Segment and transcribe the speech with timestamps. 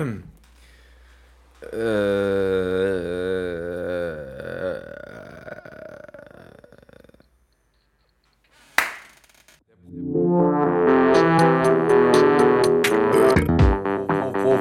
[0.00, 0.06] Wo,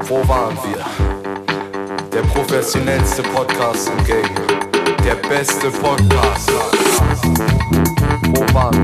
[0.09, 0.85] wo waren wir?
[2.11, 4.35] Der professionellste Podcast im Game.
[5.05, 6.51] Der beste Podcast.
[8.33, 8.83] Wo waren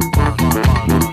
[1.01, 1.04] Wo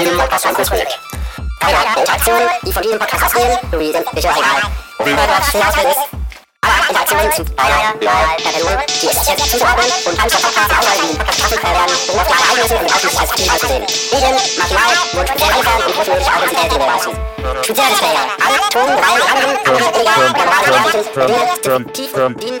[0.00, 0.98] diesem Podcast Handlungsprojekt.
[1.60, 4.62] Keine Interaktionen, die von diesem Podcast ausgehen, sowie sämtliche Regal.
[4.98, 6.00] Worüber das hinaus will, ist,
[6.62, 11.62] alle Interaktionen sind einer überall per die es jetzt zuzuordnen und andere Podcasts aushalten, Podcasts
[11.62, 13.86] werden, worauf die Ereignisse und Ausschnitt als aktiv auszusehen.
[14.12, 17.14] Medien, Material, und speziell liefern und großmögliche Authentizität gewährleisten.
[17.62, 19.52] Spezielle Träger, alle Ton, Reihen, Rangen,
[19.94, 22.60] Egal, Kanal, Nachrichten, Medien, Tiefen, Dienen,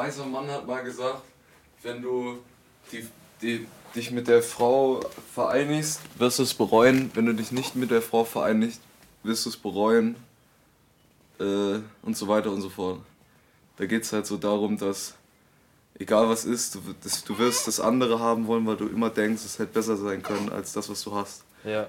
[0.00, 1.22] weiser Mann hat mal gesagt,
[1.82, 2.38] wenn du
[2.90, 3.06] die,
[3.42, 5.00] die, dich mit der Frau
[5.34, 7.10] vereinigst, wirst du es bereuen.
[7.14, 8.80] Wenn du dich nicht mit der Frau vereinigst,
[9.22, 10.16] wirst du es bereuen.
[11.38, 13.00] Äh, und so weiter und so fort.
[13.76, 15.14] Da geht es halt so darum, dass
[15.98, 19.44] egal was ist, du, das, du wirst das andere haben wollen, weil du immer denkst,
[19.44, 21.44] es hätte besser sein können als das, was du hast.
[21.64, 21.88] Ja.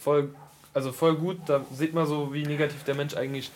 [0.00, 0.34] Voll,
[0.72, 3.50] also voll gut, da sieht man so, wie negativ der Mensch eigentlich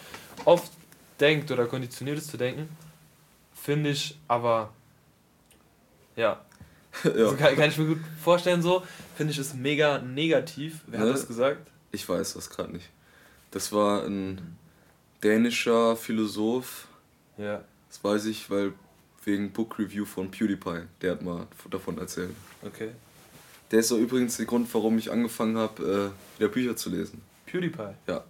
[0.45, 0.71] oft
[1.19, 2.69] denkt oder konditioniert ist zu denken.
[3.67, 4.73] Finde ich aber,
[6.15, 6.41] ja,
[7.05, 7.11] ja.
[7.11, 8.85] also kann, kann ich mir gut vorstellen so.
[9.17, 10.83] Finde ich es mega negativ.
[10.87, 11.07] Wer Ne?
[11.07, 11.67] hat das gesagt?
[11.91, 12.89] Ich weiß das gerade nicht.
[13.51, 14.57] Das war ein
[15.25, 16.87] dänischer Philosoph,
[17.39, 18.73] Ja, das weiß ich, weil
[19.25, 22.31] wegen Book Review von PewDiePie, der hat mal davon erzählt.
[22.63, 22.91] okay.
[23.73, 27.21] Der ist so übrigens der Grund, warum ich angefangen habe, äh, wieder Bücher zu lesen.
[27.47, 27.95] PewDiePie.
[28.07, 28.23] Ja,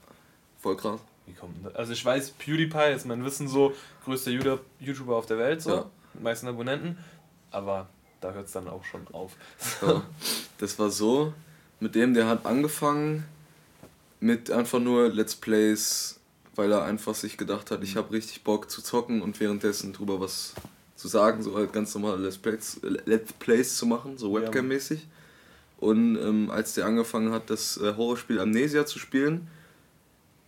[0.63, 1.01] voll krass.
[1.27, 1.75] Wie kommt das?
[1.75, 4.31] Also ich weiß, PewDiePie ist mein Wissen so, größter
[4.81, 5.87] YouTuber auf der Welt, so, Ja.
[6.15, 6.99] mit meisten Abonnenten,
[7.51, 7.89] aber
[8.21, 9.33] da hört es dann auch schon auf.
[9.83, 10.03] Ja.
[10.59, 11.33] Das war so,
[11.81, 13.25] mit dem, der hat angefangen
[14.21, 16.19] mit einfach nur Let's Plays,
[16.55, 20.21] weil er einfach sich gedacht hat, ich habe richtig Bock zu zocken und währenddessen drüber
[20.21, 20.55] was
[20.95, 24.33] zu sagen, so halt ganz normale Let's Plays, Let's Plays zu machen, so.
[24.33, 25.01] Webcam-mäßig.
[25.79, 29.49] Und ähm, als der angefangen hat, das äh, Horrorspiel Amnesia zu spielen,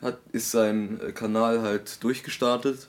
[0.01, 2.89] hat, ist sein äh, Kanal halt durchgestartet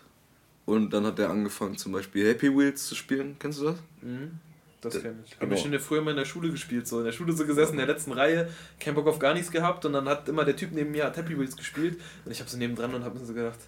[0.65, 3.35] und dann hat er angefangen zum Beispiel Happy Wheels zu spielen.
[3.39, 3.77] Kennst du das?
[4.01, 4.39] Mhm.
[4.81, 5.31] Das Da- kenne ich.
[5.33, 5.55] Hab genau.
[5.55, 7.77] ich schon früher mal in der Schule gespielt, so in der Schule so gesessen, in
[7.79, 8.49] der letzten Reihe,
[8.79, 11.17] keinen Bock auf gar nichts gehabt und dann hat immer der Typ neben mir hat
[11.17, 13.59] Happy Wheels gespielt und ich habe so nebendran und habe mir so gedacht,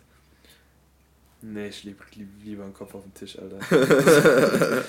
[1.42, 3.60] nee, ich lieb, lieb lieber einen Kopf auf den Tisch, Alter.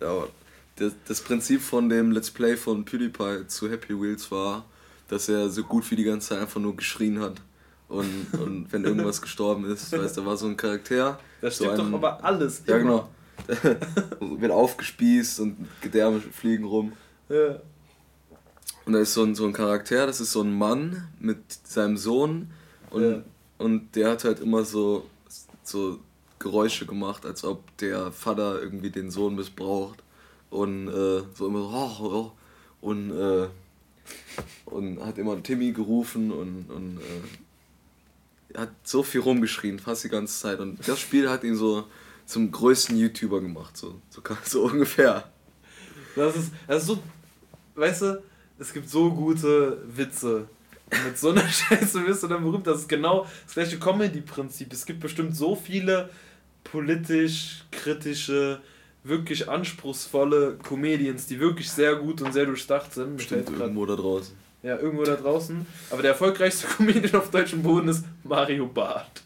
[0.00, 0.28] Ja, aber
[0.76, 4.64] das, das Prinzip von dem Let's Play von PewDiePie zu Happy Wheels war,
[5.12, 7.34] dass er so gut wie die ganze Zeit einfach nur geschrien hat.
[7.86, 11.18] Und, und wenn irgendwas gestorben ist, weißt du, da war so ein Charakter.
[11.42, 12.62] Das so stimmt ein- doch aber alles.
[12.66, 13.08] Ja, immer.
[14.18, 14.40] genau.
[14.40, 16.92] wird aufgespießt und Gedärme fliegen rum.
[17.28, 17.60] Ja.
[18.86, 21.98] Und da ist so ein, so ein Charakter, das ist so ein Mann mit seinem
[21.98, 22.50] Sohn
[22.88, 23.22] und, Ja.
[23.58, 25.04] und der hat halt immer so,
[25.62, 25.98] so
[26.38, 30.02] Geräusche gemacht, als ob der Vater irgendwie den Sohn missbraucht
[30.48, 32.32] und äh, so immer so oh, oh,
[32.80, 33.48] und, äh,
[34.66, 36.98] und hat immer Timmy gerufen und, und
[38.54, 41.84] äh, hat so viel rumgeschrien, fast die ganze Zeit und das Spiel hat ihn so
[42.26, 45.30] zum größten YouTuber gemacht, so, so, so ungefähr.
[46.16, 46.98] Das ist, das ist so,
[47.74, 48.22] weißt du,
[48.58, 50.48] es gibt so gute Witze.
[51.04, 52.66] Mit so einer Scheiße wirst du dann berühmt.
[52.66, 54.72] Das ist genau das gleiche Comedy-Prinzip.
[54.72, 56.10] Es gibt bestimmt so viele
[56.62, 58.60] politisch kritische
[59.04, 63.16] wirklich anspruchsvolle Comedians, die wirklich sehr gut und sehr durchdacht sind.
[63.16, 64.34] Bestimmt irgendwo da draußen.
[64.62, 65.66] Ja, irgendwo da draußen.
[65.90, 69.22] Aber der erfolgreichste Comedian auf deutschem Boden ist Mario Barth.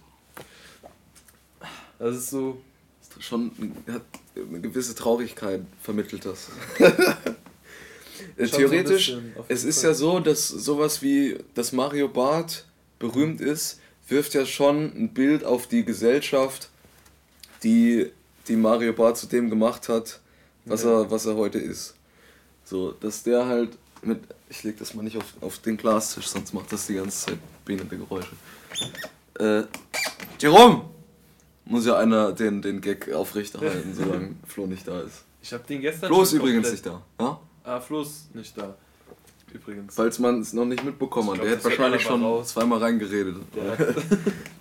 [1.98, 2.62] Das ist so.
[3.00, 3.50] Ist schon
[3.88, 4.02] hat
[4.36, 6.48] eine gewisse Traurigkeit vermittelt das.
[8.38, 9.90] Äh, so Theoretisch, bisschen, auf es ist Fall.
[9.90, 12.64] ja so, dass sowas wie, dass Mario Barth
[12.98, 13.78] berühmt ist,
[14.08, 16.70] wirft ja schon ein Bild auf die Gesellschaft,
[17.62, 18.10] die,
[18.48, 20.20] die Mario Barth zu dem gemacht hat,
[20.64, 21.02] was, Ja.
[21.02, 21.94] er, was er heute ist.
[22.64, 26.52] So, dass der halt mit, ich leg das mal nicht auf, auf den Glastisch, sonst
[26.52, 28.32] macht das die ganze Zeit behinderte Geräusche.
[29.38, 29.64] Äh,
[30.38, 30.84] Jerome!
[31.68, 35.24] Muss ja einer den, den Gag aufrechterhalten, solange Flo nicht da ist.
[35.42, 36.08] Ich habe den gestern.
[36.08, 37.02] Flo ist übrigens nicht da.
[37.20, 37.40] Ja?
[37.64, 38.76] Ah, Flo ist nicht da.
[39.56, 39.94] Übrigens.
[39.94, 41.44] Falls man es noch nicht mitbekommen hat.
[41.44, 42.48] Der hat wahrscheinlich schon raus.
[42.48, 43.36] zweimal reingeredet.
[43.54, 43.96] Der hat,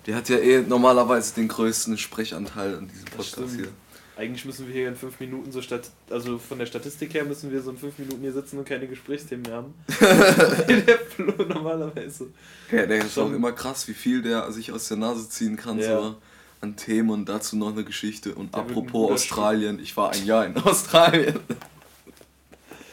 [0.06, 3.68] Der hat ja eh normalerweise den größten Sprechanteil an diesem Podcast hier.
[4.16, 5.90] eigentlich müssen wir hier in fünf Minuten so statt.
[6.10, 8.86] Also von der Statistik her müssen wir so in fünf Minuten hier sitzen und keine
[8.86, 9.74] Gesprächsthemen mehr haben.
[10.86, 12.28] der Flo normalerweise.
[12.72, 13.30] Ja, der ist Schon.
[13.32, 16.00] auch immer krass, wie viel der sich aus der Nase ziehen kann Ja.
[16.00, 16.14] so
[16.62, 18.34] an Themen und dazu noch eine Geschichte.
[18.34, 21.38] Und Der apropos Australien, ich war ein Jahr in Australien.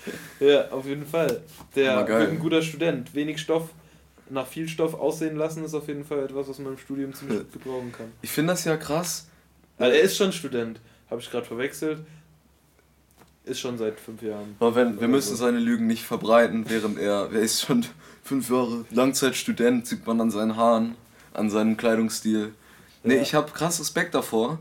[0.39, 1.41] Ja, auf jeden Fall.
[1.75, 3.13] Der wird ein guter Student.
[3.15, 3.69] Wenig Stoff,
[4.29, 7.39] nach viel Stoff aussehen lassen, ist auf jeden Fall etwas, was man im Studium ziemlich
[7.39, 8.11] gut gebrauchen kann.
[8.21, 9.27] Ich finde das ja krass.
[9.77, 10.79] Also er ist schon Student.
[11.09, 11.99] Habe ich gerade verwechselt.
[13.45, 14.55] Ist schon seit fünf Jahren.
[14.59, 15.43] Aber wenn, wir Oder müssen so.
[15.45, 17.85] seine Lügen nicht verbreiten, während er, er ist schon
[18.23, 20.95] fünf Jahre Langzeitstudent, sieht man an seinen Haaren,
[21.33, 22.53] an seinem Kleidungsstil.
[23.03, 23.21] Nee, Ja.
[23.21, 24.59] ich habe krass Respekt davor,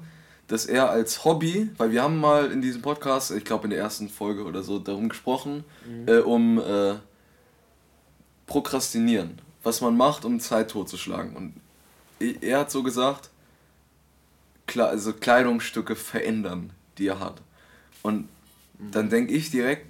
[0.52, 3.78] dass er als Hobby, weil wir haben mal in diesem Podcast, ich glaube in der
[3.78, 6.08] ersten Folge oder so, darum gesprochen, Mhm.
[6.08, 6.96] äh, um äh,
[8.46, 9.38] Prokrastinieren.
[9.62, 11.36] Was man macht, um Zeit totzuschlagen.
[11.36, 11.54] Und
[12.42, 13.30] er hat so gesagt,
[14.66, 17.40] Kle also Kleidungsstücke verändern, die er hat.
[18.02, 18.28] Und
[18.78, 19.86] dann denke ich direkt,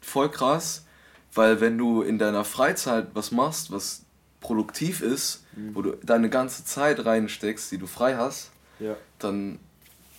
[0.00, 0.84] voll krass,
[1.32, 4.02] weil wenn du in deiner Freizeit was machst, was
[4.40, 8.50] produktiv ist, wo du deine ganze Zeit reinsteckst, die du frei hast,
[8.80, 8.96] Ja.
[9.20, 9.58] dann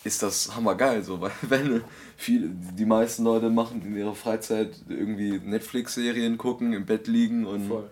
[0.03, 1.81] ist das hammergeil so, weil wenn
[2.17, 7.67] viele, die meisten Leute machen in ihrer Freizeit irgendwie Netflix-Serien gucken, im Bett liegen und
[7.67, 7.89] Voll.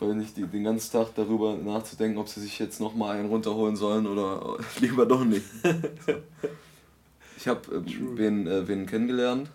[0.00, 3.76] weil nicht die, den ganzen Tag darüber nachzudenken, ob sie sich jetzt nochmal einen runterholen
[3.76, 5.44] sollen oder lieber doch nicht.
[5.62, 6.14] so.
[7.36, 7.82] Ich habe äh,
[8.16, 9.50] wen, äh, wen kennengelernt,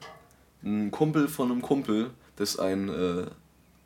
[0.63, 3.25] ein Kumpel von einem Kumpel, das ist ein, äh,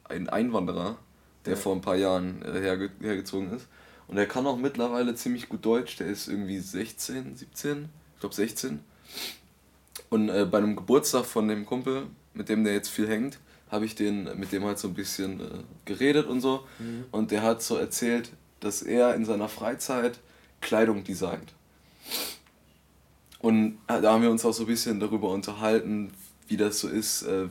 [0.07, 0.97] ein Einwanderer,
[1.45, 1.59] der Ja.
[1.59, 3.67] vor ein paar Jahren äh, herge hergezogen ist.
[4.07, 8.35] Und der kann auch mittlerweile ziemlich gut Deutsch, der ist irgendwie 16, 17, ich glaube
[8.35, 8.79] 16.
[10.09, 13.39] Und äh, bei einem Geburtstag von dem Kumpel, mit dem der jetzt viel hängt,
[13.69, 15.45] habe ich den mit dem halt so ein bisschen äh,
[15.85, 16.65] geredet und so.
[16.79, 17.05] Mhm.
[17.11, 18.31] Und der hat so erzählt,
[18.61, 20.19] dass er in seiner Freizeit
[20.61, 21.53] Kleidung designt.
[23.39, 26.11] Und äh, da haben wir uns auch so ein bisschen darüber unterhalten,
[26.47, 27.47] wie das so ist, äh,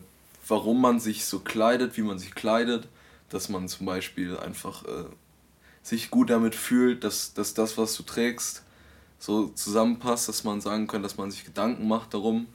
[0.49, 2.89] warum man sich so kleidet, wie man sich kleidet,
[3.29, 5.05] dass man zum Beispiel einfach äh,
[5.87, 8.65] sich gut damit fühlt, dass, dass das, was du trägst,
[9.21, 12.49] so zusammenpasst, dass man sagen kann, dass man sich Gedanken macht darum.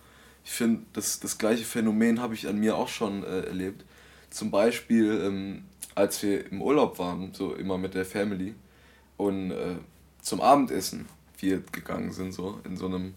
[0.43, 3.85] Ich finde, das, das gleiche Phänomen habe ich an mir auch schon äh, erlebt.
[4.31, 5.63] Zum Beispiel, ähm,
[5.95, 8.53] als wir im Urlaub waren, so immer mit der Family
[9.15, 9.75] und äh,
[10.21, 11.07] zum Abendessen
[11.39, 13.13] wir gegangen sind, so in so einem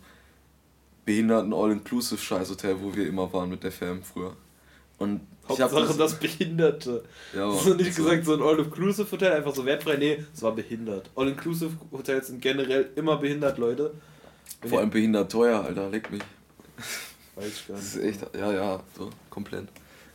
[1.05, 4.37] behinderten All-Inclusive-Scheißhotel, wo wir immer waren mit der Fam früher.
[4.97, 7.05] Und Hauptsache das, Behinderte.
[7.35, 9.97] Ja, so nicht so- gesagt so ein All-Inclusive-Hotel, einfach so wertfrei.
[9.97, 11.11] Nee, es war behindert.
[11.17, 13.93] All-Inclusive-Hotels sind generell immer behindert, Leute.
[14.61, 16.23] Wenn Vor allem behindert teuer, Alter, leck mich.
[17.37, 18.05] Weiß ich gar Das nicht.
[18.05, 19.67] ist echt, ja, ja, so, komplett.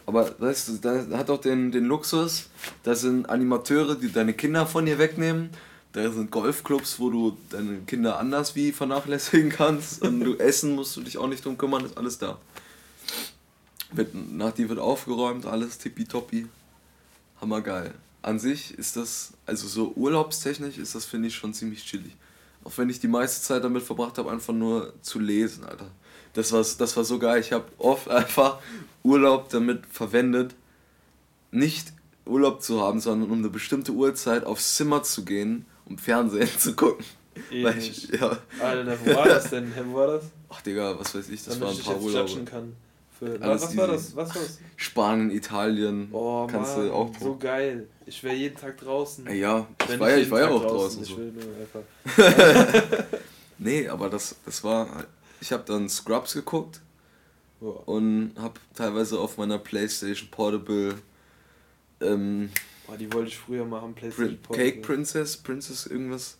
[0.05, 0.73] Aber weißt du,
[1.09, 2.49] da hat auch den, den Luxus,
[2.83, 5.51] das sind Animateure, die deine Kinder von dir wegnehmen.
[5.91, 10.01] Da sind Golfclubs, wo du deine Kinder anders wie vernachlässigen kannst.
[10.03, 12.37] Und du essen musst du dich auch nicht drum kümmern, ist alles da.
[13.91, 16.47] Wird, nach dir wird aufgeräumt, alles tippitoppi.
[17.41, 17.93] Hammergeil.
[18.21, 22.15] An sich ist das, also so urlaubstechnisch ist das, finde ich, schon ziemlich chillig.
[22.63, 25.89] Auch wenn ich die meiste Zeit damit verbracht habe, einfach nur zu lesen, Alter.
[26.33, 27.39] Das war, das war so geil.
[27.39, 28.59] Ich habe oft einfach
[29.03, 30.53] Urlaub damit verwendet,
[31.51, 31.93] nicht
[32.25, 36.75] Urlaub zu haben, sondern um eine bestimmte Uhrzeit aufs Zimmer zu gehen, um Fernsehen zu
[36.75, 37.05] gucken.
[37.63, 39.73] Weil ich, ja, Alter, wo war das denn?
[39.87, 40.25] Wo war das?
[40.49, 42.43] ach Digga, was weiß ich, das Damit waren ich ein paar jetzt Urlaube.
[42.45, 42.75] kann.
[43.19, 44.15] Für, was, was war das?
[44.15, 44.59] Was war das?
[44.77, 47.87] Spanien, Italien, Oh kannst Mann, du auch so geil.
[48.05, 49.25] Ich wäre jeden Tag draußen.
[49.35, 51.03] Ja, ich Wenn war ja, ich war ja auch draußen.
[51.03, 51.17] Ich so.
[51.17, 53.05] will nur einfach.
[53.61, 55.05] Nee, aber das, das war.
[55.41, 56.79] Ich habe dann Scrubs geguckt
[57.59, 57.85] Boah.
[57.89, 60.95] und habe teilweise auf meiner PlayStation Portable
[61.99, 62.49] ähm,
[62.87, 63.93] Boah, die wollte ich früher machen.
[63.95, 64.81] PlayStation Cake Portable.
[64.81, 66.37] Princess, Princess irgendwas.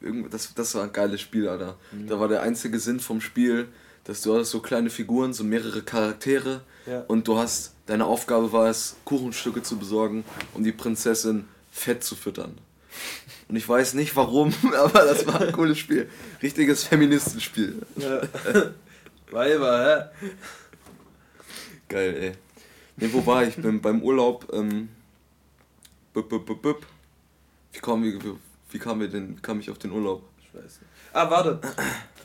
[0.00, 1.76] irgend- das, das war ein geiles Spiel, Alter.
[1.90, 2.06] Mhm.
[2.06, 3.66] Da war der einzige Sinn vom Spiel,
[4.08, 7.02] dass du hattest so kleine Figuren, so mehrere Charaktere Ja.
[7.08, 10.24] und du hast, deine Aufgabe war es, Kuchenstücke zu besorgen,
[10.54, 12.56] um die Prinzessin fett zu füttern.
[13.48, 16.08] Und ich weiß nicht warum, aber das war ein cooles Spiel.
[16.42, 17.82] Richtiges Feministenspiel.
[17.96, 18.22] Ja.
[19.30, 20.26] Weiber, hä?
[21.90, 22.32] Geil, ey.
[22.96, 23.56] Ne, wo war ich?
[23.56, 24.88] Bin beim Urlaub, ähm.
[26.14, 26.86] Bup, bup, bup, bup.
[27.72, 28.18] Wie kam, wie,
[28.70, 30.22] wie kam, wir denn, kam ich auf den Urlaub?
[30.40, 30.97] Ich weiß nicht.
[31.18, 31.58] Ah, warte.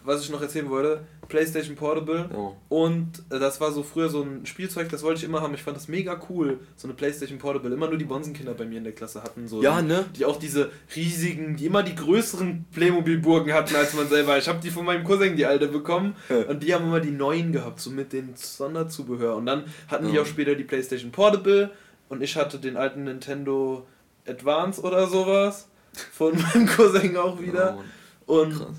[0.06, 1.02] Was ich noch erzählen wollte.
[1.30, 2.30] PlayStation Portable.
[2.32, 2.52] Ja.
[2.68, 5.54] Und äh, das war so früher so ein Spielzeug, das wollte ich immer haben.
[5.54, 7.74] Ich fand das mega cool, so eine PlayStation Portable.
[7.74, 9.48] Immer nur die Bonsenkinder bei mir in der Klasse hatten.
[9.48, 10.06] So Ja, die, ne?
[10.18, 14.38] Die auch diese riesigen, die immer die größeren Playmobil-Burgen hatten als man selber.
[14.38, 16.16] Ich habe die von meinem Cousin, die alte, bekommen.
[16.28, 16.42] Ja.
[16.50, 19.38] Und die haben immer die neuen gehabt, so mit den Sonderzubehör.
[19.38, 20.22] Und dann hatten die Ja.
[20.24, 21.72] auch später die PlayStation Portable.
[22.10, 23.88] Und ich hatte den alten Nintendo
[24.28, 25.70] Advance oder sowas.
[26.12, 27.76] Von meinem Cousin auch wieder.
[27.76, 27.86] Mann.
[28.26, 28.76] Und Krass.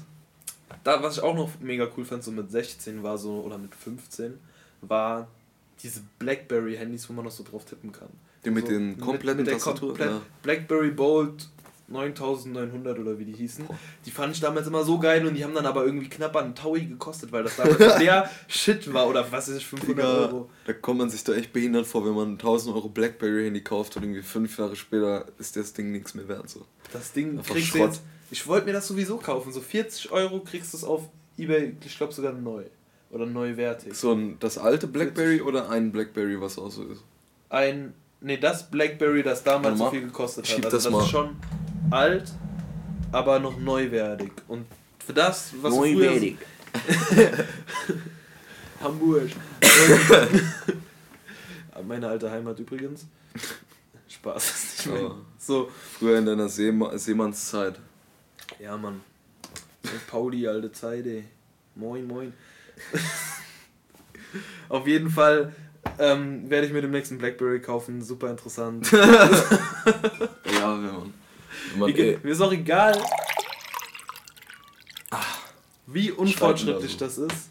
[0.85, 3.75] da, was ich auch noch mega cool fand, so mit 16 war so, oder mit
[3.75, 4.39] 15,
[4.83, 5.29] war
[5.83, 8.09] diese Blackberry-Handys, wo man noch so drauf tippen kann.
[8.45, 10.21] Die mit so, den kompletten der Tastaturen, komplett- ja.
[10.43, 11.49] Blackberry Bold
[11.89, 13.67] 9900 oder wie die hießen.
[14.07, 16.55] Die fand ich damals immer so geil und die haben dann aber irgendwie knapp an
[16.55, 20.51] Taui gekostet, weil das damals der Shit war oder was ist 500 Digga, Euro.
[20.67, 23.97] da kommt man sich da echt behindert vor, wenn man ein 1000 Euro Blackberry-Handy kauft
[23.97, 26.49] und irgendwie fünf Jahre später ist das Ding nichts mehr wert.
[26.49, 26.65] So.
[26.93, 28.03] Das Ding Einfach kriegst du jetzt.
[28.35, 29.53] Ich wollte mir das sowieso kaufen.
[29.53, 31.03] So 40 Euro kriegst du es auf
[31.39, 32.65] Ebay, ich glaube sogar neu.
[33.13, 33.95] Oder neuwertig.
[33.95, 37.05] So ein, das alte Blackberry oder ein Blackberry, was auch so ist?
[37.49, 37.95] ein.
[38.21, 40.65] Nee, das Blackberry, das damals so viel gekostet hat.
[40.65, 41.05] Also das das, mal.
[41.05, 41.37] ist schon
[41.93, 42.33] alt,
[43.13, 44.33] aber noch neuwertig.
[44.49, 44.67] Und
[45.07, 46.21] für das, was du früher.
[48.81, 49.31] Hamburg.
[51.87, 53.07] Meine alte Heimat übrigens.
[54.09, 54.45] Spaß.
[54.45, 55.13] ist nicht mein-.
[55.39, 57.79] So, Früher in deiner Seema Seemannszeit.
[58.59, 59.01] Ja, Mann.
[60.09, 61.25] Pauli, alte Zeit, ey.
[61.75, 62.33] Moin, moin.
[64.69, 65.55] Auf jeden Fall
[65.99, 68.03] ähm, werde ich mir demnächst einen Blackberry kaufen.
[68.03, 68.91] Super interessant.
[70.61, 71.91] Ja, wenn man.
[71.91, 72.99] Ey, mir ist auch egal,
[75.87, 77.49] wie unfortschrittlich das ist,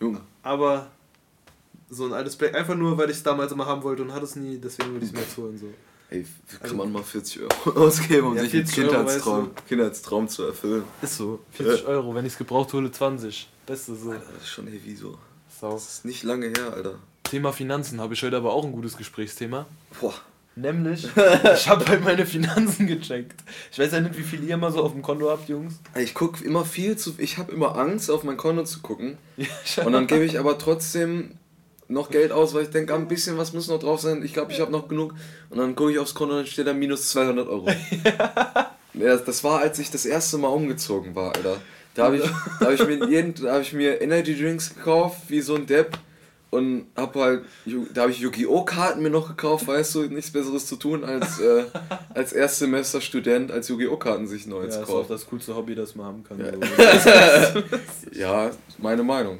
[0.00, 0.20] Junge.
[0.42, 0.90] aber
[1.88, 4.24] so ein altes Black, einfach nur, weil ich es damals immer haben wollte und hatte
[4.24, 5.56] es nie, deswegen würde ich es mir jetzt holen.
[5.56, 5.72] So.
[6.14, 8.92] Ey, wie kann Also- man mal 40 Euro ausgeben, um Ja, sich einen 40 Euro,
[8.96, 10.84] Kindheitstraum, weißt Kindheitstraum zu erfüllen?
[11.02, 11.40] Ist so.
[11.52, 13.48] 40 Euro, wenn ich es gebraucht hole, 20.
[13.66, 14.10] Beste so.
[14.10, 15.18] Alter, das ist schon heavy so.
[15.60, 15.72] Sau.
[15.72, 16.94] Das ist nicht lange her, Alter.
[17.24, 19.66] Thema Finanzen habe ich heute aber auch ein gutes Gesprächsthema.
[20.00, 20.14] Boah.
[20.56, 21.04] Nämlich,
[21.54, 23.42] ich habe halt meine Finanzen gecheckt.
[23.72, 25.80] Ich weiß ja nicht, wie viel ihr immer so auf dem Konto habt, Jungs.
[25.96, 27.14] Ich guck immer viel zu.
[27.18, 29.18] Ich habe immer Angst, auf mein Konto zu gucken.
[29.36, 29.46] Ja,
[29.84, 31.32] Und dann gebe ich aber trotzdem
[31.88, 34.22] noch Geld aus, weil ich denke, ein bisschen was muss noch drauf sein.
[34.24, 35.14] Ich glaube, ich habe noch genug.
[35.50, 37.68] Und dann gucke ich aufs Konto und dann steht da minus 200 Euro.
[38.94, 41.56] ja, das war, als ich das erste Mal umgezogen war, Alter.
[41.94, 42.24] Da habe ich,
[42.58, 45.66] da hab ich, mir jeden- da hab ich mir Energy Drinks gekauft, wie so ein
[45.66, 45.98] Depp.
[46.50, 47.44] Und hab halt,
[47.92, 48.64] da habe ich Yu-Gi-Oh!
[48.64, 51.64] Karten mir noch gekauft, weißt du, nichts Besseres zu tun, als äh,
[52.14, 53.96] als Erstsemester-Student als Yu-Gi-Oh!
[53.96, 55.06] Karten sich neu ja, zu ist auch kaufen.
[55.08, 56.38] das coolste Hobby, das man haben kann.
[56.38, 56.52] Ja.
[56.52, 57.62] So.
[58.12, 59.38] Ja, meine Meinung.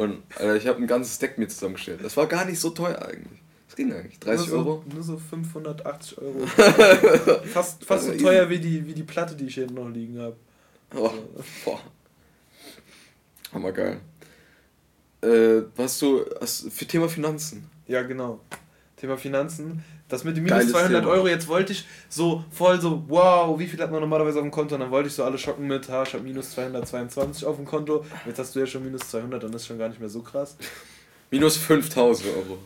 [0.00, 2.02] Und Alter, ich habe ein ganzes Deck mir zusammengestellt.
[2.02, 3.42] Das war gar nicht so teuer eigentlich.
[3.66, 4.18] Das ging eigentlich.
[4.18, 4.84] 30 nur so, Euro.
[4.94, 6.46] Nur so 580 Euro.
[7.44, 10.18] fast fast so Also teuer wie die, wie die Platte, die ich hier noch liegen
[10.18, 10.36] habe.
[10.96, 11.10] Oh,
[11.66, 11.80] boah.
[13.52, 14.00] Hammergeil.
[15.20, 17.68] Äh, was du hast, für Thema Finanzen?
[17.86, 18.40] Ja, genau.
[19.00, 19.82] Thema Finanzen.
[20.08, 21.12] Das mit den minus Geiles 200 Thema.
[21.12, 24.50] Euro, jetzt wollte ich so voll so, wow, wie viel hat man normalerweise auf dem
[24.50, 24.74] Konto?
[24.74, 27.64] Und dann wollte ich so alle schocken mit, ha, ich habe minus 222 auf dem
[27.64, 28.04] Konto.
[28.26, 30.56] Jetzt hast du ja schon minus 200, dann ist schon gar nicht mehr so krass.
[31.30, 32.58] Minus 5000 Euro.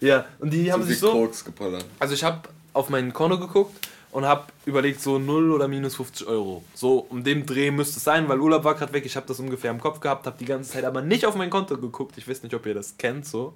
[0.00, 1.12] Ja, und die haben so sich so.
[1.12, 1.86] Koks geballert.
[1.98, 6.26] Also ich habe auf mein Konto geguckt und habe überlegt, so 0 oder minus 50
[6.26, 6.62] Euro.
[6.74, 9.06] So um dem Dreh müsste es sein, weil Urlaub war gerade weg.
[9.06, 11.48] Ich habe das ungefähr im Kopf gehabt, habe die ganze Zeit aber nicht auf mein
[11.48, 12.18] Konto geguckt.
[12.18, 13.54] Ich weiß nicht, ob ihr das kennt so.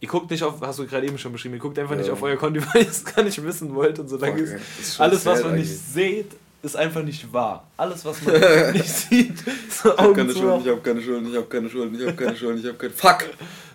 [0.00, 2.12] Ihr guckt nicht auf, hast du gerade eben schon beschrieben, ihr guckt einfach nicht Ja.
[2.12, 4.18] auf euer Konto, weil ihr es gar nicht wissen wollt und so.
[4.18, 4.46] Dann Fuck,
[4.80, 6.32] ist alles, was man nicht seht,
[6.62, 7.66] ist einfach nicht wahr.
[7.76, 8.34] Alles, was man
[8.72, 9.38] nicht sieht,
[9.70, 12.16] so Ich hab keine Schulden, ich hab keine Schulden, ich hab keine Schulden, ich hab
[12.16, 12.92] keine Schulden, ich hab keine.
[12.92, 13.24] Fuck!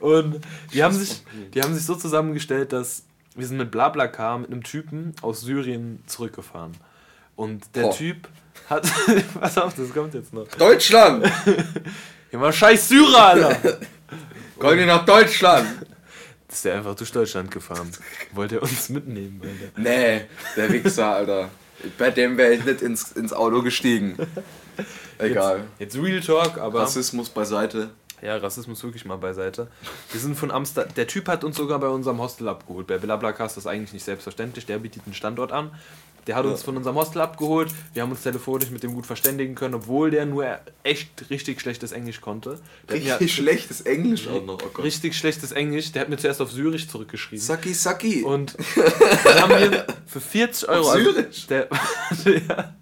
[0.00, 0.40] Und
[0.72, 1.22] die haben sich,
[1.54, 3.02] die haben sich so zusammengestellt, dass
[3.34, 6.72] wir sind mit BlaBlaCar mit einem Typen aus Syrien zurückgefahren.
[7.36, 7.94] Und der Boah.
[7.96, 8.28] Typ
[8.68, 8.86] hat.
[9.40, 10.46] Pass auf, das kommt jetzt noch.
[10.48, 11.30] Deutschland!
[12.32, 13.78] Mal scheiß Syrer, Alter!
[14.60, 15.86] Die nach Deutschland!
[16.48, 17.90] ist der einfach durch Deutschland gefahren.
[18.32, 19.80] Wollte er uns mitnehmen, Alter.
[19.80, 20.22] Nee,
[20.56, 21.50] der Wichser, Alter.
[21.96, 24.16] Bei dem wäre ich nicht ins, ins Auto gestiegen.
[25.18, 25.64] Egal.
[25.78, 26.80] Jetzt, jetzt Real Talk, aber.
[26.80, 27.90] Rassismus beiseite.
[28.20, 29.68] Ja, Rassismus wirklich mal beiseite.
[30.10, 30.92] Wir sind von Amsterdam.
[30.94, 32.88] Der Typ hat uns sogar bei unserem Hostel abgeholt.
[32.88, 34.66] Bei BlaBlaCar ist das eigentlich nicht selbstverständlich.
[34.66, 35.70] Der bietet einen Standort an.
[36.28, 36.64] Der hat uns Ja.
[36.66, 37.72] von unserem Hostel abgeholt.
[37.94, 40.46] Wir haben uns telefonisch mit dem gut verständigen können, obwohl der nur
[40.84, 42.60] echt richtig schlechtes Englisch konnte.
[42.88, 44.58] Der hat mir- Richtig schlechtes Englisch auch noch.
[44.62, 45.90] Oh richtig schlechtes Englisch.
[45.92, 47.44] Der hat mir zuerst auf Syrisch zurückgeschrieben.
[47.44, 48.22] Saki, Saki.
[48.22, 48.54] Und
[49.24, 50.86] dann haben wir für 40 Euro.
[50.88, 51.46] Auf Syrisch?
[51.48, 51.68] Der,
[52.48, 52.74] ja,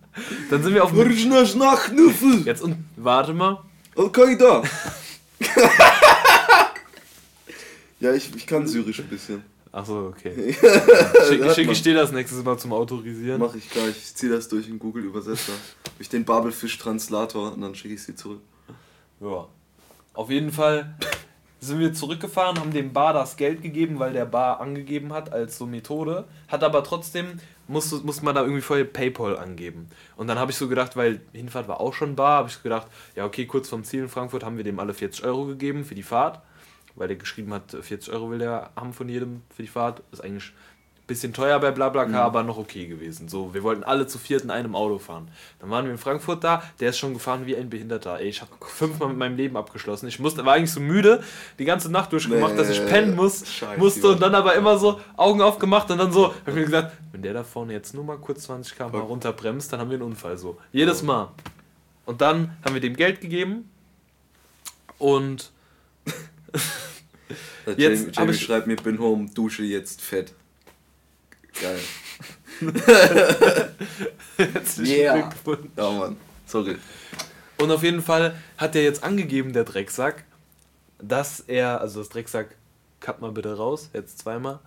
[0.51, 0.93] dann sind wir auf.
[2.45, 3.63] Jetzt und warte mal.
[3.97, 4.63] Al-Qaida.
[8.01, 9.43] ja, ich, ich kann Syrisch ein bisschen.
[9.77, 10.55] Achso, okay.
[11.55, 13.39] Schicke ich dir das nächstes Mal zum Autorisieren.
[13.39, 13.91] Mach ich gleich.
[13.91, 15.53] Ich zieh das durch in Google Übersetzer.
[15.53, 18.41] Hab ich den Babelfisch-Translator und dann schicke ich sie zurück.
[19.21, 19.47] Ja.
[20.15, 20.95] Auf jeden Fall
[21.61, 25.59] sind wir zurückgefahren, haben dem Bar das Geld gegeben, weil der Bar angegeben hat als
[25.59, 26.25] so Methode.
[26.49, 29.91] Hat aber trotzdem, musste, musste man da irgendwie vorher PayPal angeben.
[30.17, 32.63] Und dann habe ich so gedacht, weil Hinfahrt war auch schon Bar, habe ich so
[32.63, 35.85] gedacht, ja okay, kurz vom Ziel in Frankfurt haben wir dem alle 40 Euro gegeben
[35.85, 36.41] für die Fahrt.
[36.97, 40.03] Weil der geschrieben hat, 40 Euro will der haben von jedem für die Fahrt.
[40.13, 40.53] Ist eigentlich
[41.07, 43.29] ein bisschen teuer bei BlaBlaCar, aber noch okay gewesen.
[43.29, 45.29] So, wir wollten alle zu viert in einem Auto fahren.
[45.61, 48.19] Dann waren wir in Frankfurt da, der ist schon gefahren wie ein Behinderter.
[48.19, 50.09] Ey, ich habe fünfmal mit meinem Leben abgeschlossen.
[50.09, 51.23] Ich musste, war eigentlich so müde,
[51.61, 54.79] die ganze Nacht durchgemacht, dass ich Nee, pennen muss, scheiße, musste und dann aber immer
[54.79, 57.95] so Augen aufgemacht und dann so, hab ich mir gesagt, wenn der da vorne jetzt
[57.95, 60.37] nur mal kurz 20 km runterbremst, dann haben wir einen Unfall.
[60.39, 61.07] So, jedes Ja.
[61.07, 61.29] Mal.
[62.05, 63.71] Und dann haben wir dem Geld gegeben
[64.99, 65.53] und
[67.67, 70.33] Jetzt Jamie, Jamie ich- schreibt mir, bin home, dusche jetzt fett.
[71.61, 71.81] Geil.
[74.37, 75.29] herzlichen Yeah.
[75.29, 75.71] Glückwunsch.
[75.77, 76.17] Ja, Mann.
[76.47, 76.77] Sorry.
[77.59, 80.25] Und auf jeden Fall hat er jetzt angegeben, der Drecksack,
[81.01, 82.55] dass er, also das Drecksack,
[83.01, 84.61] cut mal bitte raus, jetzt zweimal,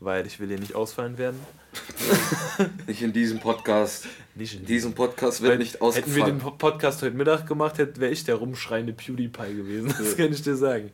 [0.00, 1.38] weil ich will hier nicht ausfallen werden.
[2.88, 4.06] Nicht in diesem Podcast.
[4.34, 6.26] Nicht in diesem Podcast wird Weil nicht Hätten wir ausgefallen.
[6.26, 9.88] den Po- Podcast heute Mittag gemacht, wäre ich der rumschreiende PewDiePie gewesen.
[9.98, 10.90] Das kann ich dir sagen.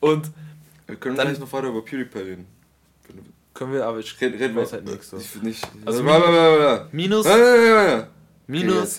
[0.00, 0.30] Und
[0.86, 2.46] Wir können Dann- noch weiter über PewDiePie reden.
[3.54, 5.16] können wir, aber ich Red, reden wir weiß halt nichts so.
[5.16, 5.66] Ich will nicht.
[5.86, 6.86] Also Also.
[6.92, 7.26] Minus,
[8.46, 8.98] minus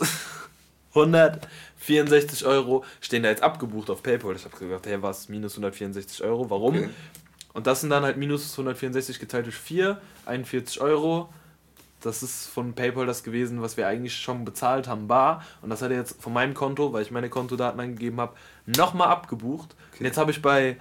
[0.95, 4.35] 164 Euro stehen da jetzt abgebucht auf PayPal.
[4.35, 6.77] Ich habe gesagt, hey, was, minus 164 Euro, warum?
[6.77, 6.89] Okay.
[7.53, 11.29] Und das sind dann halt minus 164 geteilt durch 4, 41 Euro.
[12.01, 15.43] Das ist von PayPal das gewesen, was wir eigentlich schon bezahlt haben, bar.
[15.61, 18.33] Und das hat er jetzt von meinem Konto, weil ich meine Kontodaten angegeben habe,
[18.65, 19.75] nochmal abgebucht.
[19.99, 20.77] Und jetzt habe ich bei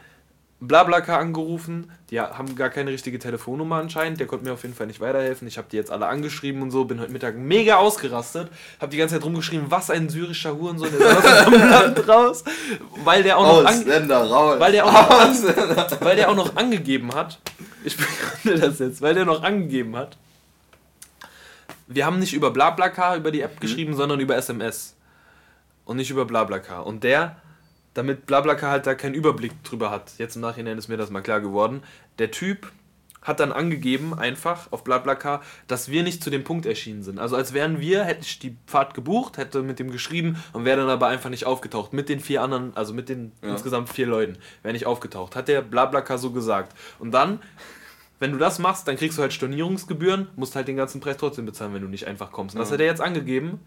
[0.60, 1.90] BlaBlaCar angerufen.
[2.10, 4.20] Die haben gar keine richtige Telefonnummer anscheinend.
[4.20, 5.48] Der konnte mir auf jeden Fall nicht weiterhelfen.
[5.48, 6.84] Ich habe die jetzt alle angeschrieben und so.
[6.84, 8.48] Bin heute Mittag mega ausgerastet.
[8.78, 10.90] Habe die ganze Zeit rumgeschrieben, was ein syrischer Hurensohn.
[10.90, 12.44] Soll aus dem Land raus.
[13.04, 13.70] Weil der auch noch...
[13.70, 14.60] Ausländer, raus.
[14.60, 15.88] weil der auch noch, Ausländer.
[16.00, 17.38] weil der auch noch angegeben hat,
[17.82, 17.96] ich
[18.42, 20.18] begründe das jetzt, weil der noch angegeben hat,
[21.86, 24.94] wir haben nicht über BlaBlaCar über die App geschrieben, sondern über SMS.
[25.84, 26.86] Und nicht über BlaBlaCar.
[26.86, 27.36] Und der,
[28.00, 31.20] damit BlaBlaCar halt da keinen Überblick drüber hat, jetzt im Nachhinein ist mir das mal
[31.20, 31.82] klar geworden,
[32.18, 32.72] der Typ
[33.20, 37.18] hat dann angegeben, einfach auf BlaBlaCar, dass wir nicht zu dem Punkt erschienen sind.
[37.18, 40.78] Also als wären wir, hätte ich die Fahrt gebucht, hätte mit dem geschrieben und wäre
[40.80, 41.92] dann aber einfach nicht aufgetaucht.
[41.92, 43.50] Mit den vier anderen, also mit den Ja.
[43.50, 45.36] insgesamt vier Leuten, wäre nicht aufgetaucht.
[45.36, 46.74] Hat der BlaBlaCar so gesagt.
[46.98, 47.40] Und dann,
[48.20, 51.44] wenn du das machst, dann kriegst du halt Stornierungsgebühren, musst halt den ganzen Preis trotzdem
[51.44, 52.54] bezahlen, wenn du nicht einfach kommst.
[52.54, 52.74] Und das Ja.
[52.74, 53.60] hat er jetzt angegeben.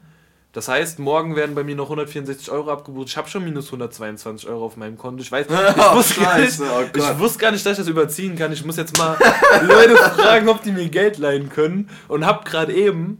[0.53, 3.07] Das heißt, morgen werden bei mir noch 164 Euro abgebucht.
[3.09, 5.23] Ich habe schon minus 122 Euro auf meinem Konto.
[5.23, 7.87] Ich weiß, ich Oh, wusste, gar nicht, oh ich wusste gar nicht, dass ich das
[7.87, 8.53] überziehen kann.
[8.53, 9.17] Ich muss jetzt mal
[9.67, 11.89] Leute fragen, ob die mir Geld leihen können.
[12.07, 13.19] Und habe gerade eben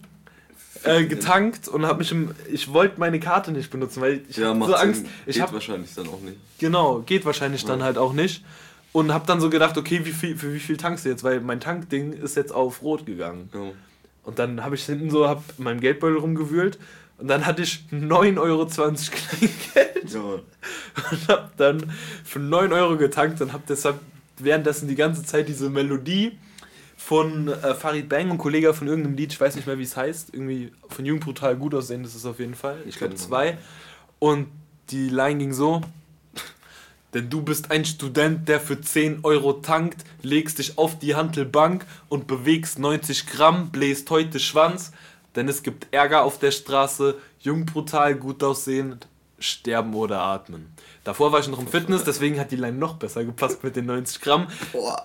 [0.83, 2.35] äh, getankt und habe mich im.
[2.51, 5.01] Ich wollte meine Karte nicht benutzen, weil ich Ja, hab so Angst.
[5.01, 5.09] Sinn.
[5.25, 6.37] Ich Geht habe wahrscheinlich dann auch nicht.
[6.59, 8.43] Genau, geht wahrscheinlich dann halt auch nicht.
[8.91, 11.23] Und hab dann so gedacht, okay, wie viel, für wie viel tankst du jetzt?
[11.23, 13.49] Weil mein Tankding ist jetzt auf Rot gegangen.
[13.51, 13.71] Ja.
[14.23, 16.77] Und dann habe ich hinten so, hab in meinem Geldbeutel rumgewühlt
[17.23, 20.19] und dann hatte ich 9,20 Euro Kleingeld Ja.
[20.19, 21.89] und hab dann
[22.25, 23.97] für 9 Euro getankt und hab deshalb
[24.39, 26.38] währenddessen die ganze Zeit diese Melodie
[26.97, 29.95] von äh, Farid Bang und Kollege von irgendeinem Lied, ich weiß nicht mehr wie es
[29.95, 32.79] heißt, irgendwie von Jung brutal gut aussehen, das ist auf jeden Fall.
[32.88, 33.57] Ich glaube zwei.
[34.19, 34.47] Und
[34.89, 35.79] die Line ging so.
[37.13, 41.86] Denn du bist ein Student, der für 10 Euro tankt, legst dich auf die Hantelbank
[42.09, 44.91] und bewegst 90 Gramm, bläst heute Schwanz,
[45.35, 49.07] denn es gibt Ärger auf der Straße, jung, brutal, gut aussehend,
[49.39, 50.73] sterben oder atmen.
[51.03, 53.87] Davor war ich noch im Fitness, deswegen hat die Line noch besser gepasst mit den
[53.87, 54.47] 90 Gramm.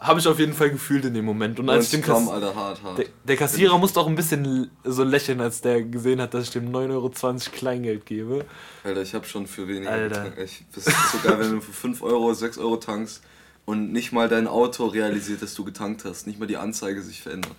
[0.00, 1.58] Habe ich auf jeden Fall gefühlt in dem Moment.
[1.58, 2.98] Und als ich Gramm, Kass Alter, hart, hart.
[2.98, 6.50] der, der Kassierer musste auch ein bisschen so lächeln, als der gesehen hat, dass ich
[6.50, 7.10] dem 9,20 Euro
[7.52, 8.44] Kleingeld gebe.
[8.84, 10.08] Alter, ich hab schon für weniger Alter.
[10.08, 10.38] getankt.
[10.38, 13.22] Ich, das ist so geil, wenn du für 5 Euro, 6 Euro tankst
[13.68, 16.26] und nicht mal dein Auto realisiert, dass du getankt hast.
[16.26, 17.52] Nicht mal die Anzeige sich verändert.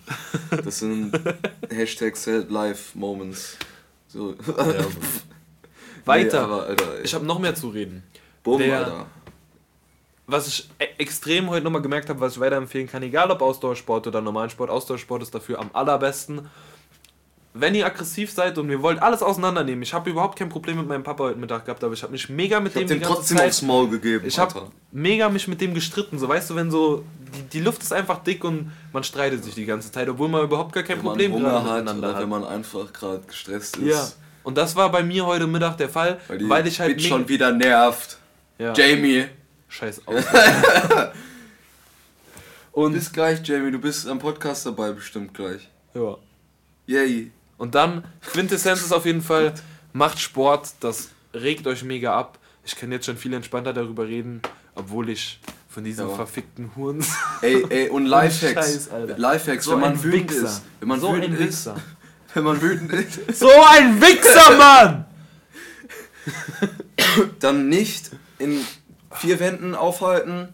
[0.64, 1.12] Das sind
[1.70, 3.56] Hashtag Sad Life Moments.
[4.08, 4.34] So.
[6.04, 6.38] Weiter.
[6.48, 8.02] Nee, aber, Alter, Ich habe noch mehr zu reden.
[8.42, 9.06] Bumm, der- Alter.
[10.26, 14.08] Was ich e extrem heute nochmal gemerkt habe, was ich weiterempfehlen kann, egal ob Ausdauersport
[14.08, 16.48] oder Normalsport, Ausdauersport ist dafür am allerbesten.
[17.52, 20.86] Wenn ihr aggressiv seid und ihr wollt alles auseinandernehmen, ich habe überhaupt kein Problem mit
[20.86, 22.94] meinem Papa heute Mittag gehabt, aber ich habe mich mega mit Ich hab dem dem
[22.98, 24.24] die ganze trotzdem Zeit, aufs Maul gegeben.
[24.26, 27.82] ich habe mega mich mit dem gestritten, so weißt du, wenn so die, die Luft
[27.82, 30.98] ist einfach dick und man streitet sich die ganze Zeit, obwohl man überhaupt gar kein
[30.98, 32.22] wenn man Problem Hunger gerade hat miteinander hat.
[32.22, 33.86] wenn man einfach gerade gestresst ist.
[33.86, 34.08] ja.
[34.42, 37.52] Und das war bei mir heute Mittag der Fall, Weil, weil ich halt schon wieder
[37.52, 38.16] nervt.
[38.58, 39.26] ja, Jamie.
[39.68, 40.24] Scheiß aus.
[42.72, 43.70] und Bis gleich, Jamie.
[43.70, 45.68] Du bist am Podcast dabei bestimmt gleich.
[45.94, 46.16] ja.
[46.86, 47.30] Yay.
[47.60, 49.52] Und dann, Quintessenz ist auf jeden Fall,
[49.92, 52.38] macht Sport, das regt euch mega ab.
[52.64, 54.40] Ich kann jetzt schon viel entspannter darüber reden,
[54.74, 56.14] obwohl ich von diesen Ja.
[56.14, 57.04] verfickten Huren.
[57.42, 58.88] Ey, ey, und Lifehacks.
[58.88, 58.90] Scheiß.
[59.18, 60.44] Lifehacks, So wenn man wütend Wichser.
[60.46, 60.62] ist.
[60.80, 61.66] Wenn man so wütend ein ist.
[61.66, 61.76] Wichser.
[62.34, 63.38] Wenn man wütend ist.
[63.40, 65.04] So ein Wichser, Mann!
[67.40, 68.64] Dann nicht in
[69.10, 70.48] vier Wänden aufhalten,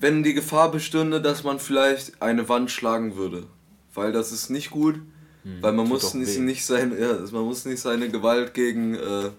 [0.00, 3.46] wenn die Gefahr bestünde, dass man vielleicht eine Wand schlagen würde.
[3.94, 4.98] Weil das ist nicht gut.
[5.60, 6.40] Weil man muss nicht, weh.
[6.40, 9.30] nicht sein, ja, man muss nicht seine Gewalt gegen, äh,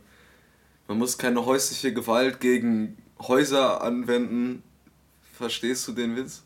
[0.87, 4.63] man muss keine häusliche Gewalt gegen Häuser anwenden.
[5.37, 6.43] Verstehst du den Witz?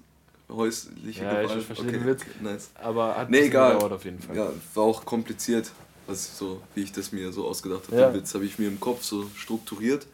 [0.50, 1.64] Häusliche Ja, ich Gewalt.
[1.66, 2.22] verstehe den Witz.
[2.42, 2.72] Nice.
[2.76, 3.74] Aber hat Nee, egal.
[3.74, 4.36] gedauert auf jeden Fall.
[4.36, 5.72] Ja, war auch kompliziert,
[6.08, 7.98] was so, wie ich das mir so ausgedacht habe.
[8.02, 8.10] Ja.
[8.10, 10.08] Den Witz habe ich mir im Kopf so strukturiert,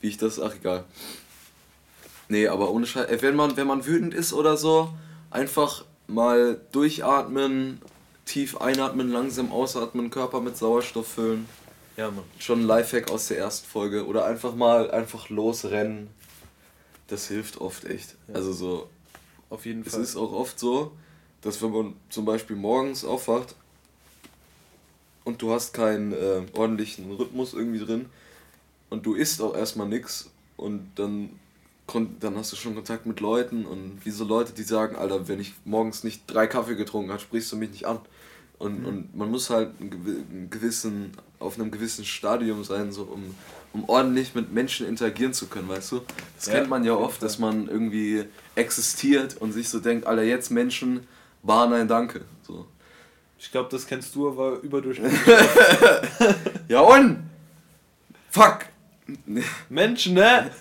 [0.00, 0.84] wie ich das, ach egal.
[2.28, 4.92] Nee, aber ohne Scheiß, äh, wenn man, wenn man wütend ist oder so,
[5.30, 7.80] einfach mal durchatmen,
[8.24, 11.48] tief einatmen, langsam ausatmen, Körper mit Sauerstoff füllen.
[11.96, 12.24] Ja, Mann.
[12.38, 14.06] Schon ein Lifehack aus der ersten Folge.
[14.06, 16.08] Oder einfach mal einfach losrennen.
[17.08, 18.16] Das hilft oft echt.
[18.32, 18.88] Also so,
[19.50, 20.02] Auf jeden es Fall.
[20.02, 20.92] ist auch oft so,
[21.42, 23.54] dass wenn man zum Beispiel morgens aufwacht
[25.24, 28.06] und du hast keinen äh, ordentlichen Rhythmus irgendwie drin
[28.88, 31.38] und du isst auch erstmal nichts und dann,
[32.20, 35.40] dann hast du schon Kontakt mit Leuten und wie so Leute, die sagen, Alter, wenn
[35.40, 38.00] ich morgens nicht drei Kaffee getrunken habe, sprichst du mich nicht an.
[38.58, 43.02] Und, und man muss halt einen gewi- einen gewissen, auf einem gewissen Stadium sein, so
[43.02, 43.34] um,
[43.72, 46.00] um ordentlich mit Menschen interagieren zu können, weißt du?
[46.36, 50.22] Das Ja, kennt man ja oft, dass man irgendwie existiert und sich so denkt, Alter,
[50.22, 51.06] jetzt Menschen,
[51.42, 52.20] war nein, danke.
[52.46, 52.66] So.
[53.38, 55.20] Ich glaube, das kennst du aber überdurchschnittlich.
[56.68, 57.18] Ja und?
[58.30, 58.60] Fuck!
[59.68, 60.50] Menschen, ne?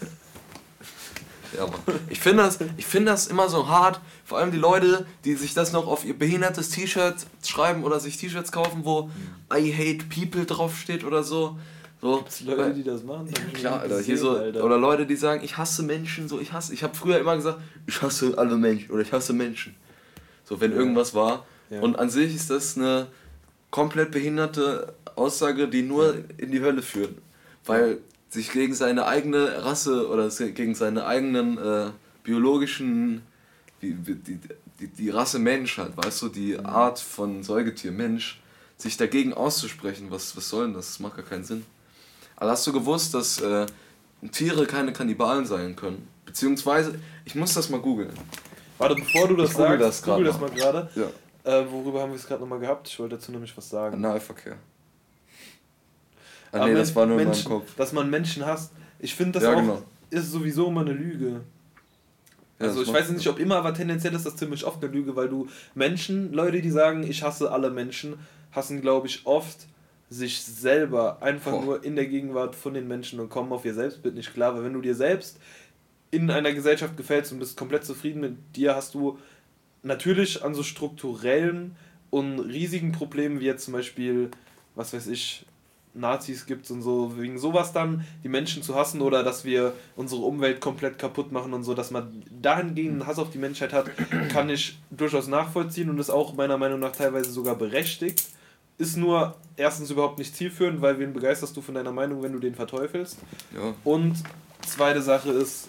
[1.57, 1.67] Ja.
[2.09, 5.53] Ich finde das, ich find das immer so hart, vor allem die Leute, die sich
[5.53, 9.09] das noch auf ihr behindertes T-Shirt schreiben oder sich T-Shirts kaufen, wo
[9.53, 11.57] I hate people draufsteht oder so.
[12.01, 13.29] so Gibt's Leute, die das machen?
[13.29, 14.63] Ich Klar, Alter, hier so, Alter.
[14.63, 17.59] oder Leute, die sagen, ich hasse Menschen, so, ich hasse, ich habe früher immer gesagt,
[17.85, 19.75] ich hasse alle Menschen oder ich hasse Menschen.
[20.43, 21.45] So, wenn irgendwas war.
[21.69, 21.81] Ja.
[21.81, 23.07] Und an sich ist das eine
[23.69, 27.15] komplett behinderte Aussage, die nur in die Hölle führt.
[27.65, 27.99] Weil
[28.31, 31.91] sich gegen seine eigene Rasse oder gegen seine eigenen äh,
[32.23, 33.21] biologischen,
[33.81, 34.39] die, die,
[34.79, 36.65] die, die Rasse Mensch halt, weißt du, die Mhm.
[36.65, 38.41] Art von Säugetier Mensch,
[38.77, 40.87] sich dagegen auszusprechen, was, was soll denn das?
[40.87, 41.65] Das macht gar keinen Sinn.
[42.37, 43.67] Aber hast du gewusst, dass äh,
[44.31, 46.07] Tiere keine Kannibalen sein können?
[46.25, 48.13] Beziehungsweise, ich muss das mal googeln.
[48.77, 50.49] Warte, bevor du das Ich google sagst, das grad google das mal.
[50.49, 50.89] mal gerade.
[50.95, 51.09] Ja.
[51.59, 52.87] Äh, worüber haben wir es gerade nochmal gehabt?
[52.87, 53.93] Ich wollte dazu nämlich was sagen.
[53.95, 54.55] Analverkehr.
[56.51, 57.75] Aber nee, Men- das war nur in meinem Menschen, Kopf.
[57.75, 58.73] Dass man Menschen hasst.
[58.99, 59.81] Ich finde das Ja, auch genau.
[60.09, 61.41] ist sowieso immer eine Lüge.
[62.59, 65.27] Also ich weiß nicht, ob immer, aber tendenziell ist das ziemlich oft eine Lüge, weil
[65.29, 68.15] du Menschen, Leute, die sagen, ich hasse alle Menschen,
[68.51, 69.65] hassen, glaube ich, oft
[70.11, 71.61] sich selber einfach Boah.
[71.63, 74.53] nur in der Gegenwart von den Menschen und kommen auf ihr Selbstbild nicht klar.
[74.53, 75.39] Weil wenn du dir selbst
[76.11, 79.17] in einer Gesellschaft gefällst und bist komplett zufrieden mit dir, hast du
[79.81, 81.75] natürlich an so strukturellen
[82.11, 84.29] und riesigen Problemen wie jetzt zum Beispiel,
[84.75, 85.45] was weiß ich,
[85.93, 90.21] Nazis gibt und so, wegen sowas dann die Menschen zu hassen oder dass wir unsere
[90.21, 93.89] Umwelt komplett kaputt machen und so, dass man dahingehend einen Hass auf die Menschheit hat,
[94.29, 98.29] kann ich durchaus nachvollziehen und ist auch meiner Meinung nach teilweise sogar berechtigt.
[98.77, 102.39] Ist nur erstens überhaupt nicht zielführend, weil wen begeisterst du von deiner Meinung, wenn du
[102.39, 103.17] den verteufelst?
[103.53, 103.73] Ja.
[103.83, 104.15] Und
[104.65, 105.67] zweite Sache ist,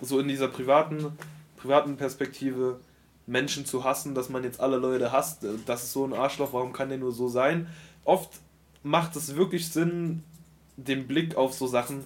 [0.00, 1.12] so in dieser privaten,
[1.56, 2.78] privaten Perspektive,
[3.26, 6.72] Menschen zu hassen, dass man jetzt alle Leute hasst, das ist so ein Arschloch, warum
[6.72, 7.68] kann der nur so sein?
[8.04, 8.30] Oft
[8.84, 10.22] macht es wirklich Sinn,
[10.76, 12.04] den Blick auf so Sachen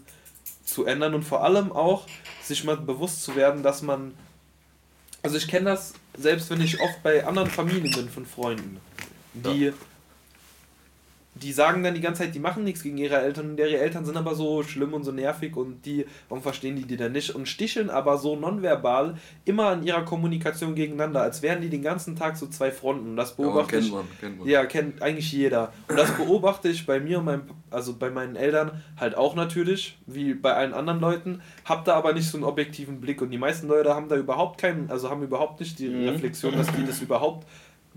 [0.64, 2.06] zu ändern und vor allem auch
[2.42, 4.14] sich mal bewusst zu werden, dass man.
[5.22, 8.78] Also ich kenne das, selbst wenn ich oft bei anderen Familien bin von Freunden,
[9.34, 9.72] die
[11.42, 14.04] die sagen dann die ganze Zeit, die machen nichts gegen ihre Eltern und ihre Eltern
[14.04, 17.34] sind aber so schlimm und so nervig und die, warum verstehen die die dann nicht
[17.34, 22.16] und sticheln aber so nonverbal immer an ihrer Kommunikation gegeneinander, als wären die den ganzen
[22.16, 23.92] Tag so zwei Fronten und das Ja, man beobachte kennt ich.
[23.92, 24.48] man, kennt man.
[24.48, 25.72] Ja, kennt eigentlich jeder.
[25.88, 29.98] Und das beobachte ich bei mir und meinem, also bei meinen Eltern halt auch natürlich,
[30.06, 33.38] wie bei allen anderen Leuten, hab da aber nicht so einen objektiven Blick und die
[33.38, 36.08] meisten Leute haben da überhaupt keinen, also haben überhaupt nicht die Mhm.
[36.08, 37.46] Reflexion, dass die das überhaupt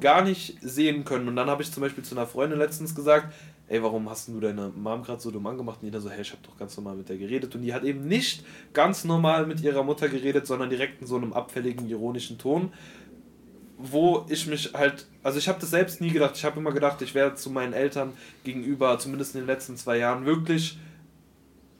[0.01, 1.27] gar nicht sehen können.
[1.27, 3.33] Und dann habe ich zum Beispiel zu einer Freundin letztens gesagt,
[3.67, 5.79] ey, warum hast du deine Mom gerade so dumm angemacht?
[5.81, 7.55] Und jeder so, hey, ich habe doch ganz normal mit der geredet.
[7.55, 11.15] Und die hat eben nicht ganz normal mit ihrer Mutter geredet, sondern direkt in so
[11.15, 12.71] einem abfälligen, ironischen Ton
[13.83, 16.35] wo ich mich halt, also ich habe das selbst nie gedacht.
[16.35, 19.97] Ich habe immer gedacht, ich werde zu meinen Eltern gegenüber, zumindest in den letzten zwei
[19.97, 20.77] Jahren, wirklich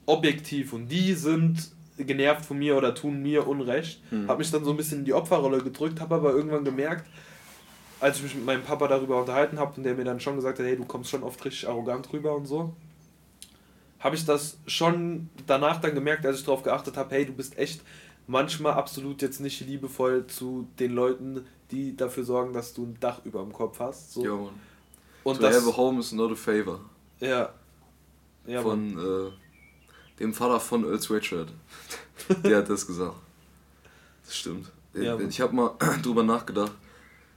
[0.06, 4.02] objektiv und die sind genervt von mir oder tun mir Unrecht.
[4.10, 4.28] Hm.
[4.28, 7.06] Habe mich dann so ein bisschen in die Opferrolle gedrückt, habe aber irgendwann gemerkt,
[8.02, 10.58] als ich mich mit meinem Papa darüber unterhalten habe und der mir dann schon gesagt
[10.58, 12.74] hat, hey, du kommst schon oft richtig arrogant rüber und so,
[14.00, 17.56] habe ich das schon danach dann gemerkt, als ich darauf geachtet habe, hey, du bist
[17.56, 17.80] echt
[18.26, 23.20] manchmal absolut jetzt nicht liebevoll zu den Leuten, die dafür sorgen, dass du ein Dach
[23.24, 24.12] über dem Kopf hast.
[24.12, 24.24] So.
[24.24, 24.50] Ja, Mann.
[25.22, 26.80] und to das, have a home is not a favor.
[27.20, 27.52] ja.
[28.44, 31.52] Ja, von äh, dem Vater von Earl Sweatshirt.
[32.42, 33.14] Der hat das gesagt.
[34.24, 34.68] Das stimmt.
[34.94, 35.28] Ja, Mann.
[35.28, 36.72] ich habe mal drüber nachgedacht,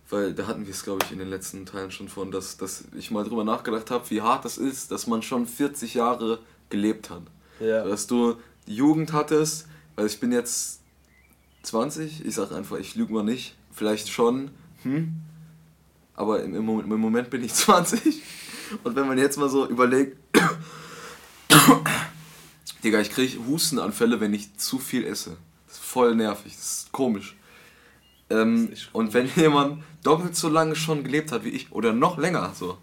[0.10, 2.84] weil da hatten wir es, glaube ich, in den letzten Teilen schon von, dass, dass
[2.96, 6.39] ich mal drüber nachgedacht habe, wie hart das ist, dass man schon 40 Jahre
[6.70, 7.24] gelebt hat.
[7.60, 7.84] Ja.
[7.84, 8.36] Dass du
[8.68, 10.82] die Jugend hattest, weil ich bin jetzt
[11.63, 14.52] 20, ich sag einfach, ich lüge mal nicht, vielleicht schon,
[14.84, 15.13] hm?
[16.13, 18.22] aber im, im, Moment, im Moment bin ich 20.
[18.84, 20.18] Und wenn man jetzt mal so überlegt,
[22.84, 25.38] Digga, ich kriege Hustenanfälle, wenn ich zu viel esse.
[25.68, 27.36] Das ist voll nervig, das ist komisch.
[28.29, 32.53] Ähm, und wenn jemand doppelt so lange schon gelebt hat wie ich, oder noch länger,
[32.55, 32.77] so,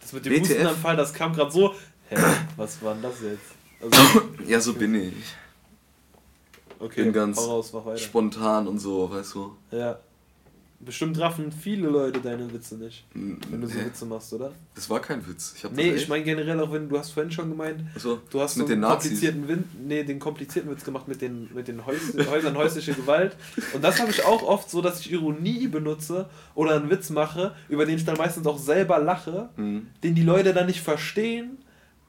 [0.00, 0.48] Das mit dem WTF.
[0.50, 1.74] Hustenanfall, das kam gerade so.
[2.08, 2.16] Hä,
[2.56, 3.52] was war denn das jetzt?
[3.80, 5.14] Also, ja, so bin ich.
[6.78, 7.72] okay, bin ganz raus.
[7.96, 9.56] Spontan und so, weißt du.
[9.70, 9.98] Ja.
[10.86, 13.74] Bestimmt raffen viele Leute deine Witze nicht, wenn du so?
[13.74, 14.52] Witze machst, oder?
[14.76, 15.52] Das war kein Witz.
[15.56, 18.40] Ich hab Nee, ich meine generell auch, wenn du hast vorhin schon gemeint, also, du
[18.40, 21.84] hast mit so den komplizierten Win nee, den komplizierten Witz gemacht mit den, mit den
[21.84, 23.34] Häus Häusern häusliche Gewalt.
[23.74, 27.52] Und das habe ich auch oft so, dass ich Ironie benutze oder einen Witz mache,
[27.68, 29.88] über den ich dann meistens auch selber lache, Mhm.
[30.04, 31.58] den die Leute dann nicht verstehen,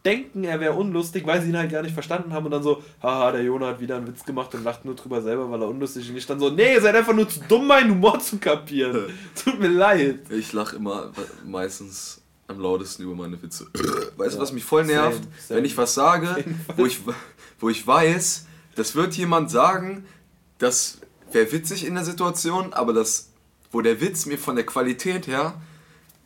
[0.07, 2.81] denken, er wäre unlustig, weil sie ihn halt gar nicht verstanden haben und dann so,
[3.03, 5.67] haha, der Jona hat wieder einen Witz gemacht und lacht nur drüber selber, weil er
[5.67, 6.09] unlustig ist.
[6.11, 9.13] Und ich dann so, nee, ihr seid einfach nur zu dumm, meinen Humor zu kapieren.
[9.43, 10.19] Tut mir leid.
[10.31, 11.11] Ich lache immer
[11.45, 13.67] meistens am lautesten über meine Witze.
[14.15, 14.41] Weißt du, Ja.
[14.41, 15.21] was mich voll nervt?
[15.23, 15.57] Same, same.
[15.57, 16.45] Wenn ich was sage,
[16.77, 16.99] wo ich,
[17.59, 20.05] wo ich weiß, das wird jemand sagen,
[20.57, 20.99] das
[21.31, 23.29] wäre witzig in der Situation, aber das,
[23.71, 25.55] wo der Witz mir von der Qualität her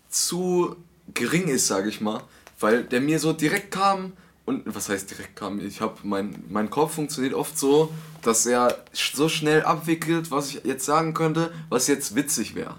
[0.10, 0.76] zu
[1.14, 2.22] gering ist, sage ich mal,
[2.62, 4.14] weil der mir so direkt kam
[4.46, 5.60] und was heißt direkt kam?
[5.60, 10.62] Ich habe mein mein Kopf funktioniert oft so, dass er so schnell abwickelt, was ich
[10.64, 12.76] jetzt sagen könnte, was jetzt witzig wäre.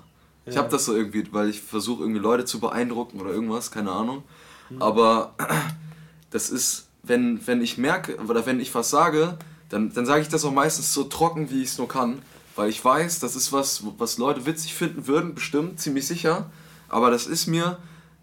[0.47, 0.63] Ich Ja.
[0.63, 4.25] habe das so irgendwie, weil ich versuche irgendwie Leute zu beeindrucken oder irgendwas, keine Ahnung.
[4.71, 4.83] Mhm.
[4.83, 5.35] Aber
[6.31, 10.29] das ist, wenn, wenn ich merke oder wenn ich was sage, dann, dann sage ich
[10.29, 12.23] das auch meistens so trocken, wie ich es nur kann.
[12.57, 16.51] Weil ich weiß, das ist was, was Leute witzig finden würden, bestimmt, ziemlich sicher.
[16.89, 17.79] Aber das ist mir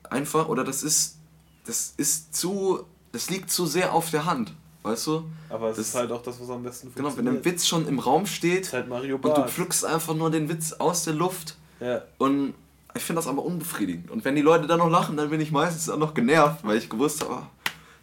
[0.10, 1.18] einfach, oder das ist,
[1.66, 4.54] das ist zu, das liegt zu sehr auf der Hand.
[4.82, 5.26] Weißt du?
[5.50, 7.46] Aber es Das- ist halt auch das, was am besten Genau, wenn funktioniert.
[7.46, 10.72] ein Witz schon im Raum steht halt Mario und du pflückst einfach nur den Witz
[10.74, 12.02] aus der Luft Ja.
[12.18, 12.54] und
[12.96, 14.10] ich finde das aber unbefriedigend.
[14.10, 16.78] Und wenn die Leute dann noch lachen, dann bin ich meistens auch noch genervt, weil
[16.78, 17.50] ich gewusst habe, ah,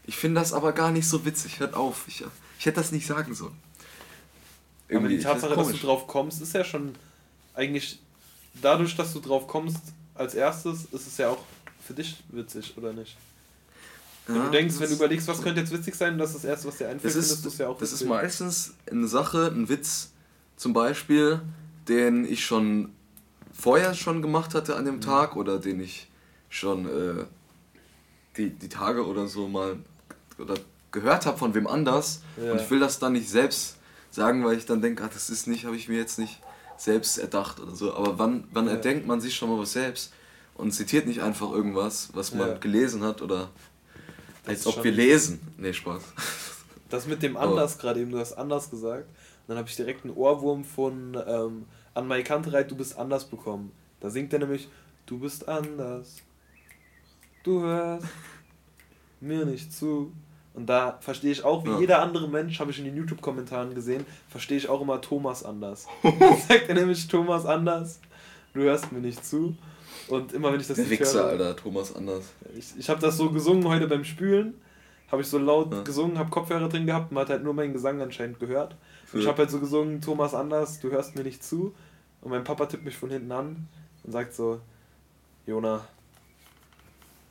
[0.05, 1.59] ich finde das aber gar nicht so witzig.
[1.61, 2.23] Hört auf, ich,
[2.59, 3.57] ich hätte das nicht sagen sollen.
[4.95, 6.95] Aber die Tatsache, dass du drauf kommst, ist ja schon
[7.55, 7.99] eigentlich
[8.63, 9.81] dadurch, dass du drauf kommst
[10.15, 11.39] als erstes, ist es ja auch
[11.85, 13.17] für dich witzig, oder nicht?
[14.27, 16.31] Wenn Ja, du denkst, das wenn du ist- überlegst, was könnte jetzt witzig sein, das
[16.31, 18.01] ist das Erste, was dir einfällt, Das findest ist, du es ja auch das ist
[18.01, 18.09] witzig.
[18.09, 20.11] meistens eine Sache, ein Witz
[20.57, 21.41] zum Beispiel,
[21.89, 22.91] den ich schon
[23.53, 24.87] vorher schon gemacht hatte an Mhm.
[24.87, 26.11] dem Tag oder den ich
[26.49, 27.25] schon äh,
[28.37, 29.77] die, die Tage oder so mal
[30.39, 30.55] oder
[30.93, 32.53] gehört habe von wem anders Ja.
[32.53, 33.77] und ich will das dann nicht selbst
[34.11, 36.41] sagen, weil ich dann denke, ah, das ist nicht, habe ich mir jetzt nicht
[36.79, 37.95] selbst erdacht oder so.
[37.95, 38.73] Aber wann, wann Ja.
[38.73, 40.13] erdenkt man sich schon mal was selbst
[40.55, 43.51] und zitiert nicht einfach irgendwas, was man gelesen hat oder Das
[44.47, 45.41] als ob wir lesen.
[45.59, 46.03] Nee, Spaß.
[46.89, 49.09] Das mit dem anders gerade eben, du hast anders gesagt.
[49.09, 53.25] Und dann habe ich direkt einen Ohrwurm von ähm, An Mai Kantereit, du bist anders
[53.25, 53.73] bekommen.
[53.99, 54.69] Da singt er nämlich,
[55.05, 56.19] du bist anders.
[57.43, 58.07] Du hörst
[59.21, 60.13] mir nicht zu.
[60.55, 61.81] Und da verstehe ich auch, wie Ja.
[61.81, 65.87] jeder andere Mensch, habe ich in den YouTube-Kommentaren gesehen, verstehe ich auch immer Thomas anders.
[66.49, 68.01] sagt er nämlich Thomas anders,
[68.55, 69.57] du hörst mir nicht zu.
[70.09, 72.25] Und immer wenn ich das Der nicht Wichser, höre, Alter, Thomas Anders.
[72.57, 74.55] ich, ich habe das so gesungen heute beim Spülen.
[75.11, 75.83] Habe ich so laut Ja.
[75.83, 78.77] gesungen, habe Kopfhörer drin gehabt, man hat halt nur meinen Gesang anscheinend gehört.
[79.13, 81.75] Und ich habe halt so gesungen, Thomas Anders, du hörst mir nicht zu.
[82.23, 83.69] Und mein Papa tippt mich von hinten an
[84.03, 84.61] und sagt so,
[85.47, 85.87] Jona,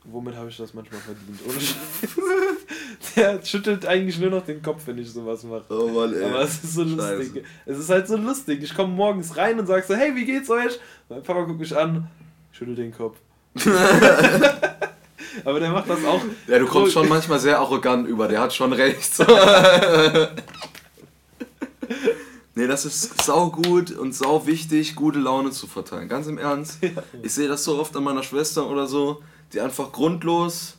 [0.06, 1.40] womit habe ich das manchmal verdient?
[1.46, 1.58] Ohne.
[3.16, 5.66] Der schüttelt eigentlich nur noch den Kopf, wenn ich sowas mache.
[5.70, 6.24] Oh Mann, ey.
[6.24, 7.16] Aber es ist so Scheiße.
[7.18, 7.44] lustig.
[7.66, 8.64] Es ist halt so lustig.
[8.64, 10.80] Ich komme morgens rein und sag so, hey, wie geht's euch?
[11.10, 12.08] Mein Papa guckt mich an,
[12.56, 13.18] schüttel den Kopf.
[15.44, 16.22] Aber der macht das auch.
[16.48, 19.12] Ja, du kommst schon manchmal sehr arrogant über, der hat schon recht.
[22.56, 26.08] nee, das ist sau gut und sau wichtig, gute Laune zu verteilen.
[26.08, 26.80] Ganz im Ernst.
[27.22, 30.78] Ich sehe das so oft an meiner Schwester oder so, die einfach grundlos,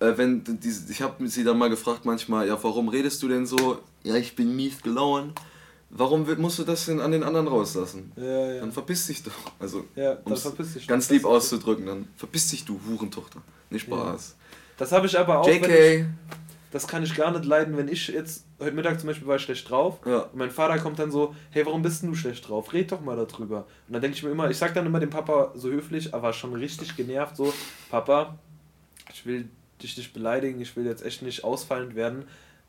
[0.00, 3.46] äh, wenn die, ich habe sie dann mal gefragt manchmal, ja, warum redest du denn
[3.46, 3.78] so?
[4.02, 5.40] Ja, ich bin mies gelaunt.
[5.90, 8.12] Warum musst du das denn an den anderen rauslassen?
[8.16, 8.60] Ja, ja.
[8.60, 9.32] Dann verpiss dich doch.
[9.58, 10.86] Also, Ja, verpiss dich.
[10.86, 13.40] ganz lieb auszudrücken, dann verpiss dich, du Hurentochter.
[13.70, 14.36] Nicht Spaß.
[14.76, 15.48] Das habe ich aber auch.
[15.48, 15.68] JK.
[15.68, 16.04] Ich,
[16.70, 18.44] das kann ich gar nicht leiden, wenn ich jetzt.
[18.60, 19.98] Heute Mittag zum Beispiel war ich schlecht drauf.
[20.04, 20.18] Ja.
[20.20, 22.72] Und mein Vater kommt dann so: Hey, warum bist denn du schlecht drauf?
[22.74, 23.66] Red doch mal darüber.
[23.86, 26.32] Und dann denke ich mir immer: Ich sag dann immer dem Papa so höflich, aber
[26.34, 27.52] schon richtig genervt: So,
[27.90, 28.38] Papa,
[29.12, 29.48] ich will
[29.82, 32.24] dich nicht beleidigen, ich will jetzt echt nicht ausfallend werden.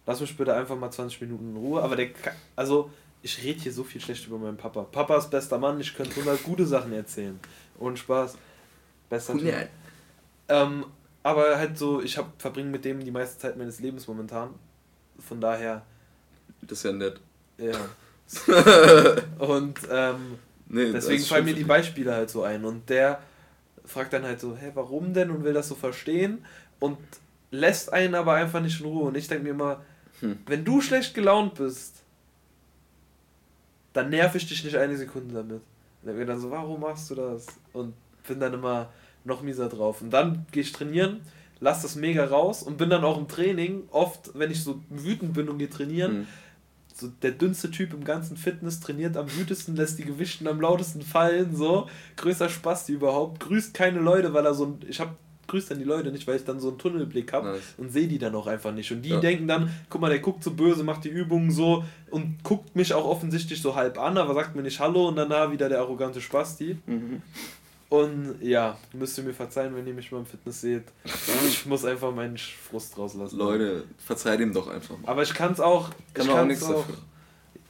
[0.05, 1.84] Lass mich bitte einfach mal 20 Minuten in Ruhe.
[1.84, 2.08] Aber der.
[2.55, 2.89] Also,
[3.21, 4.84] ich rede hier so viel schlecht über meinen Papa.
[4.84, 7.39] Papa ist bester Mann, ich könnte 100 gute Sachen erzählen.
[7.79, 8.38] Ohne Spaß.
[9.10, 9.43] Bester Typ.
[9.43, 9.63] Ja.
[10.47, 10.86] Ähm,
[11.23, 14.49] aber halt so, ich hab, verbringe mit dem die meiste Zeit meines Lebens momentan.
[15.19, 15.84] Von daher,
[16.62, 17.19] Das ist ja nett.
[17.58, 17.73] ja.
[19.39, 20.38] Und ähm,
[20.71, 22.63] Nee, deswegen fallen mir die Beispiele halt so ein.
[22.63, 23.19] Und der
[23.86, 25.32] fragt dann halt so, hä, warum denn?
[25.32, 26.45] Und will das so verstehen.
[26.79, 26.97] Und
[27.49, 29.05] lässt einen aber einfach nicht in Ruhe.
[29.08, 29.82] Und ich denke mir immer,
[30.19, 30.38] Hm.
[30.45, 31.98] wenn du schlecht gelaunt bist,
[33.93, 35.62] dann nerv ich dich nicht eine Sekunde damit.
[36.02, 37.47] Und dann mir dann so, warum machst du das?
[37.73, 37.93] Und
[38.28, 38.89] bin dann immer
[39.23, 40.02] noch mieser drauf.
[40.02, 41.21] Und dann gehe ich trainieren,
[41.60, 45.34] lass das mega raus und bin dann auch im Training, oft, wenn ich so wütend
[45.34, 46.28] bin und gehe trainieren, Hm.
[46.93, 51.02] so der dünnste Typ im ganzen Fitness trainiert am wütesten, lässt die Gewichten am lautesten
[51.02, 55.15] fallen, so größter Spaß die überhaupt, grüßt keine Leute, weil er so ein, ich hab
[55.49, 57.73] grüßt dann die Leute nicht, weil ich dann so einen Tunnelblick habe Nice.
[57.77, 59.19] und sehe die dann auch einfach nicht und die Ja.
[59.19, 62.93] denken dann, guck mal, der guckt so böse, macht die Übungen so und guckt mich
[62.93, 66.21] auch offensichtlich so halb an, aber sagt mir nicht Hallo und danach wieder der arrogante
[66.21, 66.77] Spasti.
[66.85, 67.21] Mhm.
[67.89, 70.83] Und ja, müsst ihr mir verzeihen, wenn ihr mich mal im Fitness seht.
[71.47, 73.38] Ich muss einfach meinen Frust rauslassen.
[73.39, 75.09] Leute, verzeiht ihm doch einfach mal.
[75.09, 75.89] Aber ich kann es auch.
[76.13, 76.95] Kann ich auch kann's nichts dafür.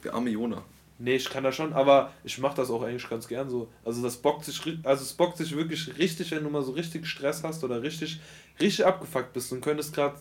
[0.04, 0.62] Der arme Jona.
[1.02, 3.68] Nee, ich kann das schon, aber ich mache das auch eigentlich ganz gern so.
[3.84, 7.06] Also das bockt sich, also es bockt sich wirklich richtig, wenn du mal so richtig
[7.06, 8.20] Stress hast oder richtig,
[8.60, 10.16] richtig abgefuckt bist und könntest gerade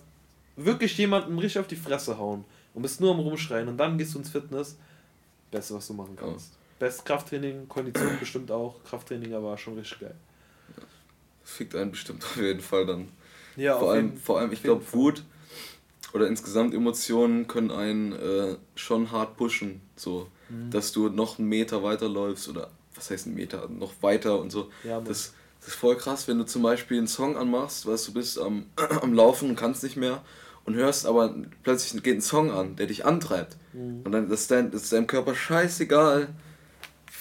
[0.55, 4.13] wirklich jemanden richtig auf die Fresse hauen und bist nur am rumschreien und dann gehst
[4.15, 4.77] du ins Fitness.
[5.51, 6.53] Beste, was du machen kannst.
[6.79, 8.81] Best Krafttraining, Kondition bestimmt auch.
[8.85, 10.15] Krafttraining aber schon richtig geil.
[11.43, 13.09] Fickt einen bestimmt auf jeden Fall dann.
[13.57, 14.85] Ja, vor, allem, jeden- vor allem, ich glaube.
[14.93, 15.23] Wut
[16.13, 19.81] oder insgesamt Emotionen können einen äh, schon hart pushen.
[19.95, 20.71] So, Mhm.
[20.71, 24.69] dass du noch einen Meter weiterläufst oder was heißt ein Meter, noch weiter und so.
[24.83, 28.13] Ja, das, das ist voll krass, wenn du zum Beispiel einen Song anmachst, weißt du,
[28.13, 28.65] bist am,
[29.01, 30.21] am Laufen und kannst nicht mehr
[30.65, 31.33] und hörst aber
[31.63, 33.57] plötzlich geht ein Song an, der dich antreibt.
[33.73, 34.01] Mhm.
[34.03, 36.29] Und dann ist, dein, ist deinem Körper scheißegal,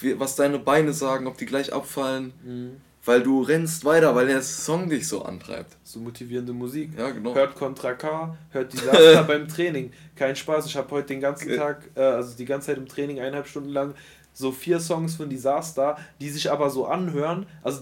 [0.01, 2.81] wie, was deine Beine sagen, ob die gleich abfallen, Mhm.
[3.05, 5.77] Weil du rennst weiter, weil der Song dich so antreibt.
[5.83, 6.91] So motivierende Musik.
[6.97, 7.33] Ja, genau.
[7.33, 9.91] Hört Contra K, hört Disaster beim Training.
[10.15, 11.57] Kein Spaß, ich habe heute den ganzen Äh.
[11.57, 13.93] Tag, äh, also die ganze Zeit im Training, eineinhalb Stunden lang,
[14.33, 17.45] so vier Songs von Disaster, die sich aber so anhören.
[17.63, 17.81] Also,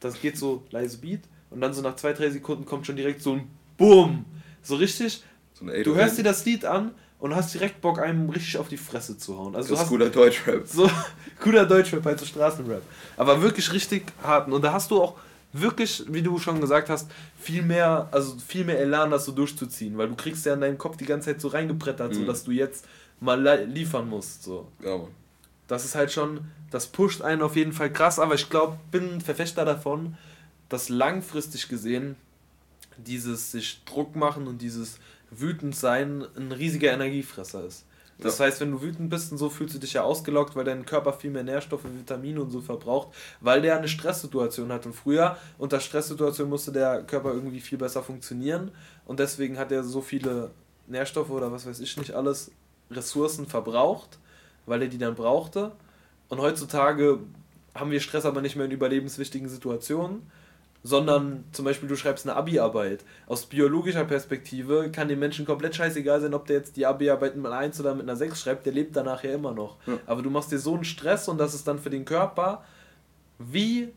[0.00, 3.22] das geht so leise Beat und dann so nach zwei, drei Sekunden kommt schon direkt
[3.22, 4.24] so ein Boom.
[4.62, 8.58] So richtig, So du hörst dir das Lied an und hast direkt Bock, einem richtig
[8.58, 9.54] auf die Fresse zu hauen.
[9.56, 10.66] Also, das ist guter Deutschrap.
[10.66, 10.90] so
[11.42, 12.82] guter Deutschrap, halt so Straßenrap.
[13.16, 14.52] Aber wirklich richtig harten.
[14.52, 15.14] Und da hast du auch
[15.52, 17.08] wirklich, wie du schon gesagt hast,
[17.38, 20.78] viel mehr, also viel mehr Elan, das so durchzuziehen, weil du kriegst ja in deinen
[20.78, 22.26] Kopf die ganze Zeit so reingebrettert, so Mhm.
[22.26, 22.86] dass du jetzt
[23.20, 24.42] mal li- liefern musst.
[24.42, 24.66] So.
[24.82, 25.08] Ja, Mann.
[25.68, 29.20] Das ist halt schon, das pusht einen auf jeden Fall krass, aber ich glaube, bin
[29.20, 30.16] Verfechter davon,
[30.68, 32.16] dass langfristig gesehen
[32.96, 34.98] dieses sich Druck machen und dieses
[35.34, 37.84] wütend sein ein riesiger Energiefresser ist.
[38.18, 38.44] Das Ja.
[38.44, 41.12] heißt, wenn du wütend bist und so fühlst du dich ja ausgelockt, weil dein Körper
[41.12, 43.08] viel mehr Nährstoffe, Vitamine und so verbraucht,
[43.40, 44.86] weil der eine Stresssituation hat.
[44.86, 48.70] Und früher unter Stresssituation musste der Körper irgendwie viel besser funktionieren
[49.06, 50.50] und deswegen hat er so viele
[50.86, 52.50] Nährstoffe oder was weiß ich nicht alles,
[52.90, 54.18] Ressourcen verbraucht,
[54.66, 55.72] weil er die dann brauchte.
[56.28, 57.18] Und heutzutage
[57.74, 60.22] haben wir Stress aber nicht mehr in überlebenswichtigen Situationen,
[60.84, 63.04] sondern zum Beispiel du schreibst eine Abi-Arbeit.
[63.26, 67.46] Aus biologischer Perspektive kann dem Menschen komplett scheißegal sein, ob der jetzt die Abi-Arbeit mit
[67.46, 69.76] einer 1 oder mit einer 6 schreibt, der lebt danach ja immer noch.
[69.86, 69.98] Ja.
[70.06, 72.64] Aber du machst dir so einen Stress und das ist dann für den Körper
[73.38, 73.88] wie,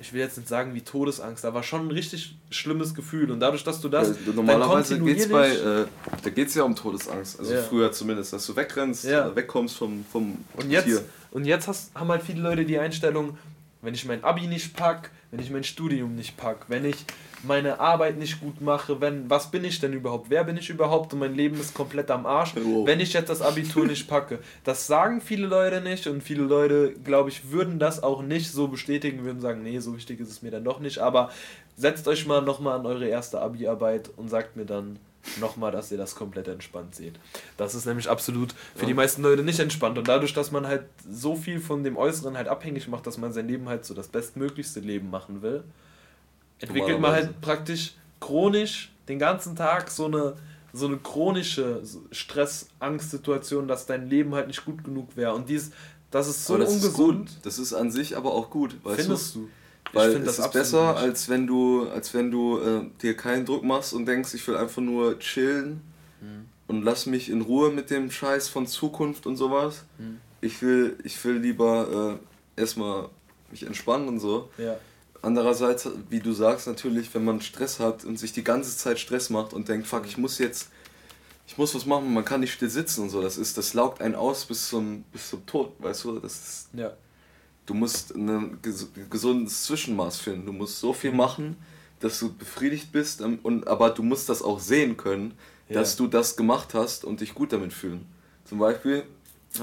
[0.00, 3.30] ich will jetzt nicht sagen wie Todesangst, aber schon ein richtig schlimmes Gefühl.
[3.30, 5.86] Und dadurch, dass du das Ja, normalerweise geht's bei, kontinuierlich- äh,
[6.24, 7.38] da geht's ja um Todesangst.
[7.38, 7.62] Also Ja.
[7.62, 9.34] früher zumindest, dass du wegrennst, Ja.
[9.36, 11.04] wegkommst vom, vom Und jetzt, Tier.
[11.30, 13.36] und jetzt hast, haben halt viele Leute die Einstellung,
[13.80, 16.96] wenn ich mein Abi nicht pack, wenn ich mein Studium nicht pack, wenn ich
[17.42, 20.28] meine Arbeit nicht gut mache, wenn was bin ich denn überhaupt?
[20.28, 21.14] Wer bin ich überhaupt?
[21.14, 22.86] Und mein Leben ist komplett am Arsch, Wow.
[22.86, 24.40] wenn ich jetzt das Abitur nicht packe.
[24.62, 28.68] Das sagen viele Leute nicht und viele Leute, glaube ich, würden das auch nicht so
[28.68, 30.98] bestätigen, würden sagen, nee, so wichtig ist es mir dann doch nicht.
[30.98, 31.30] Aber
[31.76, 34.98] setzt euch mal nochmal an eure erste Abi-Arbeit und sagt mir dann
[35.40, 37.18] nochmal, dass ihr das komplett entspannt seht.
[37.56, 39.98] Das ist nämlich absolut für die meisten Leute nicht entspannt.
[39.98, 43.32] Und dadurch, dass man halt so viel von dem Äußeren halt abhängig macht, dass man
[43.32, 45.64] sein Leben halt so das bestmöglichste Leben machen will,
[46.58, 50.36] entwickelt man halt praktisch chronisch den ganzen Tag so eine
[50.74, 55.34] so eine chronische Stress-Angst-Situation, dass dein Leben halt nicht gut genug wäre.
[55.34, 55.70] Und dies,
[56.10, 57.28] das ist so aber das ist ungesund.
[57.28, 57.36] gut.
[57.42, 59.40] Das ist an sich aber auch gut, weißt Findest du?
[59.40, 59.48] du?
[59.92, 61.02] Weil es ist besser, nicht.
[61.02, 64.56] als wenn du, als wenn du äh, dir keinen Druck machst und denkst, ich will
[64.56, 65.82] einfach nur chillen
[66.20, 66.46] Hm.
[66.68, 69.84] und lass mich in Ruhe mit dem Scheiß von Zukunft und sowas.
[69.98, 70.20] Hm.
[70.40, 72.18] Ich will, ich will lieber
[72.56, 73.08] äh, erstmal
[73.50, 74.48] mich entspannen und so.
[74.56, 74.76] Ja.
[75.20, 79.30] Andererseits, wie du sagst, natürlich, wenn man Stress hat und sich die ganze Zeit Stress
[79.30, 80.70] macht und denkt, fuck, ich muss jetzt,
[81.46, 84.00] ich muss was machen, man kann nicht still sitzen und so, das ist, das laugt
[84.00, 86.92] einen aus bis zum, bis zum Tod, weißt du, das ist, Ja.
[87.66, 91.56] Du musst ein ges gesundes Zwischenmaß finden, du musst so viel machen,
[92.00, 95.34] dass du befriedigt bist, ähm, und, aber du musst das auch sehen können,
[95.68, 95.80] Ja.
[95.80, 98.04] dass du das gemacht hast und dich gut damit fühlen.
[98.44, 99.04] Zum Beispiel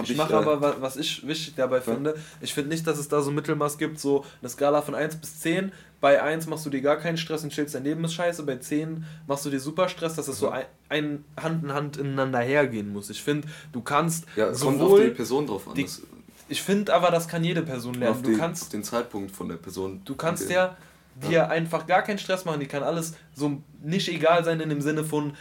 [0.02, 2.97] Ich ich, mache äh, aber, wa- was ich wichtig dabei finde, ich finde nicht, dass
[2.97, 5.72] es da so ein Mittelmaß gibt, so eine Skala von 1 bis 10.
[6.00, 8.43] Bei 1 machst du dir gar keinen Stress und chillst, dein Leben ist scheiße.
[8.43, 11.97] Bei 10 machst du dir super Stress, dass es so ein, ein Hand in Hand
[11.97, 13.10] ineinander hergehen muss.
[13.10, 15.06] Ich finde, du kannst ja, es kommt auf sowohl.
[15.10, 15.74] die Person drauf an.
[15.76, 15.88] die-
[16.50, 18.16] ich finde aber, das kann jede Person lernen.
[18.16, 20.02] auf Du die, kannst den Zeitpunkt von der Person.
[20.06, 20.76] Du kannst ja
[21.30, 24.82] dir einfach gar keinen Stress machen, die kann alles so nicht egal sein in dem
[24.82, 25.34] Sinne von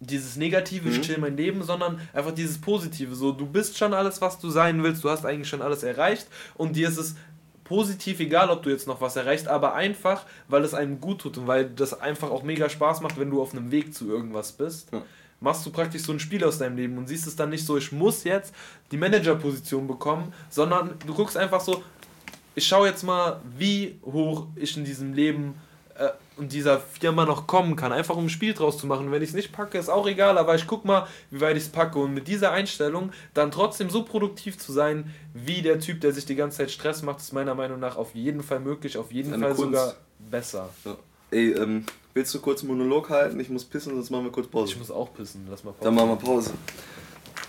[0.00, 1.02] dieses Negative, ich Mhm.
[1.02, 3.14] chill mein Leben, sondern einfach dieses Positive.
[3.14, 6.26] So, du bist schon alles, was du sein willst, du hast eigentlich schon alles erreicht
[6.54, 7.16] und dir ist es
[7.64, 11.38] positiv, egal ob du jetzt noch was erreichst, aber einfach, weil es einem gut tut
[11.38, 14.52] und weil das einfach auch mega Spaß macht, wenn du auf einem Weg zu irgendwas
[14.52, 14.92] bist.
[14.92, 15.02] Ja.
[15.40, 17.76] Machst du praktisch so ein Spiel aus deinem Leben und siehst es dann nicht so,
[17.76, 18.54] ich muss jetzt
[18.90, 21.82] die Managerposition bekommen, sondern du guckst einfach so,
[22.54, 25.54] ich schaue jetzt mal, wie hoch ich in diesem Leben
[25.98, 27.92] äh, und dieser Firma noch kommen kann.
[27.92, 29.10] Einfach um ein Spiel draus zu machen.
[29.10, 31.64] Wenn ich es nicht packe, ist auch egal, aber ich guck mal, wie weit ich
[31.64, 31.98] es packe.
[31.98, 36.26] Und mit dieser Einstellung dann trotzdem so produktiv zu sein, wie der Typ, der sich
[36.26, 39.38] die ganze Zeit Stress macht, ist meiner Meinung nach auf jeden Fall möglich, auf jeden
[39.38, 39.60] Fall Kunst.
[39.60, 39.94] sogar
[40.30, 40.70] besser.
[40.84, 40.96] Ja.
[41.30, 41.84] Ey, ähm,
[42.16, 43.38] willst du kurz einen Monolog halten?
[43.38, 44.72] Ich muss pissen, sonst machen wir kurz Pause.
[44.72, 46.54] Ich muss auch pissen, lass mal Dann machen wir Pause.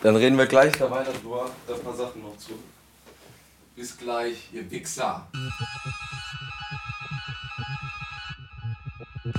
[0.03, 1.49] Dann reden wir gleich da weiter drüber.
[1.65, 2.51] Da ein paar Sachen noch zu.
[3.75, 5.25] Bis gleich, ihr Wichser.
[9.23, 9.33] Das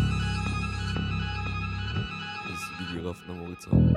[2.54, 3.96] ist die Giraffen am Horizont.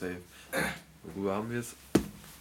[0.00, 0.16] Safe.
[1.02, 1.74] Worüber haben wir es?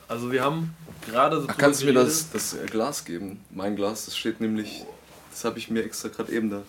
[0.08, 0.74] Also wir haben
[1.06, 3.44] gerade so Ach, kannst du mir das, das äh, Glas geben?
[3.52, 4.86] Mein Glas, das steht nämlich.
[5.30, 6.64] Das habe ich mir extra gerade eben da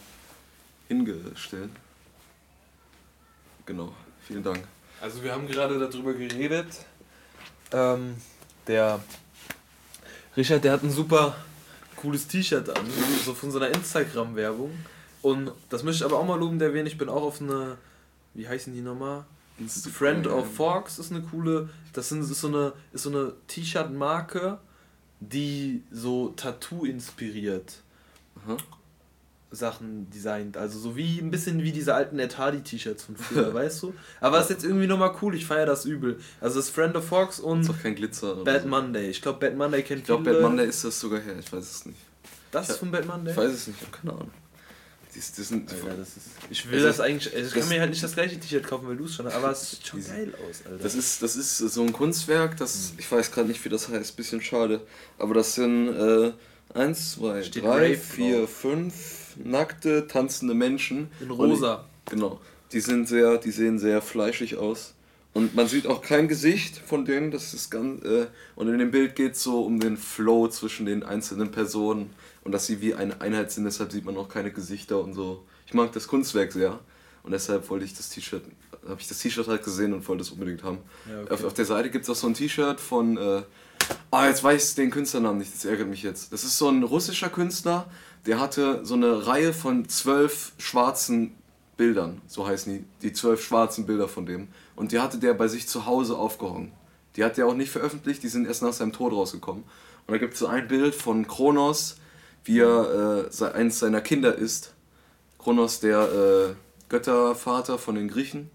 [0.88, 1.70] hingestellt.
[3.64, 3.94] Genau,
[4.26, 4.60] vielen Dank.
[5.00, 6.66] Also wir haben gerade darüber geredet.
[7.72, 8.16] Ähm,
[8.66, 9.00] der
[10.36, 11.36] Richard, der hat ein super
[11.96, 12.86] cooles T-Shirt an,
[13.24, 14.72] so von so einer Instagram-Werbung.
[15.22, 16.86] Und das möchte ich aber auch mal loben erwähnen.
[16.86, 17.78] Ich bin auch auf eine,
[18.34, 19.24] wie heißen die nochmal?
[19.68, 24.58] Friend of Fox ist eine coole, das sind, ist so eine, ist so eine T-Shirt-Marke,
[25.20, 27.82] die so Tattoo inspiriert.
[28.36, 28.56] Aha.
[29.52, 30.56] Sachen designt.
[30.56, 33.94] Also so wie ein bisschen wie diese alten Ed Hardy T-Shirts von früher, weißt du?
[34.20, 36.20] Aber es ist jetzt irgendwie nochmal cool, ich feiere das übel.
[36.40, 38.68] Also das ist Friend of Fox und Ist doch kein Glitzer oder Bad so.
[38.68, 39.10] Monday.
[39.10, 40.24] Ich glaube Bad Monday kennt Ich glaube.
[40.24, 41.98] Bad Monday ist das sogar her, ich weiß es nicht.
[42.52, 43.32] Das ist von Bad Monday?
[43.32, 44.30] Ich weiß es nicht, ich habe keine Ahnung.
[45.20, 47.26] Ist- die sind, Alter, das ist, ich will Also, das eigentlich.
[47.34, 49.34] Ich kann das- mir halt nicht das gleiche T-Shirt kaufen, weil du es schon hast,
[49.34, 50.82] aber es sieht schon geil aus, Alter.
[50.82, 52.98] das, ist, das ist so ein Kunstwerk, das, Hm.
[52.98, 54.80] ich weiß gerade nicht, wie das heißt, bisschen schade.
[55.18, 56.32] Aber das sind äh,
[56.72, 58.50] eins, zwei, Steht drei, Rave vier, drauf.
[58.50, 58.94] fünf
[59.44, 61.08] nackte, tanzende Menschen.
[61.20, 61.84] In rosa.
[62.08, 62.40] Die, genau.
[62.72, 64.94] Die sind sehr, die sehen sehr fleischig aus.
[65.32, 68.90] Und man sieht auch kein Gesicht von denen, das ist ganz, äh, und in dem
[68.90, 72.10] Bild geht es so um den Flow zwischen den einzelnen Personen
[72.50, 75.44] und dass sie wie eine Einheit sind, deshalb sieht man auch keine Gesichter und so.
[75.66, 76.80] Ich mag das Kunstwerk sehr
[77.22, 78.42] und deshalb wollte ich das T-Shirt,
[78.88, 80.78] habe ich das T-Shirt halt gesehen und wollte es unbedingt haben.
[81.08, 81.32] Ja, okay.
[81.32, 83.42] auf, auf der Seite gibt es auch so ein T-Shirt von, äh,
[84.10, 86.32] ah, jetzt weiß ich den Künstlernamen nicht, das ärgert mich jetzt.
[86.32, 87.88] Das ist so ein russischer Künstler,
[88.26, 91.36] der hatte so eine Reihe von zwölf schwarzen
[91.76, 94.48] Bildern, so heißen die, die zwölf schwarzen Bilder von dem.
[94.74, 96.72] Und die hatte der bei sich zu Hause aufgehangen.
[97.14, 99.62] Die hat er auch nicht veröffentlicht, die sind erst nach seinem Tod rausgekommen.
[99.62, 102.00] Und da gibt es so ein Bild von Kronos,
[102.44, 104.72] wie er äh, eins seiner Kinder ist.
[105.38, 106.54] Kronos, der äh,
[106.88, 108.50] Göttervater von den Griechen.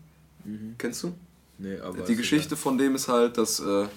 [0.77, 1.13] Kennst du?
[1.57, 3.87] Nee, aber Die Geschichte von dem ist halt, dass äh,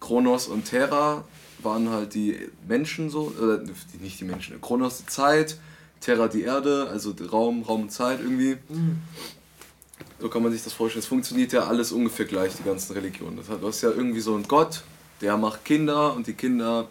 [0.00, 1.24] Kronos und Terra
[1.62, 5.58] waren halt die Menschen so, die, nicht die Menschen, Kronos die Zeit,
[6.00, 8.56] Terra die Erde, also Raum, Raum und Zeit irgendwie.
[10.20, 11.00] So kann man sich das vorstellen.
[11.00, 13.36] Es funktioniert ja alles ungefähr gleich, die ganzen Religionen.
[13.36, 14.82] Das hat, du hast ja irgendwie so einen Gott,
[15.20, 16.88] der macht Kinder und die Kinder,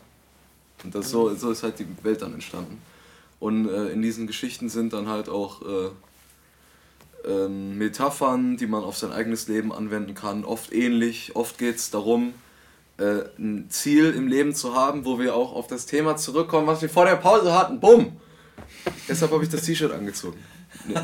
[0.83, 2.81] und das so, so ist halt die Welt dann entstanden.
[3.39, 5.89] Und äh, in diesen Geschichten sind dann halt auch äh,
[7.27, 11.35] ähm, Metaphern, die man auf sein eigenes Leben anwenden kann, oft ähnlich.
[11.35, 12.33] Oft geht es darum,
[12.97, 16.81] äh, ein Ziel im Leben zu haben, wo wir auch auf das Thema zurückkommen, was
[16.81, 17.79] wir vor der Pause hatten.
[17.79, 18.17] Bumm!
[19.07, 20.39] Deshalb habe ich das T-Shirt angezogen.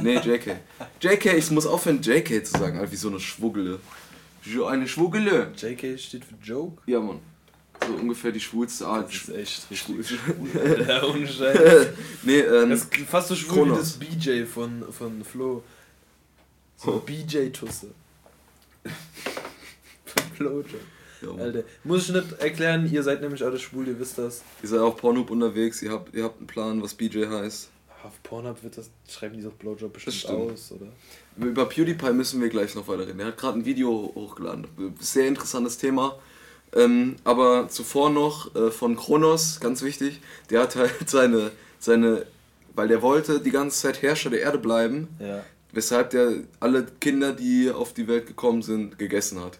[0.01, 0.57] Nee, JK.
[1.01, 3.79] JK, ich muss aufhören, JK zu sagen, Alter, wie so eine Schwuggele.
[4.65, 5.51] Eine Schwuggele.
[5.57, 6.81] JK steht für Joke.
[6.85, 7.19] Ja, Mann.
[7.85, 9.07] So ungefähr die schwulste Art.
[9.07, 9.97] Das ist echt Schwul.
[9.97, 11.87] richtig schwul, ohne Scheiß.
[12.23, 13.77] nee, ähm, Das ist fast so schwul wie Kronos.
[13.79, 15.63] das BJ von, von Flo.
[16.77, 16.99] So Oh.
[16.99, 17.87] BJ-Tusse.
[20.05, 20.79] Von Flowjob.
[21.21, 21.43] ja.
[21.43, 24.43] Alter, muss ich nicht erklären, ihr seid nämlich alle schwul, ihr wisst das.
[24.63, 27.69] ihr seid auf Pornhub unterwegs, ihr habt, ihr habt einen Plan, was BJ heißt.
[28.03, 30.51] Auf Pornhub wird das, schreiben die doch Blowjob bestimmt stimmt.
[30.51, 30.87] aus, oder?
[31.45, 33.19] Über PewDiePie müssen wir gleich noch weiter reden.
[33.19, 34.67] Er hat gerade ein Video hochgeladen.
[34.99, 36.17] Sehr interessantes Thema.
[36.77, 40.21] Ähm, aber zuvor noch äh, von Kronos, ganz wichtig.
[40.49, 42.25] Der hat halt seine, seine,
[42.75, 45.43] weil der wollte die ganze Zeit Herrscher der Erde bleiben, Ja.
[45.71, 49.59] weshalb der alle Kinder, die auf die Welt gekommen sind, gegessen hat.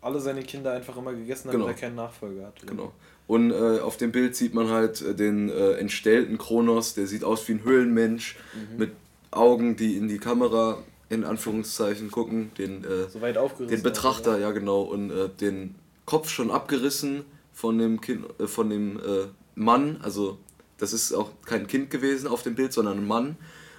[0.00, 1.66] Alle seine Kinder einfach immer gegessen, damit Genau.
[1.68, 2.62] er keinen Nachfolger hat.
[2.62, 2.70] oder?
[2.72, 2.92] Genau.
[3.26, 7.24] Und äh, auf dem Bild sieht man halt äh, den äh, entstellten Kronos, der sieht
[7.24, 8.36] aus wie ein Höhlenmensch
[8.76, 8.92] mit
[9.30, 13.18] Augen, die in die Kamera in Anführungszeichen gucken, den, äh, So
[13.66, 15.74] den Betrachter, ja genau, und äh, den
[16.06, 20.38] Kopf schon abgerissen von dem Kind, äh, von dem äh, Mann, also
[20.78, 23.36] das ist auch kein Kind gewesen auf dem Bild, sondern ein Mann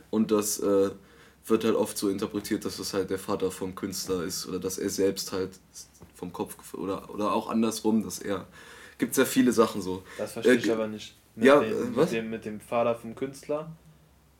[0.09, 0.91] und das äh,
[1.47, 4.78] wird halt oft so interpretiert, dass das halt der Vater vom Künstler ist oder dass
[4.78, 5.59] er selbst halt
[6.15, 8.47] vom Kopf oder oder auch andersrum, dass er
[8.97, 10.03] gibt sehr viele Sachen so.
[10.17, 11.15] Das verstehe Äh, ich aber nicht.
[11.36, 12.11] Mit, ja, dem, äh, was?
[12.11, 13.71] Mit, dem, mit dem Vater vom Künstler,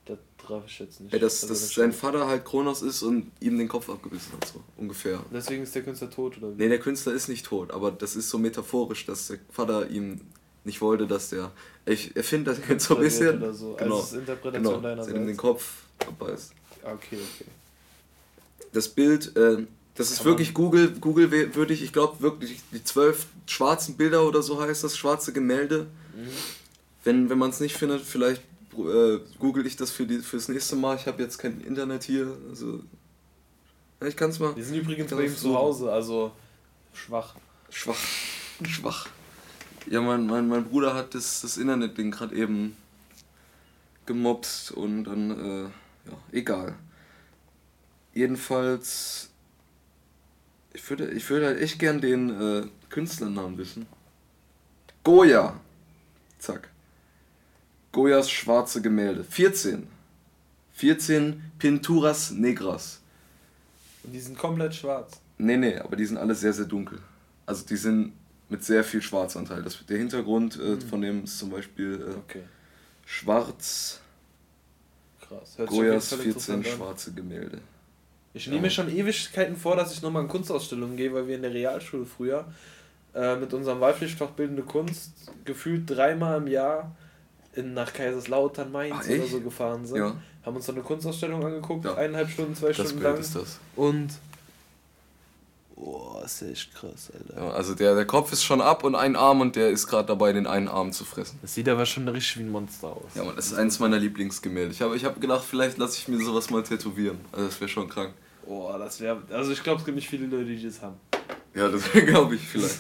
[0.06, 1.14] das traf ich jetzt nicht.
[1.14, 1.92] Ja, dass, Also dass das sein.
[1.94, 5.24] Vater halt Kronos ist und ihm den Kopf abgebissen hat, so ungefähr.
[5.34, 6.62] Deswegen ist der Künstler tot, oder wie?
[6.64, 10.22] Nee, der Künstler ist nicht tot, aber das ist so metaphorisch, dass der Vater ihm
[10.64, 11.52] nicht wollte, dass der.
[11.86, 13.38] Ich erfinde das jetzt so ein bisschen.
[13.38, 13.74] Oder so.
[13.76, 13.96] Genau.
[13.96, 15.38] Also es ist Interpretation Genau, dass er ihm den.
[15.38, 16.54] Kopf abbeißt.
[16.84, 17.46] Ah, Okay, okay.
[18.74, 23.28] Das Bild, äh, das ist Kann wirklich Google, Google würdig, ich glaube wirklich die zwölf
[23.48, 25.88] schwarzen Bilder oder so heißt das, schwarze Gemälde.
[26.16, 26.28] Mhm.
[27.04, 28.42] Wenn, wenn man es nicht findet, vielleicht
[28.78, 30.96] äh, google ich das für die, fürs nächste Mal.
[30.96, 32.38] Ich habe jetzt kein Internet hier.
[32.50, 32.84] Also,
[34.06, 34.54] ich kann es mal.
[34.54, 35.56] Die sind übrigens bei ihm zu.
[35.56, 36.32] Hause, also
[36.94, 37.36] schwach.
[37.70, 37.98] Schwach.
[38.64, 39.08] Schwach.
[39.88, 42.76] Ja, mein, mein, mein Bruder hat das, das Internet-Ding gerade eben
[44.06, 46.76] gemobst und dann, äh, ja, egal.
[48.14, 49.30] Jedenfalls,
[50.74, 53.86] ich würde, ich würde halt echt gern den äh, Künstlernamen wissen.
[55.04, 55.60] Goya.
[56.40, 56.70] Zack.
[57.96, 59.24] Goyas schwarze Gemälde.
[59.24, 59.88] 14.
[60.74, 63.00] 14 Pinturas Negras.
[64.04, 65.22] Und die sind komplett schwarz.
[65.38, 67.00] Nee, nee, aber die sind alle sehr, sehr dunkel.
[67.46, 68.12] Also die sind
[68.50, 69.64] mit sehr viel Schwarzanteil.
[69.64, 72.44] Das, der Hintergrund äh, von dem ist zum Beispiel äh, Okay,
[73.06, 74.02] schwarz,
[75.22, 75.58] krass.
[75.58, 76.74] Hört Goyas Fall 14 interessant an.
[76.74, 77.60] schwarze Gemälde.
[78.34, 81.44] Ich nehme mir schon Ewigkeiten vor, dass ich nochmal in Kunstausstellungen gehe, weil wir in
[81.44, 82.46] der Realschule früher
[83.14, 86.94] äh, mit unserem Wahlpflichtfach Bildende Kunst gefühlt dreimal im Jahr
[87.56, 89.98] in, nach Kaiserslautern, Mainz Ach, oder so gefahren sind.
[89.98, 90.16] Ja.
[90.46, 91.96] Haben uns dann eine Kunstausstellung angeguckt, Ja.
[91.96, 93.20] eineinhalb Stunden, zwei Das Stunden Bild lang.
[93.20, 93.60] ist das.
[93.76, 94.10] Und.
[95.76, 97.42] Boah, ist echt krass, Alter.
[97.44, 100.08] Ja, also der, der Kopf ist schon ab und ein Arm und der ist gerade
[100.08, 101.38] dabei, den einen Arm zu fressen.
[101.42, 103.04] Das sieht aber schon richtig wie ein Monster aus.
[103.14, 104.72] Ja, man, das ist eins meiner Lieblingsgemälde.
[104.72, 107.18] Ich habe ich hab gedacht, vielleicht lasse ich mir sowas mal tätowieren.
[107.34, 108.14] Also das wäre schon krank.
[108.46, 109.22] Boah, das wäre.
[109.32, 110.96] Also ich glaube, es gibt nicht viele Leute, die das haben.
[111.54, 112.80] Ja, das glaube ich vielleicht.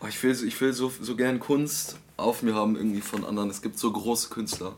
[0.00, 3.24] Oh, ich will, so- ich will so, so gern Kunst auf mir haben irgendwie von
[3.24, 3.48] anderen.
[3.48, 4.74] Es gibt so große Künstler.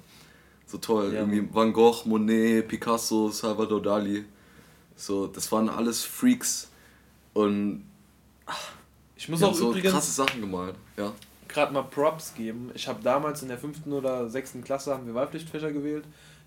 [0.67, 1.13] So toll.
[1.13, 4.25] Ja, irgendwie Van Gogh, Monet, Picasso, Salvador Dali.
[4.95, 6.71] So, das waren alles Freaks.
[7.33, 7.85] Und
[9.17, 10.77] Ich muss auch so übrigens krasse Sachen gemalt.
[10.97, 11.13] Ja.
[11.49, 12.71] gerade mal Props geben.
[12.75, 16.05] Ich habe damals in der fünften oder sechsten Klasse haben wir Wahlpflichtfächer gewählt.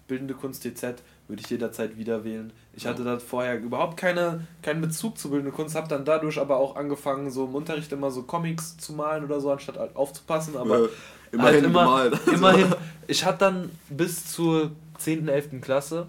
[0.07, 2.51] Bildende Kunst TZ würde ich jederzeit wieder wählen.
[2.75, 6.57] Ich hatte da vorher überhaupt keine, keinen Bezug zu bildende Kunst, habe dann dadurch aber
[6.57, 10.57] auch angefangen, so im Unterricht immer so Comics zu malen oder so, anstatt halt aufzupassen.
[10.57, 10.89] Aber Äh,
[11.31, 12.27] immerhin halt immer, gemalt.
[12.33, 12.75] Immerhin.
[13.07, 15.61] Ich hatte dann bis zur 10., 11.
[15.61, 16.07] Klasse,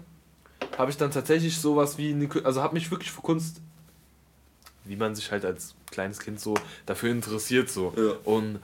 [0.77, 3.61] habe ich dann tatsächlich sowas wie, eine, also habe mich wirklich für Kunst,
[4.83, 6.55] wie man sich halt als kleines Kind so
[6.85, 7.93] dafür interessiert so.
[7.95, 8.13] Ja.
[8.25, 8.59] Und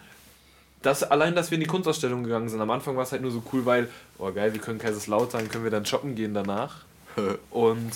[0.82, 3.32] das, allein, dass wir in die Kunstausstellung gegangen sind, am Anfang war es halt nur
[3.32, 6.86] so cool, weil, oh geil, wir können Kaiserslautern, können wir dann shoppen gehen danach.
[7.52, 7.92] Und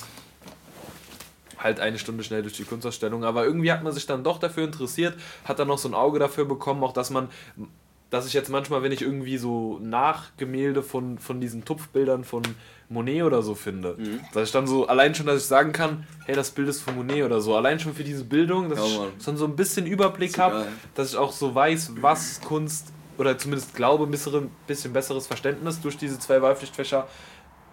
[1.57, 3.23] halt eine Stunde schnell durch die Kunstausstellung.
[3.23, 5.15] Aber irgendwie hat man sich dann doch dafür interessiert,
[5.45, 7.29] hat dann noch so ein Auge dafür bekommen, auch dass man,
[8.09, 12.43] dass ich jetzt manchmal, wenn ich irgendwie so Nachgemälde von, von diesen Tupfbildern von
[12.89, 14.19] Monet oder so finde, Mhm.
[14.33, 16.95] dass ich dann so, allein schon, dass ich sagen kann, hey, das Bild ist von
[16.95, 18.85] Monet oder so, allein schon für diese Bildung, dass Ja,
[19.17, 23.37] ich schon so ein bisschen Überblick habe, dass ich auch so weiß, was Kunst oder
[23.37, 27.07] zumindest glaube, ein bisschen, bisschen besseres Verständnis durch diese zwei Wahlpflichtfächer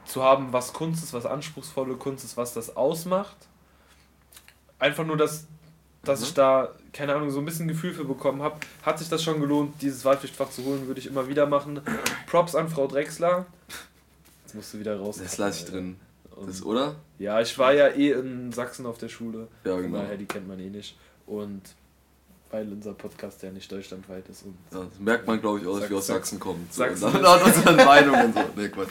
[0.05, 3.37] zu haben, was Kunst ist, was anspruchsvolle Kunst ist, was das ausmacht.
[4.79, 5.47] Einfach nur, dass,
[6.05, 6.27] dass Mhm.
[6.27, 8.57] ich da, keine Ahnung, so ein bisschen Gefühl für bekommen habe.
[8.83, 11.81] Hat sich das schon gelohnt, dieses Wahlpflichtfach zu holen, würde ich immer wieder machen.
[12.27, 13.47] Props an Frau Drexler.
[14.53, 15.17] Jetzt musst du wieder raus.
[15.17, 15.97] Das lasse ich drin.
[16.47, 16.97] Das, oder?
[17.19, 19.49] ja, ich war ja eh in Sachsen auf der Schule.
[19.65, 19.99] Ja, Von genau.
[19.99, 20.95] daher, die kennt man eh nicht.
[21.27, 21.63] Und
[22.51, 24.43] weil unser Podcast ja nicht deutschlandweit ist.
[24.43, 26.69] Und Ja, das merkt man, glaube ich, auch, dass wir aus Sachsen kommen.
[26.71, 28.41] Sachsen und dann unseren Meinungen und so.
[28.55, 28.91] Nee, Quatsch.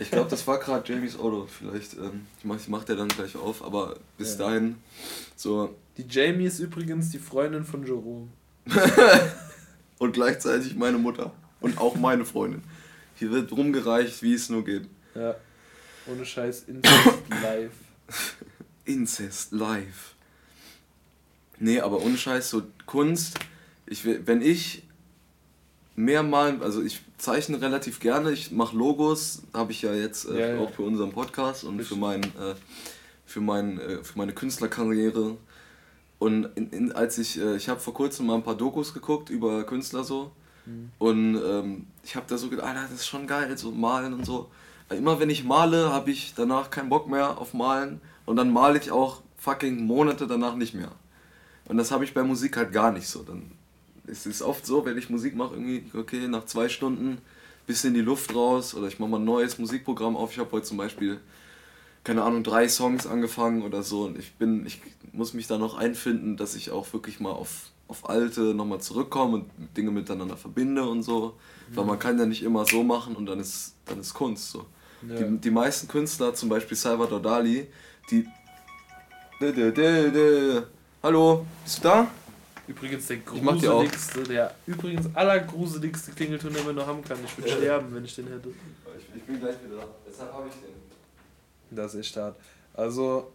[0.00, 1.46] Ich glaube, das war gerade Jamies Auto.
[1.46, 4.46] Vielleicht, ähm, ich mach, ich mach der dann gleich auf, aber bis Ja.
[4.46, 4.76] dahin
[5.36, 5.74] so.
[5.98, 8.28] die Jamie ist übrigens die Freundin von Jerome.
[9.98, 11.30] Und gleichzeitig meine Mutter.
[11.60, 12.62] Und auch meine Freundin.
[13.22, 14.88] Hier wird rumgereicht, wie es nur geht.
[15.14, 15.36] Ja.
[16.08, 17.70] Ohne Scheiß Incest live.
[18.84, 20.16] Incest live.
[21.60, 23.38] Nee, aber ohne Scheiß, so Kunst.
[23.86, 24.82] Ich, wenn ich
[25.94, 30.40] mehr malen, also ich zeichne relativ gerne, ich mache Logos, habe ich ja jetzt äh,
[30.40, 30.58] Ja, ja.
[30.58, 32.56] auch für unseren Podcast und für, mein, äh,
[33.24, 35.36] für, mein, äh, für meine Künstlerkarriere.
[36.18, 39.30] Und in, in, als ich, äh, ich habe vor kurzem mal ein paar Dokus geguckt
[39.30, 40.32] über Künstler so.
[40.98, 44.24] Und ähm, ich habe da so gedacht, Alter, das ist schon geil, so malen und
[44.24, 44.50] so.
[44.88, 48.00] Weil Immer wenn ich male, habe ich danach keinen Bock mehr auf Malen.
[48.26, 50.92] Und dann male ich auch fucking Monate danach nicht mehr.
[51.66, 53.22] Und das habe ich bei Musik halt gar nicht so.
[53.22, 53.52] Dann
[54.06, 57.18] ist es oft so, wenn ich Musik mache, irgendwie, okay, nach zwei Stunden
[57.66, 60.32] bisschen in die Luft raus oder ich mache mal ein neues Musikprogramm auf.
[60.32, 61.20] Ich habe heute zum Beispiel,
[62.04, 64.80] keine Ahnung, drei Songs angefangen oder so und ich bin, ich
[65.12, 69.34] muss mich da noch einfinden, dass ich auch wirklich mal auf, auf alte nochmal zurückkomme
[69.34, 71.34] und Dinge miteinander verbinde und so.
[71.74, 74.64] Weil man kann ja nicht immer so machen und dann ist, dann ist Kunst so.
[75.06, 75.16] Ja.
[75.16, 77.66] Die, die meisten Künstler, zum Beispiel Salvador Dali,
[78.10, 78.26] die.
[81.02, 82.10] Hallo, bist du da?
[82.66, 87.18] Übrigens der gruseligste, der übrigens allergruseligste Klingelton, den man noch haben kann.
[87.24, 87.56] Ich würde Ja.
[87.56, 88.48] sterben, wenn ich den hätte.
[88.96, 89.88] Ich, ich bin gleich wieder da.
[90.08, 91.76] Deshalb habe ich den.
[91.76, 92.36] Das ist echt hart.
[92.72, 93.32] Also,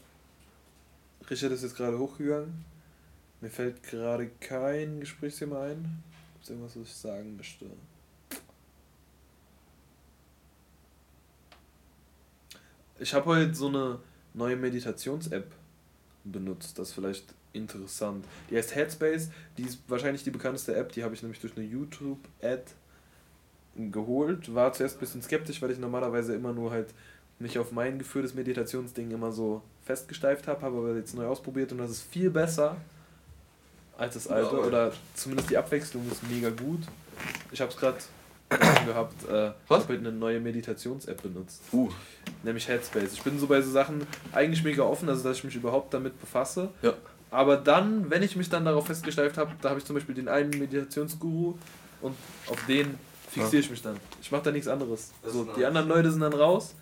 [1.30, 2.66] Richard ist jetzt gerade hochgegangen.
[3.40, 6.04] Mir fällt gerade kein Gesprächsthema ein.
[6.34, 7.66] Gibt es irgendwas, was ich sagen möchte?
[13.00, 14.00] Ich habe heute so eine
[14.34, 15.52] neue Meditations-App
[16.24, 16.80] benutzt.
[16.80, 18.26] Das ist vielleicht interessant.
[18.50, 19.30] Die heißt Headspace.
[19.58, 20.92] Die ist wahrscheinlich die bekannteste App.
[20.94, 22.64] Die habe ich nämlich durch eine YouTube-Ad
[23.76, 24.54] geholt.
[24.56, 26.92] War zuerst ein bisschen skeptisch, weil ich normalerweise immer nur halt
[27.38, 31.78] mich auf mein geführtes Meditationsding immer so festgesteift habe, habe aber jetzt neu ausprobiert und
[31.78, 32.78] das ist viel besser
[33.98, 36.82] als das alte Ja, oder zumindest die Abwechslung ist mega gut.
[37.52, 37.98] Ich habe es gerade
[38.86, 39.28] gehabt.
[39.30, 39.84] Äh, Was?
[39.84, 41.62] Ich habe eine neue Meditations-App benutzt.
[41.74, 41.90] Uh,
[42.44, 43.14] Nämlich Headspace.
[43.14, 46.20] Ich bin so bei so Sachen eigentlich mega offen, also dass ich mich überhaupt damit
[46.20, 46.70] befasse.
[46.82, 46.94] ja.
[47.30, 50.30] Aber dann, wenn ich mich dann darauf festgestellt habe, da habe ich zum Beispiel den
[50.30, 51.56] einen Meditationsguru
[52.02, 52.16] und
[52.50, 52.98] auf den
[53.30, 53.98] fixiere ich mich dann.
[54.22, 55.12] Ich mache da nichts anderes.
[55.22, 56.74] Das So, ist die anderen Leute sind dann raus.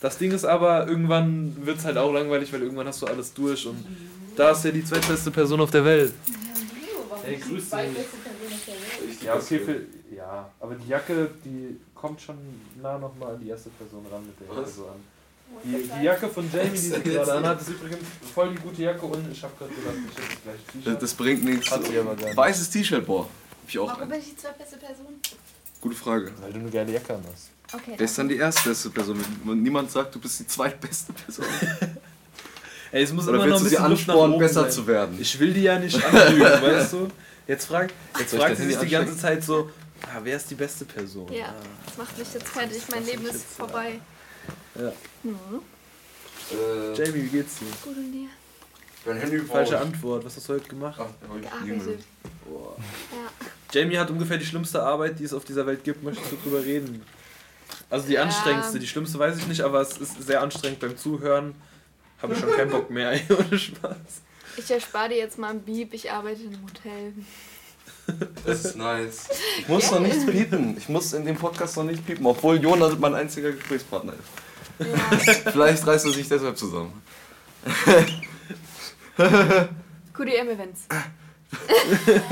[0.00, 3.34] Das Ding ist aber, irgendwann wird es halt auch langweilig, weil irgendwann hast du alles
[3.34, 3.84] durch und
[4.36, 6.12] da ist ja die zweitbeste Person auf der Welt.
[7.22, 9.22] Hey, grüß dich.
[9.24, 12.36] Ja, okay, für, ja, aber die Jacke, die kommt schon
[12.80, 15.00] nah nochmal an die erste Person ran mit der Jacke so an.
[15.64, 17.98] Die, die Jacke von Jamie, die sie gerade anhat, ist übrigens
[18.34, 21.02] voll die gute Jacke und ich habe gerade gedacht, ich hätte gleich T-Shirt.
[21.02, 21.70] das bringt nichts.
[21.70, 22.36] Hat sie aber gar nicht.
[22.36, 23.22] Weißes T-Shirt, boah.
[23.22, 25.06] Hab ich auch Warum bin ich die zweitbeste Person?
[25.80, 26.32] Gute Frage.
[26.40, 27.50] Weil du eine geile Jacke an hast.
[27.72, 27.94] Okay.
[27.96, 29.18] Wer ist dann die erstbeste Person?
[29.44, 31.46] Niemand sagt, du bist die zweitbeste Person.
[32.96, 34.70] Ey, es muss Oder immer noch ein du sie bisschen Luft nach oben besser sein.
[34.70, 35.18] zu werden?
[35.20, 37.08] Ich will die ja nicht anlügen, weißt du?
[37.46, 39.16] Jetzt fragt, jetzt Soll fragt sie sich die ganze?
[39.18, 39.70] Zeit so,
[40.02, 41.30] ah, wer ist die beste Person?
[41.30, 41.54] Ja, Ah.
[41.84, 42.82] das macht mich jetzt fertig.
[42.90, 44.00] Mein Leben ist jetzt, vorbei.
[44.76, 44.92] Ja.
[45.22, 45.34] Mhm.
[46.50, 47.66] Äh, Jamie, wie geht's dir?
[47.84, 48.28] Gut und dir?
[49.04, 50.98] mein Handy Falsche Antwort, was hast du heute gemacht?
[51.00, 52.00] Ach, ich Gearbeitet.
[52.48, 52.76] Boah.
[53.12, 53.46] Ja.
[53.80, 56.02] Jamie hat ungefähr die schlimmste Arbeit, die es auf dieser Welt gibt.
[56.02, 57.02] Möchtest du drüber reden?
[57.90, 58.22] Also die Ja.
[58.22, 58.78] anstrengendste.
[58.78, 61.54] Die schlimmste weiß ich nicht, aber es ist sehr anstrengend beim Zuhören.
[62.22, 63.96] Habe ich schon keinen Bock mehr, ey, ohne Spaß.
[64.56, 65.92] Ich erspare dir jetzt mal ein Beep.
[65.92, 67.12] Ich arbeite in einem Hotel.
[68.44, 69.28] Das ist nice.
[69.58, 70.76] Ich muss noch nichts piepen.
[70.78, 74.46] Ich muss in dem Podcast noch nicht piepen, obwohl Jonas mein einziger Gesprächspartner ist.
[74.86, 74.96] Ja.
[75.52, 77.02] Vielleicht reißt er sich deshalb zusammen.
[80.12, 80.88] QDM-Events.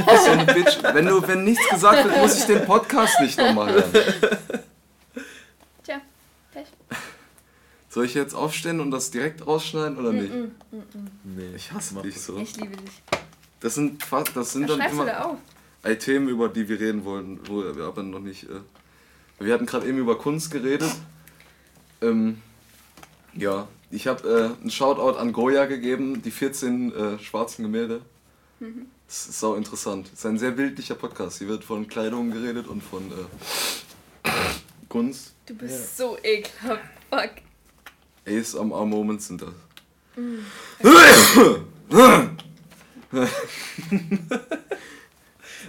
[0.06, 0.78] Was für eine Bitch.
[0.82, 3.92] Wenn, du, wenn nichts gesagt wird, muss ich den Podcast nicht nochmal hören.
[5.82, 6.00] Tja,
[6.52, 6.66] Pech.
[7.94, 10.34] Soll ich jetzt aufstehen und das direkt rausschneiden oder nicht?
[10.34, 11.10] Mm, mm, mm.
[11.36, 12.36] Nee, Ich hasse Mach dich so.
[12.38, 12.90] Ich liebe dich.
[13.60, 15.38] Das sind, das sind Was dann immer
[15.84, 18.50] da Themen, über die wir reden wollen, wo wir aber noch nicht.
[18.50, 18.58] Äh,
[19.38, 20.90] wir hatten gerade eben über Kunst geredet.
[22.02, 22.42] Ähm,
[23.32, 28.00] ja, ich habe äh, einen Shoutout an Goya gegeben, die 14 äh, schwarzen Gemälde.
[28.58, 28.86] Mhm.
[29.06, 30.08] Das ist sau interessant.
[30.10, 31.38] Das ist ein sehr bildlicher Podcast.
[31.38, 34.30] Hier wird von Kleidung geredet und von äh,
[34.88, 35.34] Kunst.
[35.46, 36.82] Du bist so ekelhaft.
[37.08, 37.44] Fuck.
[38.26, 39.50] ASMR Moments sind das.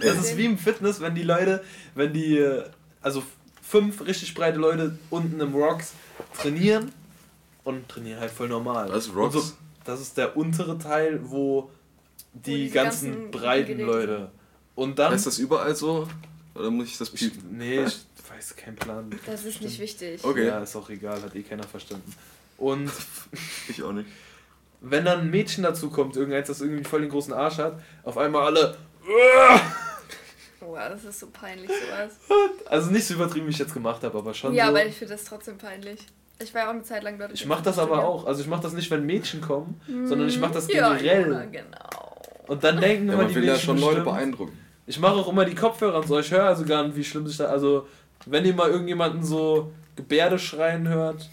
[0.00, 1.62] Das ist wie im Fitness, wenn die Leute,
[1.94, 2.44] wenn die,
[3.00, 3.22] also
[3.62, 5.92] fünf richtig breite Leute unten im Rocks
[6.38, 6.92] trainieren
[7.64, 8.88] und trainieren halt voll normal.
[8.90, 9.34] Was, Und Rocks?
[9.34, 9.52] So,
[9.84, 11.70] das ist der untere Teil, wo
[12.32, 14.30] die diese ganzen, ganzen breiten Leute.
[14.74, 15.14] Und dann.
[15.14, 16.06] Ist das überall so?
[16.54, 17.56] Oder muss ich das ich, piepen?
[17.56, 19.10] nee, ich weiß keinen Plan.
[19.26, 20.22] Das ist nicht wichtig.
[20.22, 20.46] Okay.
[20.46, 22.12] Ja, ist auch egal, hat eh keiner verstanden.
[22.58, 22.90] Und
[23.68, 24.08] Ich auch nicht.
[24.80, 28.16] wenn dann ein Mädchen dazu kommt, irgendeins, das irgendwie voll den großen Arsch hat, auf
[28.18, 28.76] einmal alle.
[30.60, 32.16] Wow, das ist so peinlich, sowas.
[32.68, 34.70] Also nicht so übertrieben, wie ich jetzt gemacht habe, aber schon Ja, so.
[34.70, 36.00] aber ich finde das trotzdem peinlich.
[36.42, 37.32] Ich war ja auch eine Zeit lang dort.
[37.32, 38.26] Ich mach das aber auch.
[38.26, 40.70] Also ich mach das nicht, wenn Mädchen kommen, sondern ich mach das.
[40.70, 41.26] Ja, generell.
[41.28, 42.16] Jona, genau.
[42.46, 44.58] Und dann denken Ja, immer man die will Mädchen ja schon Leute bestimmt- beeindrucken.
[44.86, 46.18] Ich mache auch immer die Kopfhörer und so.
[46.18, 47.46] Ich höre also gar nicht, wie schlimm sich da.
[47.46, 47.86] Also
[48.26, 51.28] wenn ihr mal irgendjemanden so Gebärde schreien hört.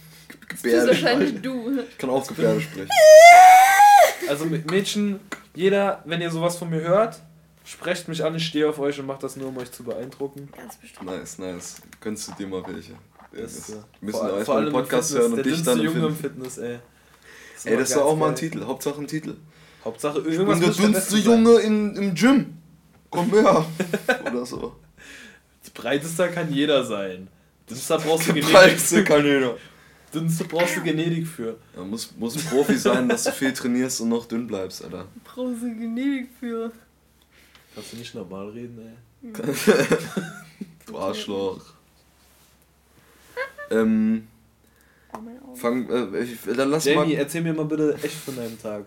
[0.49, 1.79] Das bist wahrscheinlich du.
[1.89, 2.89] Ich kann auch Gebärde sprechen.
[4.29, 5.19] Also mit Mädchen,
[5.53, 7.19] jeder, wenn ihr sowas von mir hört,
[7.65, 10.47] sprecht mich an, ich stehe auf euch und mache das nur, um euch zu beeindrucken.
[10.55, 11.05] Ganz bestimmt.
[11.09, 11.81] Nice, nice.
[11.99, 12.93] Gönnst du dir mal welche?
[13.33, 15.43] Das, wir äh, müssen vor- erst vor mal allem einen Podcast Fitness, hören und der
[15.43, 16.21] dich dünnste dann Junge im finden.
[16.45, 16.79] Fitness, ey.
[17.57, 18.49] ist Ey, das ist auch mal ein geil.
[18.49, 18.65] Titel.
[18.65, 19.35] Hauptsache ein Titel.
[19.83, 21.17] Hauptsache Ich irgendwas bin der dünnste.
[21.17, 22.57] Junge in, im Gym.
[23.09, 23.65] Komm her.
[24.31, 24.75] Oder so.
[25.73, 27.27] Breitester kann jeder sein.
[27.69, 28.53] Dünnster brauchst du Genetik.
[28.55, 29.57] Breiteste kann jeder.
[30.13, 31.57] Dünnste brauchst du Genetik für.
[31.75, 35.07] Ja, muss, muss ein Profi sein, dass du viel trainierst und noch dünn bleibst, Alter.
[35.23, 36.71] Brauchst du Genetik für.
[37.73, 38.79] Kannst du nicht normal reden,
[39.23, 39.31] ey?
[40.85, 41.61] Du Arschloch.
[43.71, 44.27] Ähm,
[45.15, 47.19] Oh, fang, äh, ich, dann lass Jamie, mal.
[47.19, 48.85] erzähl mir mal bitte echt von deinem Tag.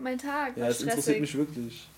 [0.00, 1.88] Mein Tag Ja, es interessiert mich wirklich.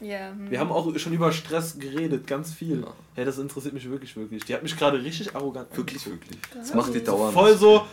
[0.00, 0.50] Ja, hm.
[0.50, 2.80] Wir haben auch schon über Stress geredet, ganz viel.
[2.82, 2.94] Ja.
[3.14, 4.44] Hey, das interessiert mich wirklich, wirklich.
[4.44, 6.30] Die hat mich gerade richtig arrogant Wirklich, angeguckt.
[6.32, 6.52] wirklich.
[6.54, 7.32] Das macht die dauernd.
[7.34, 7.86] Voll so.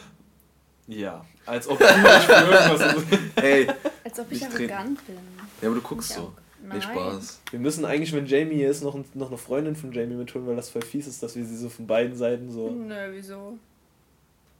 [0.88, 3.04] Ja, als ob du irgendwas.
[3.36, 3.68] Ey,
[4.06, 5.18] Als ob ich arrogant bin.
[5.62, 6.34] ja, aber du guckst Ich so.
[6.64, 6.82] Nein.
[6.82, 7.40] Spaß.
[7.52, 10.48] Wir müssen eigentlich, wenn Jamie hier ist, noch, ein- noch eine Freundin von Jamie mitholen,
[10.48, 12.70] weil das voll fies ist, dass wir sie so von beiden Seiten so.
[12.72, 13.58] Nö, wieso?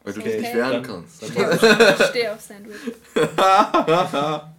[0.04, 0.32] Weil du Okay.
[0.34, 1.24] dich nicht wehren Dann- kannst.
[1.24, 2.94] Ich stehe auf, ich steh auf Sandwich.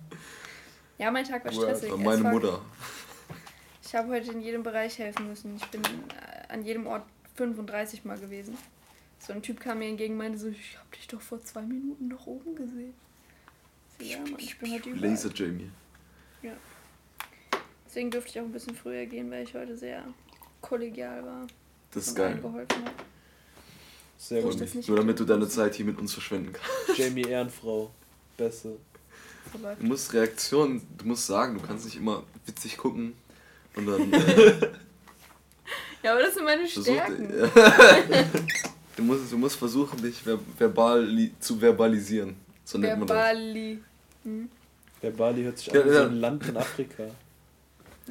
[0.99, 1.93] Ja, mein Tag war stressig.
[1.93, 2.23] As Meine.
[2.25, 2.61] Mutter.
[3.87, 5.55] Ich habe heute in jedem Bereich helfen müssen.
[5.57, 7.05] Ich bin äh, an jedem Ort
[7.37, 8.59] 35 Mal gewesen.
[9.19, 11.63] So ein Typ kam mir entgegen und meinte so, ich habe dich doch vor zwei
[11.63, 12.95] Minuten noch oben gesehen.
[13.99, 15.11] Ich so, ja, Mann, ich bin heute überall.
[15.11, 15.71] Laser Jamie.
[17.87, 20.05] Deswegen durfte ich auch ein bisschen früher gehen, weil ich heute sehr
[20.61, 21.47] kollegial war.
[21.91, 22.39] Das ist und geil.
[22.41, 22.93] geholfen hat.
[24.19, 24.87] Sehr gut.
[24.89, 26.99] Nur damit du deine Zeit hier mit uns verschwenden kannst.
[26.99, 27.91] Jamie Ehrenfrau.
[28.37, 28.77] Beste.
[29.53, 33.15] Du musst Reaktionen, du musst sagen, du kannst nicht immer witzig gucken
[33.75, 34.69] und dann äh,
[36.03, 37.33] Ja, aber das sind meine Stärken.
[38.99, 42.37] du, musst, du musst versuchen, dich ver verbal zu verbalisieren.
[42.65, 43.17] So nennt man das.
[43.17, 43.79] Verbali.
[44.25, 44.49] Hm?
[45.01, 46.03] Hört sich Ja, an wie ja.
[46.03, 47.05] so ein Land in Afrika.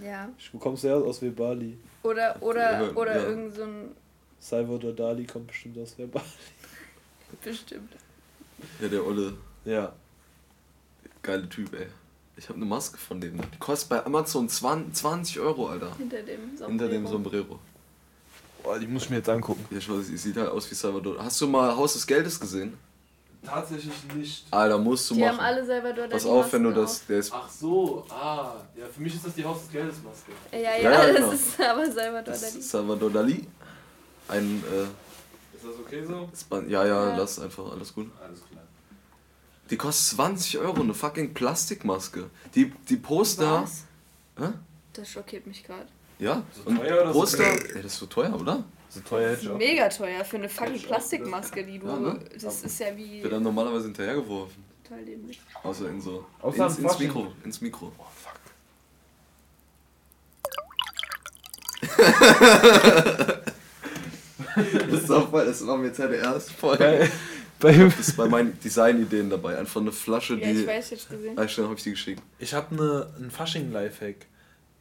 [0.02, 0.30] Ja.
[0.52, 1.78] Wo kommst du her aus wie Bali?
[2.04, 3.28] Oder, oder, Ja, oder ja.
[3.30, 3.92] irgend so ein.
[4.40, 6.10] Salvador Dali kommt bestimmt aus Bali.
[7.44, 7.92] Bestimmt.
[8.80, 9.34] Ja, der Olle,
[9.66, 9.94] Ja.
[11.22, 11.88] geile Typ, ey.
[12.38, 13.38] Ich habe eine Maske von dem.
[13.52, 15.96] Die kostet bei Amazon 20, 20 Euro, Alter.
[15.98, 16.68] Hinter dem Sombrero.
[16.70, 17.60] Hinter dem Sombrero.
[18.68, 19.66] Boah, die muss ich mir jetzt angucken.
[19.72, 21.24] Ja, schau, sie sieht halt aus wie Salvador.
[21.24, 22.78] Hast du mal Haus des Geldes gesehen?
[23.42, 24.46] Tatsächlich nicht.
[24.52, 25.46] Alter, musst du Die haben machen.
[25.46, 27.06] alle selber dort Pass die auf, wenn du das.
[27.06, 28.56] Der ist, Ach so, ah.
[28.76, 30.34] Ja, für mich ist das die Haus des Geldes Maske.
[30.52, 31.32] Ja, ja, Ja, ja, das genau.
[31.32, 32.60] ist aber Salvador das Dali.
[32.60, 33.48] ist Salvador Dali.
[34.28, 34.82] Ein, äh,
[35.56, 36.30] Ist das okay so?
[36.34, 37.16] ist ja, ja, Ja.
[37.16, 38.12] lass einfach, alles gut.
[38.22, 38.64] Alles klar.
[39.70, 42.30] Die kostet 20 Euro, eine fucking Plastikmaske.
[42.54, 43.64] Die, die Poster.
[43.64, 43.86] Was?
[44.38, 44.50] Hä?
[44.92, 45.88] Das schockiert mich gerade.
[46.20, 47.44] Ja, So und teuer oder so Poster.
[47.44, 48.64] Ey, das ist so teuer, oder?
[48.90, 49.58] So teuer ich auch.
[49.58, 51.88] Mega teuer für eine fucking Plastikmaske, die du.
[51.88, 52.20] Ja, ne?
[52.42, 53.22] Das ist ja wie.
[53.22, 54.64] Wird dann normalerweise hinterhergeworfen.
[54.84, 55.40] Total dämlich.
[55.64, 56.26] Außer in so.
[56.42, 57.00] Außer ins, ins.
[57.00, 57.34] Mikro.
[57.44, 57.92] Ins Mikro.
[57.98, 58.40] Oh, fuck.
[64.56, 66.84] Das ist auch voll, das war mir jetzt halt der erste Folge.
[66.84, 67.10] Bei,
[67.74, 69.58] bei, Das ist bei meinen Designideen dabei.
[69.58, 70.62] Einfach eine Flasche, Ja, die.
[70.62, 71.38] ich weiß, ich hab's gesehen.
[71.38, 72.22] Ah, schnell habe ich die geschickt.
[72.40, 74.26] ich habe ne, einen Fasching-Lifehack.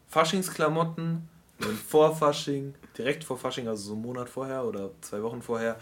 [0.09, 1.29] Faschingsklamotten,
[1.89, 5.79] vor Fasching, direkt vor Fasching, also so einen Monat vorher oder zwei Wochen vorher,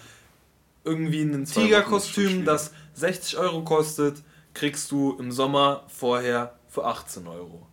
[0.84, 4.22] irgendwie ein Tigerkostüm, das 60 Euro kostet,
[4.52, 7.66] kriegst du im Sommer vorher für 18 Euro.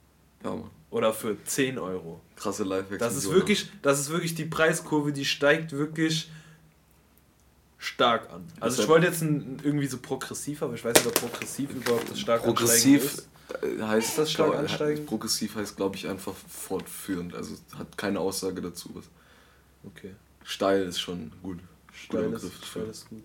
[0.43, 0.69] Ja, Mann.
[0.89, 2.19] Oder für 10 Euro.
[2.35, 2.99] Krasse Lifehacks.
[2.99, 6.29] Das und ist so, wirklich, das ist wirklich die Preiskurve, die steigt wirklich
[7.77, 8.45] stark an.
[8.59, 12.11] Also ich wollte jetzt ein, irgendwie so progressiv, aber ich weiß nicht, ob progressiv überhaupt
[12.11, 13.19] das stark Progressiv ist.
[13.19, 13.23] äh,
[13.81, 15.05] heißt Ist das stark glaub- ansteigend?
[15.07, 17.35] Progressiv heißt, glaube ich, einfach fortführend.
[17.35, 18.89] Also hat keine Aussage dazu.
[19.83, 20.11] Okay.
[20.43, 21.59] Steil ist schon gut.
[21.59, 23.23] Guter Steil Begriff ist, steil ist gut.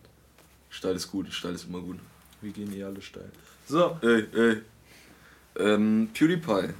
[0.70, 1.98] Steil ist gut, steil ist immer gut.
[2.40, 3.30] Wir gehen eh alle steil.
[3.68, 4.62] So, Ey, ey.
[5.58, 6.74] Ähm, PewDiePie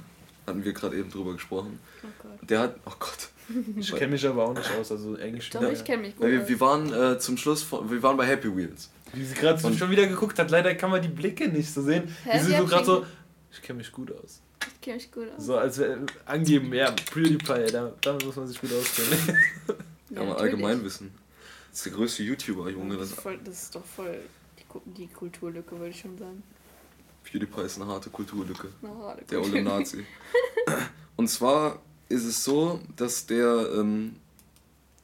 [0.45, 1.79] hatten wir gerade eben drüber gesprochen.
[2.03, 2.49] Oh Gott.
[2.49, 2.75] Der hat.
[2.85, 3.29] Oh Gott.
[3.77, 5.49] ich kenne mich aber auch nicht aus, also Englisch.
[5.49, 6.27] Doch, ich kenne mich gut.
[6.27, 8.89] Wir, wir waren äh, zum Schluss von, wir waren bei Happy Wheels.
[9.13, 11.81] Wie sie gerade so schon wieder geguckt hat, leider kann man die Blicke nicht so
[11.81, 12.13] sehen.
[12.25, 12.37] Hä?
[12.37, 13.05] Wie sie so gerade so,
[13.51, 14.41] ich kenne mich gut aus.
[14.75, 15.45] Ich kenne mich gut aus.
[15.45, 19.19] So als wär, angeben, ja, PewDiePie, da, damit muss man sich gut auskennen.
[19.27, 19.73] Ja,
[20.09, 20.53] Ja, aber natürlich.
[20.53, 21.11] Allgemeinwissen.
[21.69, 22.95] Das ist der größte YouTuber, Junge.
[22.97, 24.19] Das ist, voll, das ist doch voll
[24.57, 26.41] die, die Kulturlücke, würde ich schon sagen.
[27.25, 28.69] PewDiePie ist eine harte Kulturlücke.
[28.81, 30.05] Na, harte Der Kultur- olle Nazi.
[31.17, 34.15] Und zwar ist es so, dass der ähm,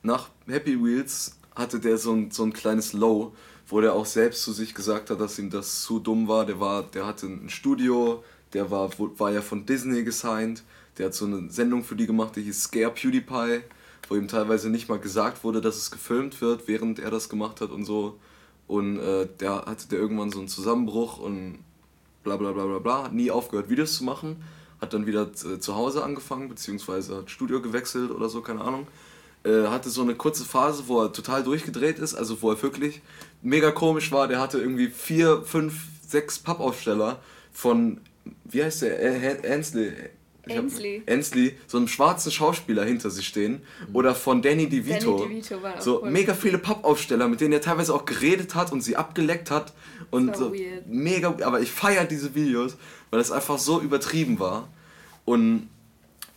[0.04, 3.36] nach Happy Wheels hatte der so ein, so ein kleines Low,
[3.74, 6.46] wo der auch selbst zu sich gesagt hat, dass ihm das zu dumm war.
[6.46, 10.62] Der war, der hatte ein Studio, der war, war ja von Disney gesigned,
[11.00, 13.62] der hat so eine Sendung für die gemacht, die hieß Scare PewDiePie,
[14.08, 17.62] wo ihm teilweise nicht mal gesagt wurde, dass es gefilmt wird, während er das gemacht
[17.62, 18.20] hat und so.
[18.68, 21.58] Und äh, der hatte der irgendwann so einen Zusammenbruch und
[22.24, 24.44] bla bla bla bla bla, hat nie aufgehört, Videos zu machen,
[24.82, 28.86] hat dann wieder äh, zu Hause angefangen, beziehungsweise hat Studio gewechselt oder so, keine Ahnung.
[29.44, 33.02] Äh, hatte so eine kurze Phase, wo er total durchgedreht ist, also wo er wirklich
[33.44, 34.28] mega komisch war.
[34.28, 35.76] Der hatte irgendwie vier, fünf,
[36.08, 37.20] sechs Pappaufsteller
[37.52, 38.00] von,
[38.46, 39.00] wie heißt der,
[39.46, 39.92] äh, Ansley.
[40.46, 41.02] Ainsley.
[41.08, 43.62] Ansley, so einem schwarzen Schauspieler hinter sich stehen.
[43.94, 45.20] Oder von Danny DeVito.
[45.20, 48.54] Danny DeVito war auch so voll- mega viele Pappaufsteller, mit denen er teilweise auch geredet
[48.54, 49.72] hat und sie abgeleckt hat.
[50.12, 50.86] Und so weird.
[50.88, 52.76] mega, aber ich feiere diese Videos,
[53.10, 54.68] weil es einfach so übertrieben war.
[55.24, 55.70] Und,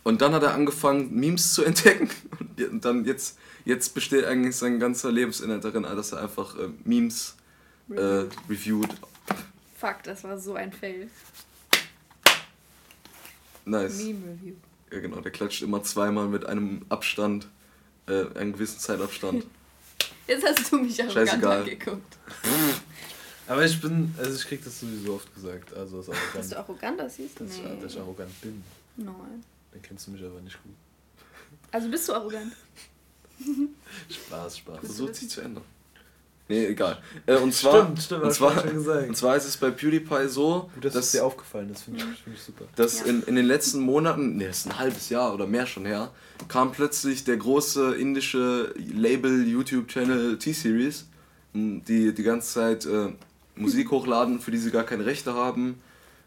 [0.03, 2.09] und dann hat er angefangen, Memes zu entdecken.
[2.71, 3.37] Und dann jetzt,
[3.67, 7.35] jetzt besteht eigentlich sein ganzer Lebensinhalt darin, dass er einfach äh, Memes
[7.89, 8.89] äh, reviewt.
[9.77, 11.09] Fuck, das war so ein Fail.
[13.65, 13.97] Nice.
[13.97, 14.55] Meme Review.
[14.91, 17.47] Ja genau, der klatscht immer zweimal mit einem Abstand,
[18.07, 19.45] äh, einem gewissen Zeitabstand.
[20.27, 22.17] Jetzt hast du mich arrogant angeguckt.
[23.47, 26.57] Aber ich bin, also ich krieg das sowieso oft gesagt, also das ist Dass du
[26.57, 26.83] arrogant.
[26.83, 27.39] arrogant aussiehst?
[27.39, 27.77] Dass, ich, Nee.
[27.81, 28.61] dass ich arrogant bin.
[28.97, 29.43] Nein.
[29.71, 30.73] Dann kennst du mich aber nicht gut.
[31.71, 32.53] Also bist du arrogant?
[34.09, 34.79] Spaß, Spaß.
[34.79, 35.63] Versucht sich zu ändern.
[36.49, 36.97] Nee, egal.
[37.25, 39.09] Äh, und zwar, Stimmt, stimmt, und zwar, schon gesagt.
[39.09, 41.99] und zwar ist es bei PewDiePie so, Gut, dass dass, es dir aufgefallen ist, finde
[41.99, 42.63] ich, find ich super.
[42.77, 43.07] dass Ja.
[43.07, 46.11] in, in den letzten Monaten, nee, das ist ein halbes Jahr oder mehr schon her,
[46.47, 51.07] kam plötzlich der große indische Label YouTube-Channel T-Series,
[51.53, 53.09] die die ganze Zeit äh,
[53.57, 55.81] Musik hochladen, für die sie gar keine Rechte haben,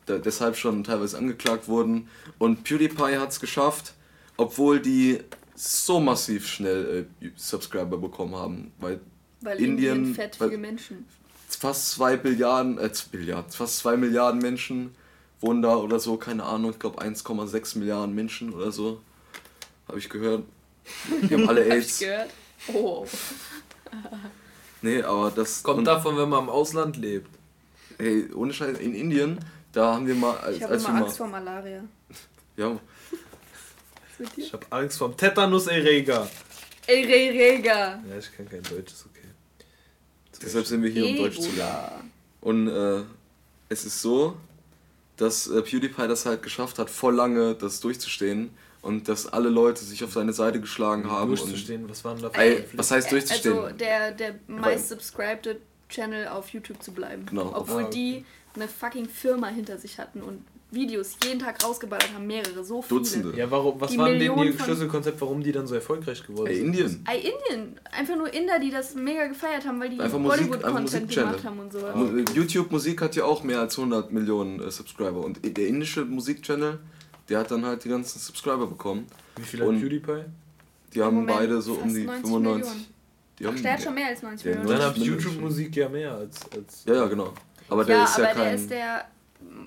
[0.05, 2.09] da, deshalb schon teilweise angeklagt wurden.
[2.39, 3.95] Und PewDiePie hat es geschafft,
[4.37, 5.21] obwohl die
[5.63, 9.01] so massiv schnell äh, Subscriber bekommen haben, weil
[9.43, 11.05] Weil Indien- Indien, fett weil- viele Menschen.
[11.49, 14.95] fast zwei Billiarden, äh, Billiarden, fast zwei Milliarden Menschen
[15.41, 19.01] wohnen da oder so, keine Ahnung, ich glaube 1,6 Milliarden Menschen oder so,
[19.89, 20.45] habe ich gehört.
[21.29, 21.99] Die haben alle Hab ich AIDS.
[21.99, 22.31] gehört?
[22.73, 23.07] Oh.
[24.83, 27.29] Nee, aber das Kommt davon, wenn man im Ausland lebt.
[27.99, 29.39] Hey, ohne Scheiß, in Indien,
[29.73, 31.85] da haben wir mal, als, Ich habe immer mal, Angst vor Malaria.
[32.57, 32.79] ja,
[34.21, 34.45] mit dir?
[34.45, 36.29] Ich habe Angst vor dem Tetanuserreger.
[36.87, 38.03] Ey, Re, Rega.
[38.09, 39.27] Ja, ich kann kein Deutsch, ist okay.
[40.43, 42.11] deshalb sind wir hier, um Deutsch zu lernen.
[42.41, 43.03] Und äh,
[43.69, 44.37] es ist so,
[45.17, 48.51] dass äh, PewDiePie das halt geschafft hat, voll lange das durchzustehen
[48.83, 51.31] und dass alle Leute sich auf seine Seite geschlagen haben.
[51.31, 52.79] Und, durchzustehen, was waren da für Ey, Konflikte?
[52.79, 53.59] was heißt durchzustehen?
[53.59, 55.57] Also der, der meist subscribed
[55.91, 57.27] Channel auf YouTube zu bleiben.
[57.27, 57.53] Genau.
[57.55, 57.95] Obwohl Ah, okay.
[57.95, 62.81] die eine fucking Firma hinter sich hatten und Videos jeden Tag rausgeballert haben, mehrere, so
[62.83, 63.01] viele.
[63.01, 63.37] Dutzende.
[63.37, 66.57] Ja, warum, was Die war denn ihr Schlüsselkonzept, warum die dann so erfolgreich geworden Ey,
[66.57, 66.67] sind?
[66.67, 67.05] Indien.
[67.09, 67.19] Ey,
[67.51, 67.81] Indien.
[67.91, 71.79] Einfach nur Inder, die das mega gefeiert haben, weil die Bollywood-Content gemacht haben und so.
[71.95, 75.67] Mu- äh, YouTube Musik hat ja auch mehr als 100 Millionen äh, Subscriber und der
[75.67, 76.79] indische Musikchannel,
[77.29, 79.07] der hat dann halt die ganzen Subscriber bekommen.
[79.37, 80.25] Wie viel hat Und- PewDiePie?
[80.95, 82.41] Die haben Moment, beide so um die 90 95.
[82.73, 82.87] Millionen.
[83.39, 84.79] Die haben, Ach, der hat schon mehr als 90 Ja, Millionen.
[84.79, 86.37] Dann hat YouTube-Musik ja mehr als...
[86.53, 87.33] als Ja, ja, genau.
[87.69, 88.55] Aber der ja, ist aber ja der kein.
[88.57, 89.05] ist der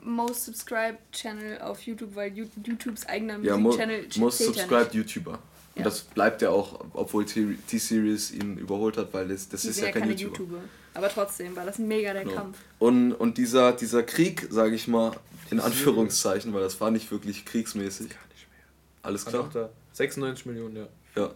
[0.04, 5.32] most subscribed Channel auf YouTube, weil You- YouTubes eigener ja, mo Musikchannel most subscribed YouTuber.
[5.32, 5.40] Ja.
[5.78, 9.80] Und das bleibt ja auch, obwohl T- T-Series ihn überholt hat, weil das, das ist
[9.80, 10.40] ja ja kein keine YouTuber.
[10.58, 10.62] YouTuber.
[10.94, 12.36] Aber trotzdem war das mega der Genau.
[12.36, 12.58] Kampf.
[12.78, 15.14] Und, und dieser, dieser Krieg, sage ich mal,
[15.50, 18.10] in Anführungszeichen, weil das war nicht wirklich kriegsmäßig.
[18.10, 18.66] Gar nicht mehr.
[19.02, 19.50] Alles klar?
[19.52, 19.70] da.
[19.94, 20.88] 96 Millionen, ja.
[21.16, 21.32] Ja.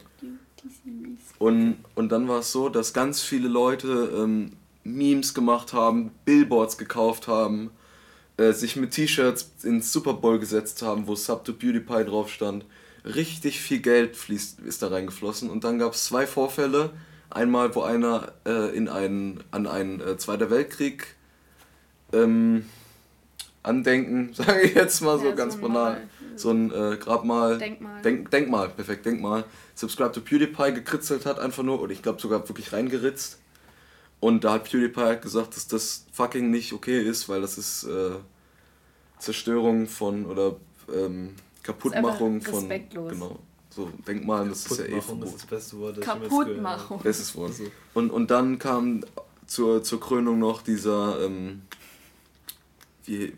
[0.58, 1.20] T-Series.
[1.40, 6.78] Und, und dann war es so, dass ganz viele Leute ähm, Memes gemacht haben, Billboards
[6.78, 7.72] gekauft haben,
[8.38, 12.66] äh, sich mit T-Shirts ins Super Bowl gesetzt haben, wo Sub to PewDiePie drauf stand.
[13.06, 15.50] Richtig viel Geld fließt, ist da reingeflossen.
[15.50, 16.92] Und dann gab es zwei Vorfälle.
[17.30, 21.08] Einmal, wo einer äh, in einen, an einen äh, Zweiter Weltkrieg
[22.14, 22.66] ähm,
[23.64, 25.94] andenken, sage ich jetzt mal so Ja, ganz ein banal.
[25.94, 26.02] Mal-
[26.36, 27.58] So ein äh, Grabmal.
[27.58, 28.02] Denkmal.
[28.02, 29.44] Denk, Denkmal, perfekt, Denkmal.
[29.76, 33.40] Subscribe to PewDiePie gekritzelt hat, einfach nur, oder ich glaube sogar wirklich reingeritzt.
[34.20, 37.84] Und da hat PewDiePie halt gesagt, dass das fucking nicht okay ist, weil das ist
[37.84, 38.16] äh,
[39.20, 40.56] Zerstörung von oder
[40.94, 42.60] ähm, Kaputtmachung einfach von.
[42.62, 43.12] respektlos.
[43.12, 43.40] Genau.
[43.70, 45.36] So Denkmalen, das ist ja eh Kaputtmachung, das verboten.
[45.36, 47.00] ist das beste Wort, das Kaputtmachung.
[47.02, 47.54] Bestes Wort.
[47.94, 49.04] Und, und dann kam
[49.46, 51.62] zur, zur Krönung noch dieser, ähm,
[53.06, 53.34] wie, äh,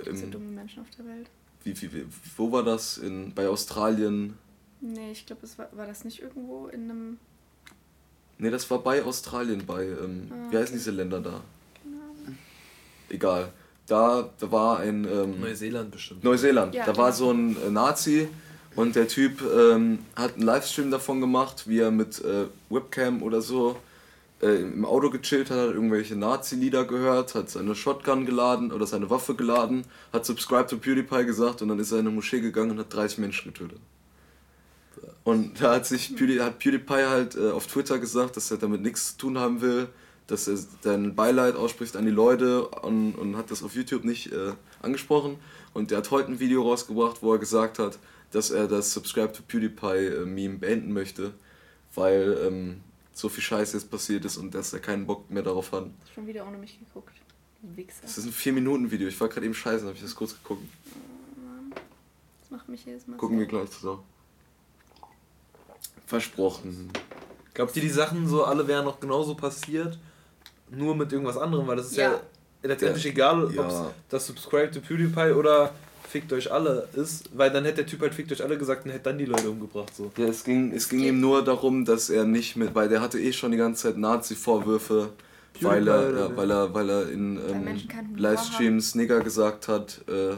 [0.00, 1.30] Es sind im, dumme Menschen auf der Welt.
[1.62, 2.06] wie, wie, wie,
[2.36, 2.98] wo war das?
[2.98, 4.36] In, bei Australien?
[4.80, 7.18] Nee, ich glaube, war, war das nicht irgendwo in einem.
[8.38, 11.40] Ne, das war bei Australien, bei, ähm, Ah, wie heißen diese Länder da?
[13.08, 13.52] Egal.
[13.86, 16.24] Da, da war ein, ähm, Neuseeland bestimmt.
[16.24, 16.74] Neuseeland.
[16.74, 17.16] Ja, da war genau.
[17.16, 18.28] so ein äh, Nazi
[18.76, 23.40] und der Typ ähm, hat einen Livestream davon gemacht, wie er mit äh, Webcam oder
[23.40, 23.76] so
[24.42, 29.10] äh, im Auto gechillt hat, hat irgendwelche Nazi-Lieder gehört, hat seine Shotgun geladen oder seine
[29.10, 32.72] Waffe geladen, hat Subscribe to PewDiePie gesagt und dann ist er in eine Moschee gegangen
[32.72, 33.78] und hat 30 Menschen getötet.
[35.24, 38.82] Und da hat sich Pewdie, hat PewDiePie halt äh, auf Twitter gesagt, dass er damit
[38.82, 39.88] nichts zu tun haben will,
[40.26, 44.32] dass er sein Beileid ausspricht an die Leute und, und hat das auf YouTube nicht
[44.32, 44.52] äh,
[44.82, 45.38] angesprochen.
[45.72, 47.98] Und der hat heute ein Video rausgebracht, wo er gesagt hat,
[48.30, 51.32] dass er das Subscribe to PewDiePie äh, Meme beenden möchte,
[51.94, 52.80] weil ähm,
[53.12, 55.86] so viel Scheiße jetzt passiert ist und dass er keinen Bock mehr darauf hat.
[56.14, 57.14] Schon wieder ohne mich geguckt.
[57.62, 58.02] Wichser.
[58.02, 60.62] Das ist ein 4-Minuten-Video, ich war gerade eben scheiße, habe ich das kurz geguckt.
[62.40, 63.16] Das macht mich jedes Mal.
[63.16, 64.02] Gucken wir gleich zusammen.
[66.06, 66.90] Versprochen.
[67.54, 69.98] Glaubt ihr, die Sachen so alle wären noch genauso passiert,
[70.70, 71.66] nur mit irgendwas anderem?
[71.66, 72.20] Weil das ist ja, Ja.
[72.62, 73.90] letztendlich egal, ob Ja.
[74.08, 75.72] das Subscribe to PewDiePie oder
[76.06, 78.92] Fickt euch alle ist, weil dann hätte der Typ halt Fickt euch alle gesagt und
[78.92, 79.92] hätte dann die Leute umgebracht.
[79.96, 80.12] So.
[80.16, 83.18] Ja, es ging, es ging ihm nur darum, dass er nicht mit, weil der hatte
[83.18, 85.08] eh schon die ganze Zeit Nazi-Vorwürfe,
[85.60, 90.36] weil er, ja, weil er, weil er in ähm, Livestreams Nigger gesagt hat äh,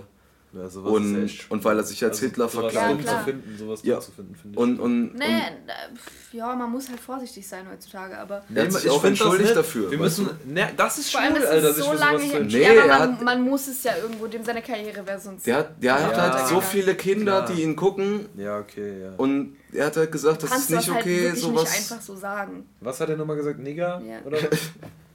[0.57, 4.01] Ja, sowas und, und weil er sich als also Hitler Ja, verkleidet finden, sowas Ja.
[4.01, 4.63] zu finden, finde ich.
[4.63, 8.37] und, und, Nee, und ja, man muss halt vorsichtig sein heutzutage, aber.
[8.55, 9.57] er hat Nee, sich auch entschuldigt nicht.
[9.57, 9.91] dafür.
[9.91, 12.41] Wir müssen, ne, das ist Vor allem schwul, ist Alter, so für lange her.
[12.41, 15.47] Nee, ja, aber man, hat- man muss es ja irgendwo, dem seine Karriere wäre sonst.
[15.47, 17.55] Der hat, der hat Ja, halt so viele Kinder, klar.
[17.55, 19.13] die ihn gucken Ja, okay, ja.
[19.19, 21.63] und er hat halt gesagt, das kannst ist nicht das okay, halt wirklich sowas.
[21.65, 22.67] nicht einfach so sagen.
[22.81, 23.59] Was hat er nochmal gesagt?
[23.59, 24.01] Nigger?
[24.07, 24.21] Ja.
[24.25, 24.39] Oder?
[24.41, 24.49] ja,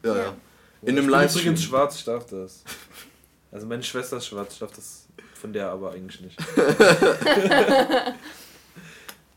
[0.04, 0.16] ja.
[0.16, 0.34] Ja.
[0.84, 1.44] In einem Livestream.
[1.46, 2.64] übrigens schwarz, ich darf das.
[3.52, 5.06] Also meine Schwester ist schwarz, ich darf das
[5.42, 6.40] von der aber eigentlich nicht.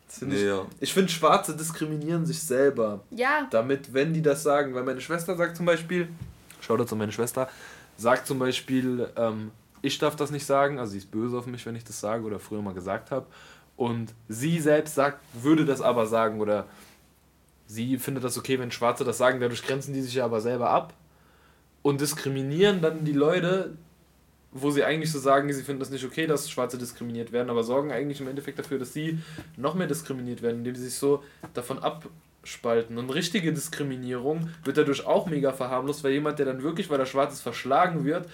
[0.08, 0.66] Find Nee, ich ja.
[0.78, 3.00] ich finde, Schwarze diskriminieren sich selber.
[3.10, 6.08] Ja, Damit, wenn die das sagen, weil meine Schwester sagt zum Beispiel,
[6.60, 7.48] schaut dazu meine Schwester,
[7.96, 9.50] sagt zum Beispiel, ähm,
[9.82, 12.22] ich darf das nicht sagen, also sie ist böse auf mich, wenn ich das sage
[12.24, 13.26] oder früher mal gesagt habe.
[13.76, 16.66] Und sie selbst sagt, würde das aber sagen oder
[17.66, 20.70] sie findet das okay, wenn Schwarze das sagen, dadurch grenzen die sich ja aber selber
[20.70, 20.94] ab
[21.82, 23.74] und diskriminieren dann die Leute,
[24.54, 27.64] wo sie eigentlich so sagen, sie finden das nicht okay, dass Schwarze diskriminiert werden, aber
[27.64, 29.18] sorgen eigentlich im Endeffekt dafür, dass sie
[29.56, 31.24] noch mehr diskriminiert werden, indem sie sich so
[31.54, 32.96] davon abspalten.
[32.96, 37.06] Und richtige Diskriminierung wird dadurch auch mega verharmlost, weil jemand, der dann wirklich, weil er
[37.06, 38.28] schwarz ist, verschlagen wird,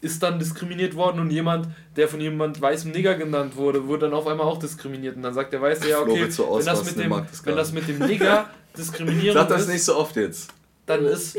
[0.00, 4.14] ist dann diskriminiert worden und jemand, der von jemand weißem Nigger genannt wurde, wurde dann
[4.14, 5.16] auf einmal auch diskriminiert.
[5.16, 7.72] Und dann sagt der Weiße, ja, okay, so wenn das mit dem, das wenn das
[7.72, 8.48] mit dem Nigger
[8.78, 10.48] Diskriminierung Sag das ist, nicht so oft jetzt.
[10.86, 11.36] dann ist.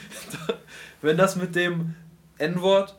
[1.02, 1.94] wenn das mit dem
[2.36, 2.94] N-Wort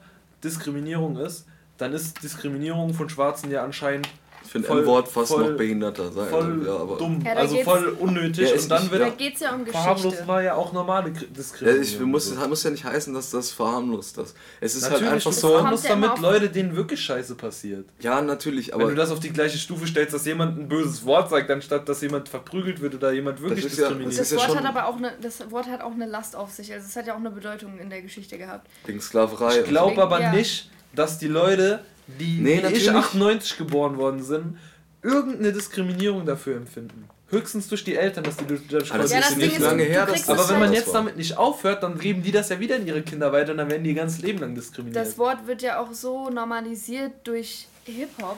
[0.46, 1.46] Diskriminierung ist,
[1.78, 4.08] dann ist Diskriminierung von Schwarzen ja anscheinend
[4.46, 6.12] Ich finde Voll- N-Wort fast voll- noch behinderter.
[6.12, 9.10] Sagen, voll ja, aber dumm, Ja, also geht's- voll unnötig Ja, und dann wird Da
[9.10, 10.28] geht es ja um Geschichte.
[10.28, 11.84] war ja auch normale Kri- Ja, Diskriminierung.
[11.84, 12.36] ich, muss, so.
[12.36, 14.36] das muss ja nicht heißen, dass das verharmlost ist.
[14.62, 15.50] Es ist Natürlich halt einfach so.
[15.50, 17.86] verharmlost damit Leute, denen wirklich Scheiße passiert.
[18.00, 21.06] Ja, natürlich, Wenn du aber das auf die gleiche Stufe stellst, dass jemand ein böses
[21.06, 24.38] Wort sagt, anstatt dass jemand verprügelt wird oder jemand wirklich ist ja- diskriminiert das Das
[24.40, 26.72] Wort hat aber auch eine, das Wort hat auch eine Last auf sich.
[26.72, 28.68] Also es hat ja auch eine Bedeutung in der Geschichte gehabt.
[28.86, 29.60] wegen Sklaverei.
[29.62, 30.32] Ich glaube aber Ja.
[30.32, 32.96] nicht, dass die Leute, die Nee, natürlich ich nicht.
[33.06, 34.58] 98 geboren worden sind,
[35.02, 37.08] irgendeine Diskriminierung dafür empfinden.
[37.30, 39.60] Höchstens durch die Eltern, dass die durch dadurch Ah, das Ja, ist das nicht ist,
[39.62, 42.32] lange du her, dass Aber das wenn man jetzt damit nicht aufhört, dann geben die
[42.32, 44.54] das ja wieder in ihre Kinder weiter und dann werden die ihr ganzes Leben lang
[44.54, 44.96] diskriminiert.
[45.04, 48.38] Das Wort wird ja auch so normalisiert durch Hip-Hop.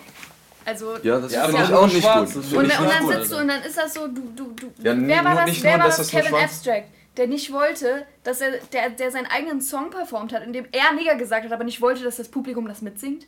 [0.65, 2.51] Also Ja, das Ja, finde aber auch nicht Schwarze, gut.
[2.51, 4.67] und, und nicht dann sitzt du und dann ist das so, du, du, du.
[4.83, 6.87] Ja, wer war das, nicht wer nur, war das das Kevin schwarz- Abstract,
[7.17, 10.93] der nicht wollte, dass er, der, der seinen eigenen Song performt hat, in dem er
[10.93, 13.27] Nigger gesagt hat, aber nicht wollte, dass das Publikum das mitsingt?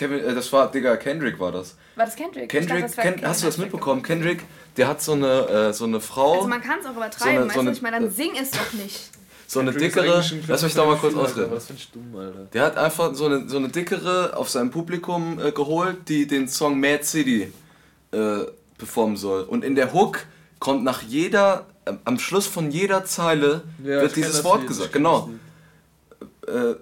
[0.00, 1.76] Kevin, äh, das war, Digga, Kendrick war das.
[1.94, 2.48] War das Kendrick?
[2.48, 4.02] Dachte, Kendrick, das war Ken, Kevin hast du das mitbekommen?
[4.02, 4.44] Kendrick,
[4.78, 7.28] der hat so eine, äh, so eine Frau, Also man kann es auch übertreiben, So
[7.28, 9.10] eine- weißt so Ich meine, dann sing es doch nicht.
[9.46, 11.50] so eine Kendrick dickere, ein lass mich da mal kurz ausreden.
[11.52, 12.44] Das finde ich dumm, Alter.
[12.52, 16.48] Der hat einfach so eine, so eine dickere auf seinem Publikum äh, geholt, die den
[16.48, 17.52] Song Mad City
[18.12, 18.38] äh,
[18.78, 19.42] performen soll.
[19.42, 20.20] Und in der Hook
[20.60, 21.66] kommt nach jeder,
[22.06, 24.94] am Schluss von jeder Zeile Ja, wird dieses Wort gesagt.
[24.94, 25.28] Genau.
[26.46, 26.74] Äh,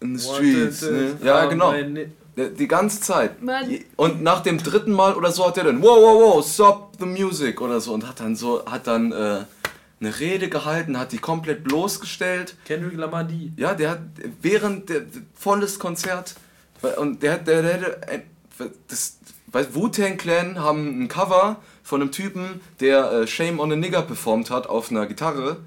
[0.00, 0.82] in the streets.
[0.82, 1.16] Ne?
[1.24, 1.72] Ja, genau.
[2.36, 3.42] Der- Die ganze Zeit.
[3.42, 3.78] Mann.
[3.96, 7.06] Und nach dem dritten Mal oder so hat er dann, wow, wow, wow, stop the
[7.06, 9.44] music oder so und hat dann so, hat dann äh,
[10.00, 12.56] eine Rede gehalten, hat die komplett bloßgestellt.
[12.66, 13.52] Kendrick Lamar die.
[13.56, 14.00] Ja, der hat
[14.42, 15.02] während der
[15.34, 16.34] volles Konzert
[16.98, 18.22] und der hat der, der, der ein-
[18.88, 19.18] das
[19.52, 24.02] weil Wu-Tang Clan haben ein Cover von einem Typen, der äh, Shame on a Nigger
[24.02, 25.58] performt hat auf einer Gitarre,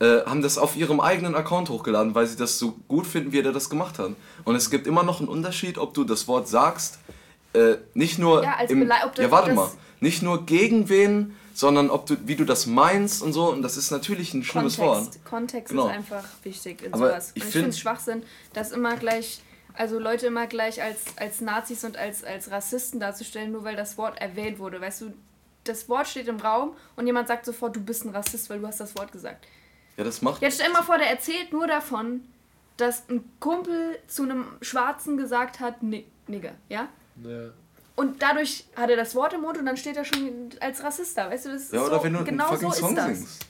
[0.00, 3.40] äh, haben das auf ihrem eigenen Account hochgeladen, weil sie das so gut finden, wie
[3.40, 4.12] er das gemacht hat.
[4.44, 6.98] Und es gibt immer noch einen Unterschied, ob du das Wort sagst,
[7.52, 9.68] äh, nicht nur Ja, im, ja warte mal,
[10.00, 13.76] nicht nur gegen wen, sondern ob du wie du das meinst und so und das
[13.76, 15.08] ist natürlich ein schlimmes Wort.
[15.24, 15.88] Kontext, Genau.
[15.88, 17.32] ist einfach wichtig in Aber sowas.
[17.34, 18.22] ich Und ich find- finde es Schwachsinn,
[18.54, 19.42] dass immer gleich,
[19.74, 23.98] also Leute immer gleich als, als Nazis und als, als Rassisten darzustellen, nur weil das
[23.98, 24.80] Wort erwähnt wurde.
[24.80, 25.12] Weißt du,
[25.64, 28.66] das Wort steht im Raum und jemand sagt sofort, du bist ein Rassist, weil du
[28.66, 29.44] hast das Wort gesagt.
[29.96, 32.22] Ja, das macht Jetzt stell dir mal vor, der erzählt nur davon,
[32.76, 36.88] dass ein Kumpel zu einem Schwarzen gesagt hat, Ni- Nigger, ja?
[37.22, 37.50] Ja.
[37.96, 41.18] Und dadurch hat er das Wort im Mund und dann steht er schon als Rassist
[41.18, 41.28] da.
[41.30, 42.94] Weißt du, das ist Ja, oder so, wenn du genau einen fucking so ist Song
[42.96, 43.06] das.
[43.06, 43.46] singst.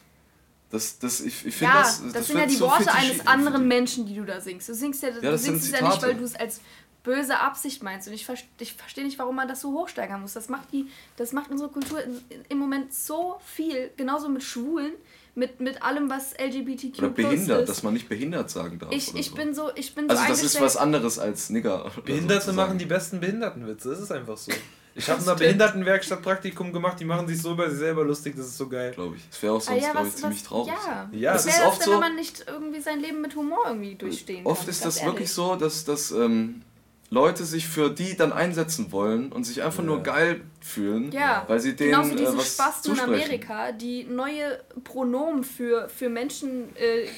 [0.72, 3.26] Das, das, ich, ich finde Ja, das, das, das, sind ja die so Worte eines
[3.26, 4.68] anderen Menschen, die du da singst.
[4.68, 6.60] Du singst ja, du das sind singst es ja nicht, weil du es als
[7.02, 8.06] böse Absicht meinst.
[8.08, 10.32] Und ich, verste- ich verstehe nicht, warum man das so hochsteigern muss.
[10.32, 10.86] Das macht, die,
[11.16, 12.00] das macht unsere Kultur
[12.48, 13.90] im Moment so viel.
[13.96, 14.92] Genauso mit Schwulen,
[15.34, 17.68] mit, mit allem, was LGBTQ Oder behindert, ist.
[17.68, 18.92] dass man nicht behindert sagen darf.
[18.92, 19.34] ich, ich so.
[19.36, 21.90] bin so, ich bin Also so das ist was anderes als Nigger.
[22.04, 22.56] Behinderte sozusagen.
[22.56, 24.52] machen die besten Behindertenwitze, das ist einfach so.
[24.96, 28.34] Ich habe in einer Behindertenwerkstatt Praktikum gemacht, die machen sich so über sich selber lustig,
[28.36, 28.90] das ist so geil.
[28.92, 29.22] glaube ich.
[29.30, 30.72] Das wäre auch Ah sonst, ja, glaube was, ich, ziemlich was, traurig.
[30.84, 33.00] Ja, Ja, was das ist wäre das oft denn, so- wenn man nicht irgendwie sein
[33.00, 34.70] Leben mit Humor irgendwie durchstehen Oft kann?
[34.70, 35.12] ist das ehrlich.
[35.12, 36.62] wirklich so, dass, dass ähm,
[37.12, 41.58] Leute sich für die dann einsetzen wollen und sich einfach nur geil fühlen, Ja, weil
[41.58, 43.24] sie denen genauso äh, diese was Spasten in zusprechen.
[43.24, 47.08] Amerika, die neue Pronomen für, für Menschen äh,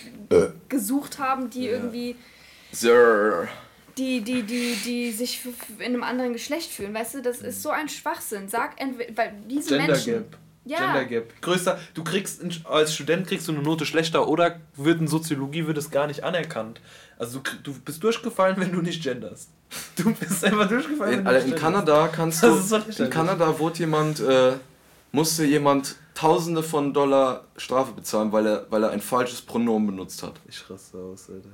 [0.70, 2.16] gesucht haben, die irgendwie,
[2.72, 3.48] Sir.
[3.98, 5.40] die, die, die, die sich
[5.78, 6.94] in einem anderen Geschlecht fühlen.
[6.94, 8.48] Weißt du, das ist so ein Schwachsinn.
[8.48, 10.12] Sag entweder, weil diese Gender Menschen.
[10.14, 10.38] Gap.
[10.64, 10.78] Ja.
[10.78, 11.42] Gender Gap.
[11.42, 15.66] Größter, du kriegst in- als Student kriegst du eine Note schlechter oder wird in Soziologie
[15.66, 16.80] wird es gar nicht anerkannt.
[17.22, 19.48] Also du, bist durchgefallen, wenn du nicht genderst.
[19.96, 21.86] Du bist einfach durchgefallen, In, wenn du Alter, nicht in genderst.
[21.86, 22.46] Kanada kannst du.
[22.48, 23.10] ist so in.
[23.10, 24.54] Kanada wurde jemand, äh,
[25.12, 30.20] musste jemand Tausende von Dollar Strafe bezahlen, weil er, weil er ein falsches Pronomen benutzt
[30.24, 30.34] hat.
[30.48, 31.48] Ich raste aus, Alter.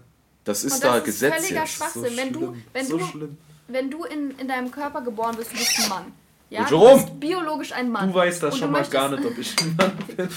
[0.44, 1.74] Das ist Und da das ist Gesetz völliger jetzt.
[1.74, 2.16] Schwachsinn.
[2.16, 2.62] wenn du, schlimm.
[2.72, 3.38] wenn so du, schlimm.
[3.68, 6.12] wenn du in, in deinem Körper geboren bist, du bist ein Mann.
[6.48, 8.08] Ja, du bist biologisch ein Mann.
[8.08, 10.28] Du weißt das Und schon mal gar nicht, ob ich ein Mann bin.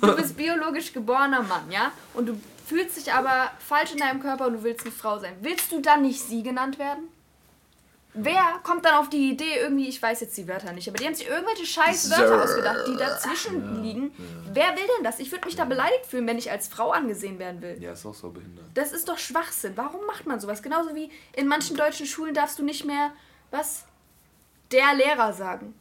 [0.00, 1.92] Du bist biologisch geborener Mann, ja?
[2.14, 5.36] Und du fühlst dich aber falsch in deinem Körper und du willst eine Frau sein.
[5.40, 7.08] Willst du dann nicht sie genannt werden?
[8.16, 11.04] Wer kommt dann auf die Idee, irgendwie, ich weiß jetzt die Wörter nicht, aber die
[11.04, 14.12] haben sich irgendwelche scheiß Wörter ausgedacht, die dazwischen liegen.
[14.52, 15.18] Wer will denn das?
[15.18, 17.76] Ich würde mich da beleidigt fühlen, wenn ich als Frau angesehen werden will.
[17.80, 18.66] Ja, ist auch so behindert.
[18.74, 19.72] Das ist doch Schwachsinn.
[19.74, 20.62] Warum macht man sowas?
[20.62, 23.10] Genauso wie in manchen deutschen Schulen darfst du nicht mehr,
[23.50, 23.84] was?
[24.70, 25.74] Der Lehrer sagen.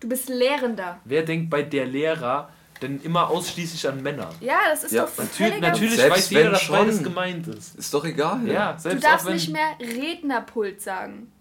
[0.00, 1.00] Du bist Lehrender.
[1.04, 2.50] Wer denkt bei der Lehrer
[2.82, 4.30] denn immer ausschließlich an Männer?
[4.40, 6.76] Ja, das ist Ja, doch Natürlich, natürlich Selbst weiß jeder, dass schon.
[6.76, 7.74] beides gemeint ist.
[7.76, 8.46] Ist doch egal.
[8.46, 11.32] Ja, Du selbst darfst auch wenn nicht mehr Rednerpult sagen.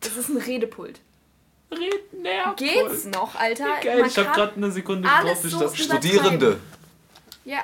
[0.00, 1.00] Das ist ein Redepult.
[1.70, 2.54] Redner.
[2.56, 3.66] Geht's noch, Alter?
[3.82, 6.58] Geil, ich habe gerade eine Sekunde gebraucht, bis ich so das Studierende,
[7.44, 7.58] Ja.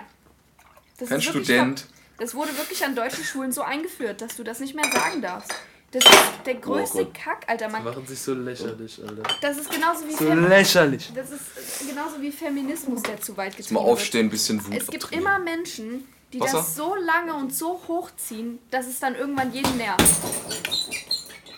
[0.99, 1.81] Das kein ist wirklich Student.
[1.81, 1.87] ver-
[2.19, 5.55] Das wurde wirklich an deutschen Schulen so eingeführt, dass du das nicht mehr sagen darfst.
[5.91, 6.13] Das ist
[6.45, 7.15] der größte Gott.
[7.15, 7.69] Kack, Alter.
[7.71, 9.23] Man, machen sich so lächerlich, Alter.
[9.41, 11.11] das ist genauso wie So Fem lächerlich.
[11.15, 13.93] das ist genauso wie Feminismus, der zu weit getrieben Mal wird.
[13.93, 15.35] aufstehen, ein bisschen Wut Es gibt abtrainieren.
[15.35, 16.05] immer Menschen,
[16.35, 16.59] die Wasser?
[16.59, 20.05] das so lange und so hochziehen, dass es dann irgendwann jeden nervt.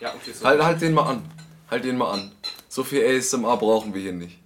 [0.00, 0.44] Ja, okay, so.
[0.44, 1.22] Halt, halt den mal an.
[1.70, 2.32] Halt den mal an.
[2.68, 4.38] So viel ASMR brauchen wir hier nicht.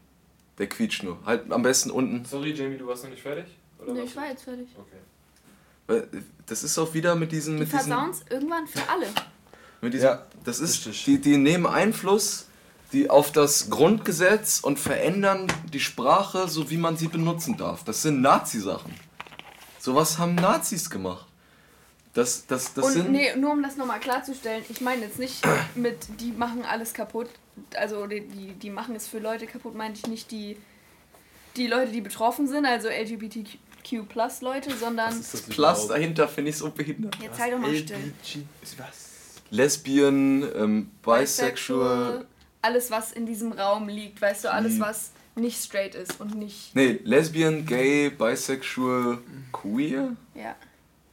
[0.59, 1.19] Der quietscht nur.
[1.27, 2.25] Halt am besten unten.
[2.25, 3.45] Sorry, Jamie, du warst noch nicht fertig?
[3.79, 4.69] Oder Nee, ich war jetzt fertig.
[4.79, 4.97] Okay.
[5.87, 6.09] Weil,
[6.47, 7.55] Das ist auch wieder mit diesen.
[7.57, 9.07] Die Mit diesen, versauen es irgendwann für alle.
[9.85, 11.05] Mit diesen Ja, das ist, richtig.
[11.05, 12.47] die, die nehmen Einfluss
[12.95, 17.85] die auf das Grundgesetz und verändern die Sprache, so wie man sie benutzen darf.
[17.85, 18.95] Das sind Nazi-Sachen.
[19.81, 21.27] Sowas haben Nazis gemacht.
[22.15, 23.11] Das, das, das Und sind.
[23.11, 25.43] nee, nur um das nochmal klarzustellen, ich meine jetzt nicht
[25.75, 27.29] mit, die machen alles kaputt,
[27.77, 30.57] also die, die, die machen es für Leute kaputt, meine ich nicht die,
[31.57, 35.13] die Leute, die betroffen sind, also LGBTQ plus Leute, sondern.
[35.51, 37.17] Plus dahinter finde ich so behindert.
[37.21, 38.13] Jetzt halt doch mal still.
[38.79, 39.04] Was?
[39.55, 42.25] Lesbian, ähm, bisexual.
[42.63, 46.35] Alles, was in diesem Raum liegt, weißt du, alles, Die- was nicht straight ist und
[46.37, 46.75] nicht.
[46.75, 49.19] Nee, Lesbian, Gay, Bisexual,
[49.53, 50.17] Queer?
[50.35, 50.57] Ja.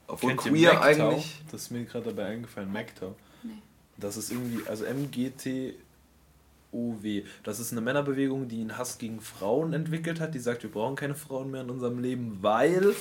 [0.08, 1.40] Obwohl Kennt Queer eigentlich.
[1.50, 3.14] Das ist mir gerade dabei eingefallen, MGTOW.
[3.42, 3.50] Nee.
[3.96, 5.74] Das ist irgendwie, also MGTOW.
[7.42, 10.34] Das ist eine Männerbewegung, die einen Hass gegen Frauen entwickelt hat.
[10.34, 12.94] Die sagt, wir brauchen keine Frauen mehr in unserem Leben, weil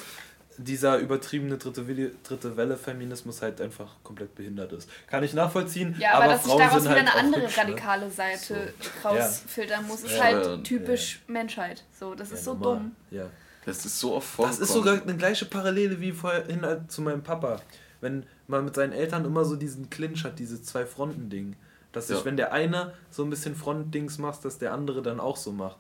[0.58, 4.90] dieser übertriebene dritte Welle, dritte Welle Feminismus halt einfach komplett behindert ist.
[5.08, 7.64] Kann ich nachvollziehen, Ja, aber, dass sich daraus sind wieder halt eine andere hübsch, ne?
[7.64, 9.10] radikale Seite So.
[9.10, 10.24] rausfiltern muss, ist Ja.
[10.24, 10.58] halt Ja.
[10.58, 11.84] typisch Menschheit.
[11.98, 12.76] So, das Ja, ist so normal.
[12.78, 12.96] dumm.
[13.12, 13.26] Ja.
[13.66, 17.22] Das ist so oft Das ist sogar eine gleiche Parallele wie vorhin halt zu meinem
[17.24, 17.62] Papa.
[18.02, 21.56] Wenn man mit seinen Eltern immer so diesen Clinch hat, dieses Zwei-Fronten-Ding.
[21.92, 22.26] Dass sich, Ja.
[22.26, 25.78] wenn der eine so ein bisschen Frontdings macht, dass der andere dann auch so macht.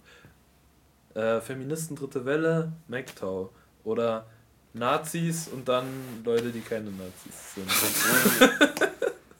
[1.15, 3.49] Äh, Feministen dritte Welle, MGTOW.
[3.83, 4.27] Oder
[4.73, 5.85] Nazis und dann
[6.23, 8.49] Leute, die keine Nazis sind.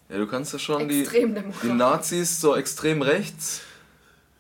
[0.10, 1.08] Ja, du kannst ja schon die,
[1.64, 1.68] die.
[1.70, 3.62] Nazis so extrem rechts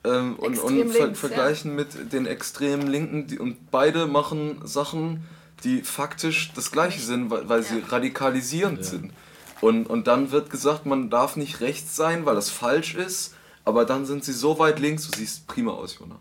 [0.04, 3.28] ähm, und, Extrem und ver links, vergleichen mit den extremen Linken.
[3.28, 5.24] Die, und beide machen Sachen,
[5.64, 7.86] die faktisch das Gleiche sind, weil, weil sie Ja.
[7.88, 8.84] radikalisierend Ja.
[8.84, 9.14] sind.
[9.62, 13.36] Und, und dann wird gesagt, man darf nicht rechts sein, weil das falsch ist.
[13.64, 16.16] Aber dann sind sie so weit links, du siehst prima aus, Jona.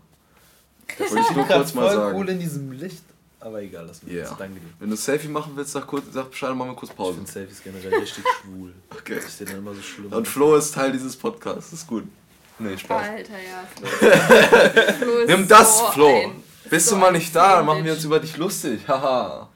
[0.99, 2.27] Das wollte ich nur kurz mal sagen.
[2.27, 3.01] in diesem Licht.
[3.41, 4.19] Aber egal, lass mich Ja.
[4.21, 4.35] jetzt.
[4.39, 4.67] Danke dir.
[4.79, 7.15] Wenn du Selfie machen willst, sag, kurz, sag Bescheid und machen wir kurz Ich Pause.
[7.15, 8.71] finde Selfies generell richtig schwul.
[8.91, 9.17] Okay.
[9.17, 10.13] Ich sehe dann immer so schlimm.
[10.13, 12.03] Und Flo ist Teil dieses Podcasts, ist gut.
[12.59, 13.07] Nee, Spaß.
[13.09, 13.67] Alter, ja.
[13.75, 13.87] Flo.
[14.99, 16.07] Flo ist Nimm das, so Flo.
[16.07, 18.81] ein- Bist so du mal nicht da, dann machen wir uns über dich lustig.
[18.87, 19.49] Haha.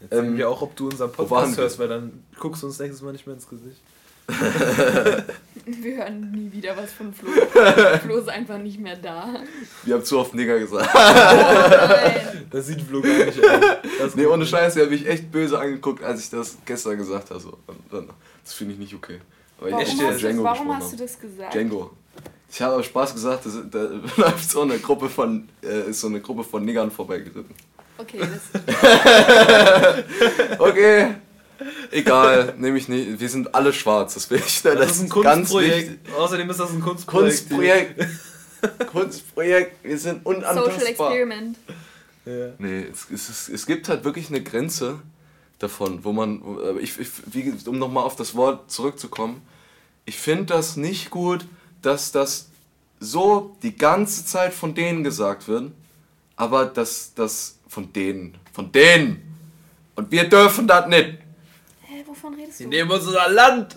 [0.00, 2.78] Jetzt sehen Ähm, wir auch, ob du unseren Podcast hörst, weil dann guckst du uns
[2.78, 3.80] nächstes Mal nicht mehr ins Gesicht.
[5.68, 7.28] Wir hören nie wieder was von Flo.
[8.02, 9.40] Flo ist einfach nicht mehr da.
[9.84, 10.88] Wir haben zu oft Nigger gesagt.
[10.94, 12.36] Oh.
[12.50, 13.60] Das sieht Flo gar nicht an.
[13.98, 17.30] Das nee, ohne Scheiß, der hat mich echt böse angeguckt, als ich das gestern gesagt
[17.30, 17.40] habe.
[17.40, 17.58] So.
[17.90, 19.20] Das finde ich nicht okay.
[19.58, 21.02] Weil ich Warum, echt hast, du, Django warum hast du habe.
[21.02, 21.54] das gesagt?
[21.54, 21.90] Django.
[22.50, 26.06] Ich habe aus Spaß gesagt, dass, da läuft so eine Gruppe von, äh, ist so
[26.06, 27.54] eine Gruppe von Niggern vorbeigeritten.
[27.98, 28.42] Okay, das,
[30.58, 31.14] Okay.
[31.90, 33.20] Egal, nehme ich nicht.
[33.20, 34.62] Wir sind alle schwarz, das will ich.
[34.62, 36.10] Das, ist ein Kunstprojekt.
[36.12, 37.48] Außerdem ist das ein Kunstprojekt.
[37.48, 38.06] Kunstprojekt.
[38.90, 41.10] Kunstprojekt, wir sind Social unantastbar.
[41.10, 41.58] Experiment.
[42.24, 42.48] Ja.
[42.58, 45.00] Nee, es, es, es, es gibt halt wirklich eine Grenze
[45.58, 49.42] davon, wo man, aber ich, ich, wie, um nochmal auf das Wort zurückzukommen,
[50.04, 51.46] ich finde das nicht gut,
[51.82, 52.48] dass das
[52.98, 55.72] so die ganze Zeit von denen gesagt wird,
[56.36, 59.22] aber dass das von denen, von denen,
[59.94, 61.18] und wir dürfen das nicht.
[62.06, 62.70] Wovon redest Die du?
[62.70, 63.74] nehmen unser Land.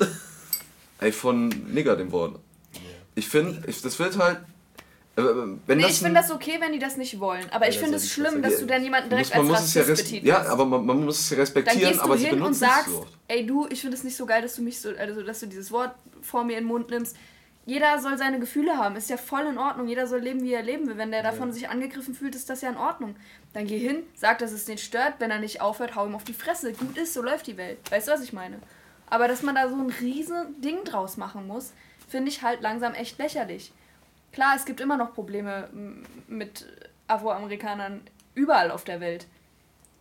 [1.00, 2.40] Ey, von Nigger dem Wort.
[3.16, 4.38] Ich finde, das wird halt,
[5.16, 7.46] äh, wenn Nee, das ich finde das okay, wenn die das nicht wollen.
[7.52, 9.62] Aber ich Ja, finde es schlimm, das- dass du dann jemanden direkt muss, man als
[9.62, 10.28] muss es ja, Rassist betitelst.
[10.28, 12.40] ja, aber man, man muss es ja dann respektieren, gehst du aber sie hin und
[12.42, 14.80] benutzen sagst, es so ey du, ich finde es nicht so geil, dass du mich
[14.80, 15.92] so, also dass du dieses Wort
[16.22, 17.16] vor mir in den Mund nimmst.
[17.70, 19.88] Jeder soll seine Gefühle haben, ist ja voll in Ordnung.
[19.88, 20.98] Jeder soll leben, wie er leben will.
[20.98, 23.16] Wenn der davon sich angegriffen fühlt, ist das ja in Ordnung.
[23.54, 25.20] Dann geh hin, sag, dass es den stört.
[25.20, 26.74] Wenn er nicht aufhört, hau ihm auf die Fresse.
[26.74, 27.78] Gut ist, so läuft die Welt.
[27.92, 28.58] Weißt du, was ich meine?
[29.06, 31.74] Aber dass man da so ein riesen Ding draus machen muss,
[32.08, 33.72] finde ich halt langsam echt lächerlich.
[34.32, 35.70] Klar, es gibt immer noch Probleme
[36.28, 36.66] mit
[37.08, 38.02] Afroamerikanern
[38.34, 39.28] überall auf der Welt.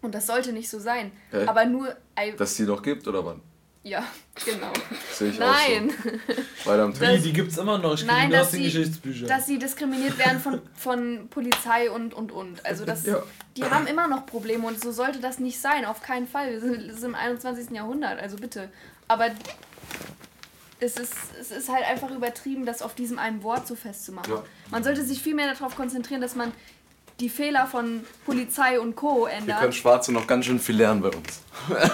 [0.01, 1.13] Und das sollte nicht so sein.
[1.33, 1.45] Hä?
[1.45, 1.95] Aber nur.
[2.39, 3.43] Dass die noch gibt, oder wann?
[3.89, 4.05] Ja,
[4.45, 4.73] genau.
[5.13, 5.91] Sehe ich Nein.
[5.91, 6.71] auch so.
[6.71, 7.95] Am die gibt's immer noch.
[7.95, 9.29] Ich kenne Nein, die aus dass den sie, Geschichtsbüchern.
[9.29, 12.65] dass sie diskriminiert werden von, von Polizei und und und.
[12.67, 13.23] Also das, Ja.
[13.57, 16.53] die haben immer noch Probleme und so sollte das nicht sein, auf keinen Fall.
[16.53, 17.71] Wir sind, sind im 21.
[17.71, 18.69] Jahrhundert, also bitte.
[19.09, 19.31] Aber
[20.81, 24.33] es ist, es ist halt einfach übertrieben, das auf diesem einen Wort so festzumachen.
[24.33, 24.45] Ja.
[24.71, 26.53] Man sollte sich viel mehr darauf konzentrieren, dass man
[27.21, 29.25] die Fehler von Polizei und Co.
[29.27, 29.75] Wir können ändert.
[29.75, 31.41] Schwarze noch ganz schön viel lernen bei uns.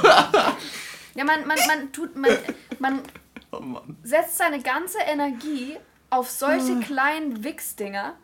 [1.15, 2.31] Ja, man, man, man tut, man,
[2.78, 3.01] man
[3.51, 3.97] Oh Mann.
[4.03, 5.77] setzt seine ganze Energie
[6.11, 8.15] auf solche kleinen Wichsdinger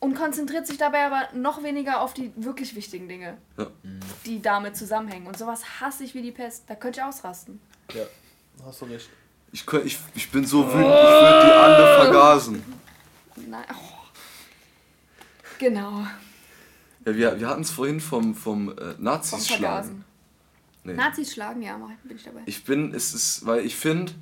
[0.00, 3.66] und konzentriert sich dabei aber noch weniger auf die wirklich wichtigen Dinge, Ja.
[4.24, 5.26] die damit zusammenhängen.
[5.26, 6.64] Und sowas hasse ich wie die Pest.
[6.66, 7.60] Da könnte ich ausrasten.
[7.92, 8.04] ja,
[8.64, 9.08] hast du recht.
[9.52, 12.64] Ich, ich, ich bin so wütend, ich würde die alle vergasen.
[13.36, 13.64] Nein.
[13.72, 13.98] Oh.
[15.58, 16.06] Genau.
[17.04, 19.62] Ja, wir wir hatten es vorhin vom, vom äh, Vom Nazis schlagen.
[19.62, 20.04] Vergasen.
[20.88, 20.96] Nee.
[20.96, 22.40] Nazis schlagen, ja, bin ich dabei.
[22.46, 24.12] Ich bin, es ist, weil ich finde,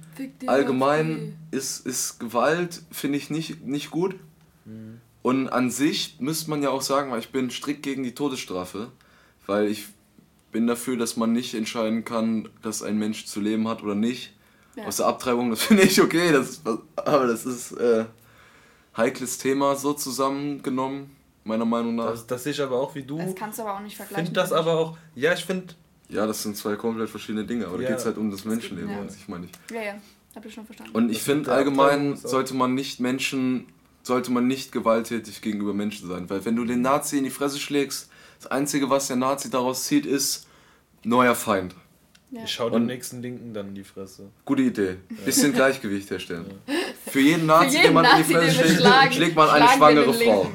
[0.46, 4.16] allgemein ist, ist Gewalt, finde ich nicht, nicht gut.
[5.22, 8.90] Und an sich müsste man ja auch sagen, weil ich bin strikt gegen die Todesstrafe,
[9.46, 9.86] weil ich
[10.52, 14.32] bin dafür, dass man nicht entscheiden kann, dass ein Mensch zu leben hat oder nicht.
[14.76, 14.84] Ja.
[14.84, 16.62] Aus der Abtreibung, das finde ich okay, das ist,
[16.96, 18.04] aber das ist äh,
[18.96, 22.10] heikles Thema so zusammengenommen, meiner Meinung nach.
[22.10, 23.18] Das, das sehe ich aber auch wie du.
[23.18, 24.26] Das kannst du aber auch nicht vergleichen.
[24.26, 24.98] Finde das aber auch.
[25.14, 25.74] Ja, ich finde.
[26.08, 27.82] Ja, das sind zwei komplett verschiedene Dinge, aber Ja.
[27.82, 29.00] da geht es halt um das Menschenleben, ja.
[29.00, 29.74] an sich meine ich.
[29.74, 29.94] Ja, ja,
[30.34, 30.92] hab ich schon verstanden.
[30.94, 33.66] Und ich finde allgemein sollte man nicht Menschen,
[34.02, 36.28] sollte man nicht gewalttätig gegenüber Menschen sein.
[36.30, 38.08] Weil wenn du den Nazi in die Fresse schlägst,
[38.38, 40.46] das Einzige, was der Nazi daraus zieht, ist
[41.02, 41.74] neuer Feind.
[42.30, 42.42] ja.
[42.44, 44.28] Ich schau dem nächsten Linken dann in die Fresse.
[44.44, 44.96] Gute Idee.
[45.24, 46.46] Bisschen Gleichgewicht herstellen.
[47.06, 50.12] Für jeden Nazi, jeden den man in die Nazi, Fresse schlägt, schlägt man eine schwangere
[50.12, 50.50] Frau.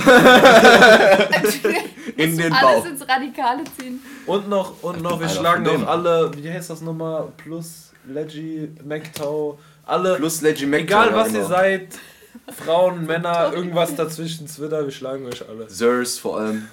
[2.16, 2.86] In den Alles Bauch.
[2.86, 4.02] ins Radikale ziehen.
[4.26, 7.28] Und noch, und noch, wir schlagen noch alle, wie heißt das nochmal?
[7.36, 10.16] Plus, Leggy, MacTow, alle.
[10.16, 10.80] Plus Leggy Mac.
[10.80, 11.40] egal was genau.
[11.40, 11.98] ihr seid,
[12.64, 15.68] Frauen, Männer, irgendwas dazwischen, Twitter, wir schlagen euch alle.
[15.68, 16.68] Sirs vor allem.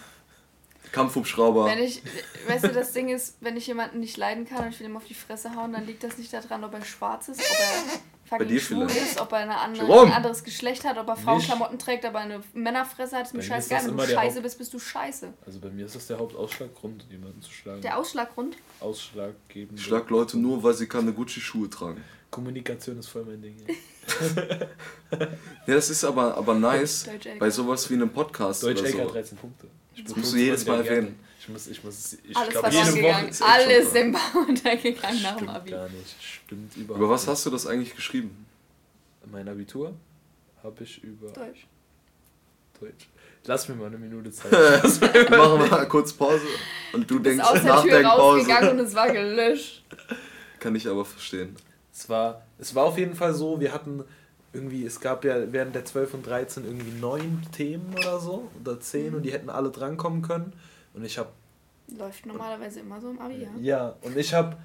[0.92, 1.66] Kampfhubschrauber.
[1.66, 2.02] Wenn ich,
[2.48, 4.98] weißt du, das Ding ist, wenn ich jemanden nicht leiden kann und ich will ihm
[4.98, 8.00] auf die Fresse hauen, dann liegt das nicht daran, ob er schwarz ist, ob er
[8.28, 9.12] fucking dir schwul vielleicht.
[9.12, 12.20] ist, ob er eine andere, ein anderes Geschlecht hat, ob er Frauenklamotten trägt, ob er
[12.22, 13.86] eine Männerfresse hat, ist mir Bei scheißegal.
[13.88, 15.34] Wenn du scheiße Haupt- bist, bist du scheiße.
[15.46, 17.82] Also bei mir ist das der Hauptausschlaggrund, jemanden zu schlagen.
[17.82, 18.58] Der Ausschlaggrund?
[18.80, 19.80] Ausschlaggebend.
[19.80, 22.04] Ich schlag Leute nur, weil sie keine Gucci-Schuhe tragen.
[22.30, 23.56] Kommunikation ist voll mein Ding.
[25.66, 27.08] Ja, das ist aber, aber nice.
[27.40, 29.10] Bei sowas wie einem Podcast Deutsch oder LK so.
[29.12, 29.68] 13 Punkte.
[29.96, 31.20] Ich Das musst du jedes Mal erwähnen.
[31.48, 33.04] Ich muss, ich muss, ich Alles glaube, jede.
[33.04, 33.28] Woche.
[33.30, 35.72] ist Alles im Bau untergegangen nach dem Stimmt Abi.
[35.72, 36.16] gar nicht.
[36.22, 37.30] Stimmt überhaupt Über was nicht.
[37.30, 38.46] hast du das eigentlich geschrieben?
[39.32, 39.94] Mein Abitur
[40.62, 41.66] habe ich über Deutsch.
[42.82, 43.08] Deutsch.
[43.46, 44.52] Lass mir mal eine Minute Zeit.
[44.52, 46.42] Wir machen mal kurz Pause
[46.92, 49.84] und du Ist denkst aus der Tür rausgegangen und es war gelöscht.
[50.60, 51.56] Kann ich aber verstehen.
[51.94, 54.04] Es war, es war auf jeden Fall so, wir hatten
[54.54, 58.80] irgendwie, es gab ja während der 12 und 13 irgendwie neun Themen oder so, oder
[58.82, 60.52] zehn und die hätten alle drankommen können.
[60.98, 61.30] Und ich habe,
[61.98, 63.50] Läuft normalerweise immer so im Abi, ja.
[63.62, 64.58] ja, und ich habe,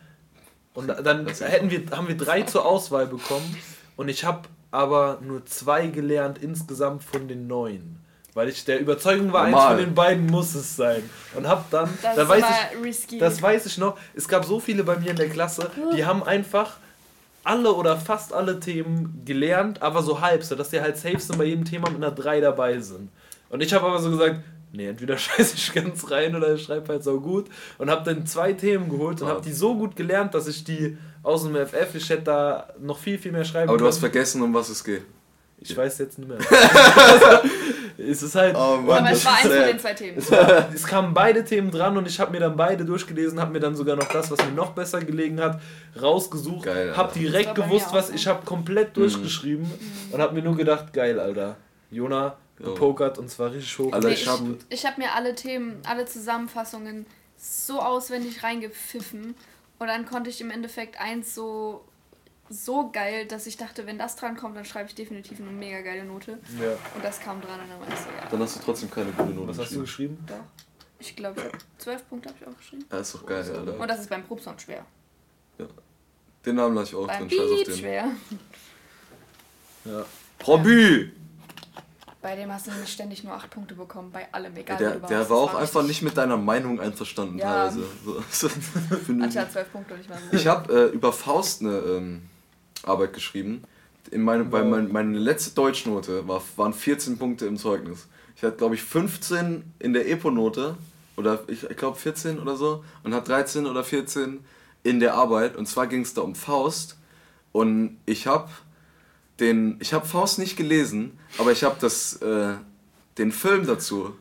[0.74, 3.56] und dann hätten wir, haben wir drei zur Auswahl bekommen
[3.96, 7.98] und ich habe aber nur zwei gelernt insgesamt von den neun.
[8.34, 9.76] Weil ich der Überzeugung war, eins Normal.
[9.76, 11.08] von den beiden muss es sein.
[11.36, 13.18] Und hab dann, Das da ist weiß ich, risky.
[13.18, 13.98] Das weiß ich noch.
[14.14, 16.78] Es gab so viele bei mir in der Klasse, die haben einfach
[17.44, 21.36] alle oder fast alle Themen gelernt, aber so halb, so dass die halt safe sind
[21.36, 23.10] bei jedem Thema mit einer 3 dabei sind.
[23.50, 24.40] Und ich habe aber so gesagt,
[24.72, 27.46] nee, entweder scheiße ich ganz rein oder ich schreibe halt so gut.
[27.78, 29.32] Und habe dann zwei Themen geholt und Ah.
[29.32, 32.98] habe die so gut gelernt, dass ich die aus dem FF, ich hätte da noch
[32.98, 34.12] viel, viel mehr schreiben Aber du hast können.
[34.12, 35.02] vergessen, um was es geht.
[35.64, 36.38] Ich weiß jetzt nicht mehr.
[37.98, 38.56] es ist halt...
[38.56, 40.18] Oh Mann, Aber es war eins von den zwei Themen.
[40.18, 43.52] Es, war, es kamen beide Themen dran und ich habe mir dann beide durchgelesen, habe
[43.52, 45.60] mir dann sogar noch das, was mir noch besser gelegen hat,
[46.00, 49.70] rausgesucht, habe direkt gewusst, was ich habe komplett durchgeschrieben
[50.10, 51.56] und habe mir nur gedacht, geil, Alter.
[51.90, 52.32] Jona Jo.
[52.62, 53.92] Gepokert und zwar richtig hoch.
[53.92, 57.06] Alter, Nee, ich ich hab- ich habe mir alle Themen, alle Zusammenfassungen
[57.36, 59.34] so auswendig reingepfiffen
[59.78, 61.84] und dann konnte ich im Endeffekt eins so
[62.48, 65.80] so geil, dass ich dachte, wenn das dran kommt, dann schreibe ich definitiv eine mega
[65.80, 66.32] geile Note.
[66.60, 66.72] ja.
[66.94, 68.28] Und das kam dran und dann war ich so, ja.
[68.30, 70.18] Dann hast du trotzdem keine gute Note Was hast du geschrieben.
[70.26, 70.34] Doch.
[70.98, 72.84] Ich glaube, ich habe zwölf Punkte habe ich auch geschrieben.
[72.92, 73.78] Ja, ist doch geil, Alter.
[73.80, 74.84] Und das ist beim Probsound schwer.
[76.44, 77.76] Den Namen lasse ich auch beim drin, scheiß auf den.
[77.76, 78.08] schwer.
[79.84, 80.04] Ja.
[80.46, 81.12] Robby!
[82.22, 85.28] Bei dem hast du nämlich ständig nur acht Punkte bekommen, bei allem, egal Der, der
[85.28, 87.68] war auch einfach richtig- nicht mit deiner Meinung einverstanden Ja.
[87.68, 87.82] teilweise.
[88.30, 88.48] So,
[89.40, 92.22] hat zwölf Punkte und ich war ich habe äh, über Faust eine ähm,
[92.84, 93.64] Arbeit geschrieben.
[94.12, 98.06] in meine, bei mein, meine letzte Deutschnote war, waren 14 Punkte im Zeugnis.
[98.36, 100.76] Ich hatte, glaube ich, 15 in der Epo-Note
[101.16, 104.44] oder ich, ich glaube 14 oder so und hat 13 oder 14
[104.84, 105.56] in der Arbeit.
[105.56, 106.96] Und zwar ging es da um Faust.
[107.52, 108.48] Und ich habe
[109.40, 112.54] den, ich habe Faust nicht gelesen, aber ich habe das, äh,
[113.18, 114.14] den Film dazu,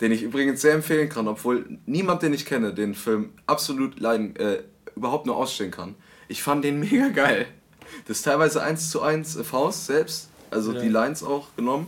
[0.00, 4.36] den ich übrigens sehr empfehlen kann, obwohl niemand, den ich kenne, den Film absolut leiden,
[4.36, 4.62] äh,
[4.96, 5.94] überhaupt nur ausstehen kann.
[6.28, 7.46] Ich fand den mega geil.
[8.06, 10.80] Das ist teilweise eins zu eins äh, Faust selbst, also Ja.
[10.80, 11.86] die Lines auch genommen.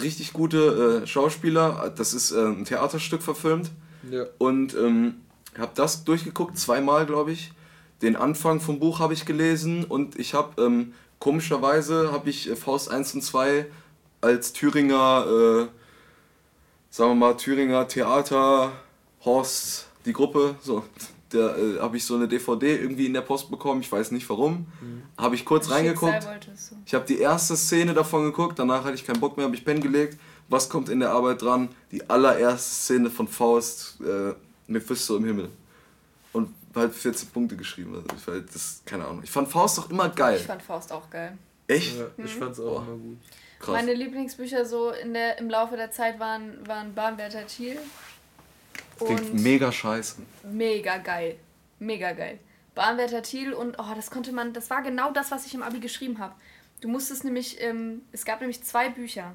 [0.00, 1.92] Richtig gute äh, Schauspieler.
[1.96, 3.70] Das ist äh, ein Theaterstück verfilmt.
[4.10, 4.26] Ja.
[4.38, 5.14] Und ähm,
[5.58, 7.52] habe das durchgeguckt, zweimal glaube ich.
[8.00, 12.56] Den Anfang vom Buch habe ich gelesen und ich habe ähm, komischerweise habe ich äh,
[12.56, 13.66] Faust 1 und 2
[14.20, 15.66] als Thüringer, äh,
[16.90, 18.72] sagen wir mal, Thüringer Theater,
[19.24, 20.84] Horst, die Gruppe, so,
[21.30, 24.28] da äh, habe ich so eine DVD irgendwie in der Post bekommen, ich weiß nicht
[24.30, 24.66] warum.
[25.16, 26.26] Habe ich kurz reingeguckt.
[26.52, 26.76] Es so.
[26.86, 29.64] Ich habe die erste Szene davon geguckt, danach hatte ich keinen Bock mehr, habe ich
[29.64, 30.18] pennen gelegt.
[30.48, 31.68] Was kommt in der Arbeit dran?
[31.92, 34.32] Die allererste Szene von Faust, äh,
[34.66, 35.50] Mephisto im Himmel.
[36.32, 37.94] Und halt 14 Punkte geschrieben.
[37.94, 39.22] Also ich, halt, das, keine Ahnung.
[39.22, 40.36] Ich fand Faust doch immer geil.
[40.36, 41.36] Ich fand Faust auch geil.
[41.66, 41.98] Echt?
[41.98, 43.18] Ja, ich fand's auch immer gut.
[43.58, 43.72] Krass.
[43.74, 47.78] Meine Lieblingsbücher so in der, im Laufe der Zeit waren, waren Bahnwärter Thiel.
[48.98, 50.16] Klingt Und mega scheiße.
[50.44, 51.36] mega geil.
[51.78, 52.38] Mega geil.
[52.74, 55.80] Bahnwärter Thiel und oh, das konnte man, das war genau das, was ich im Abi
[55.80, 56.34] geschrieben habe.
[56.80, 59.34] Du musstest nämlich, ähm, es gab nämlich zwei Bücher,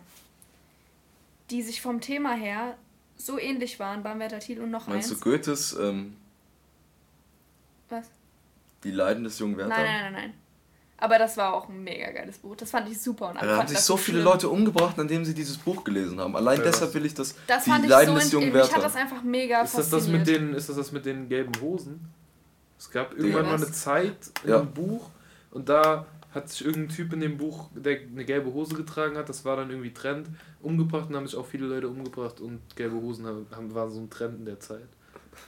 [1.49, 2.77] die sich vom Thema her
[3.17, 5.21] so ähnlich waren, Bahnwärter Thiel und noch Meinst du eins.
[5.21, 6.15] Goethes ähm,
[7.93, 8.09] Was?
[8.83, 9.69] Die Leiden des jungen Werther?
[9.69, 10.33] Nein, nein, nein, nein.
[10.97, 12.55] Aber das war auch ein mega geiles Buch.
[12.55, 13.29] Das fand ich super.
[13.31, 14.25] Und Da haben sich so viele schlimm.
[14.31, 16.35] Leute umgebracht, nachdem sie dieses Buch gelesen haben.
[16.35, 17.35] Allein Ja, deshalb will ich das.
[17.45, 18.83] Das die fand ich Leiden so des jungen in, mich hat Werther.
[18.83, 22.09] das einfach mega Ist das, das, mit den, ist das das mit den gelben Hosen?
[22.79, 24.59] Es gab irgendwann mal eine Zeit in Ja.
[24.59, 25.09] einem Buch
[25.51, 29.29] und da hat sich irgendein Typ in dem Buch, der eine gelbe Hose getragen hat,
[29.29, 30.27] das war dann irgendwie Trend,
[30.61, 33.99] umgebracht und haben sich auch viele Leute umgebracht und gelbe Hosen haben, haben, war so
[33.99, 34.87] ein Trend in der Zeit.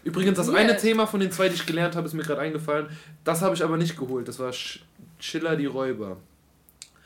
[0.04, 0.58] Übrigens, das Weird.
[0.58, 2.88] eine Thema von den zwei, die ich gelernt habe, ist mir gerade eingefallen.
[3.24, 4.28] Das habe ich aber nicht geholt.
[4.28, 4.80] Das war Sch
[5.20, 6.18] Schiller die Räuber.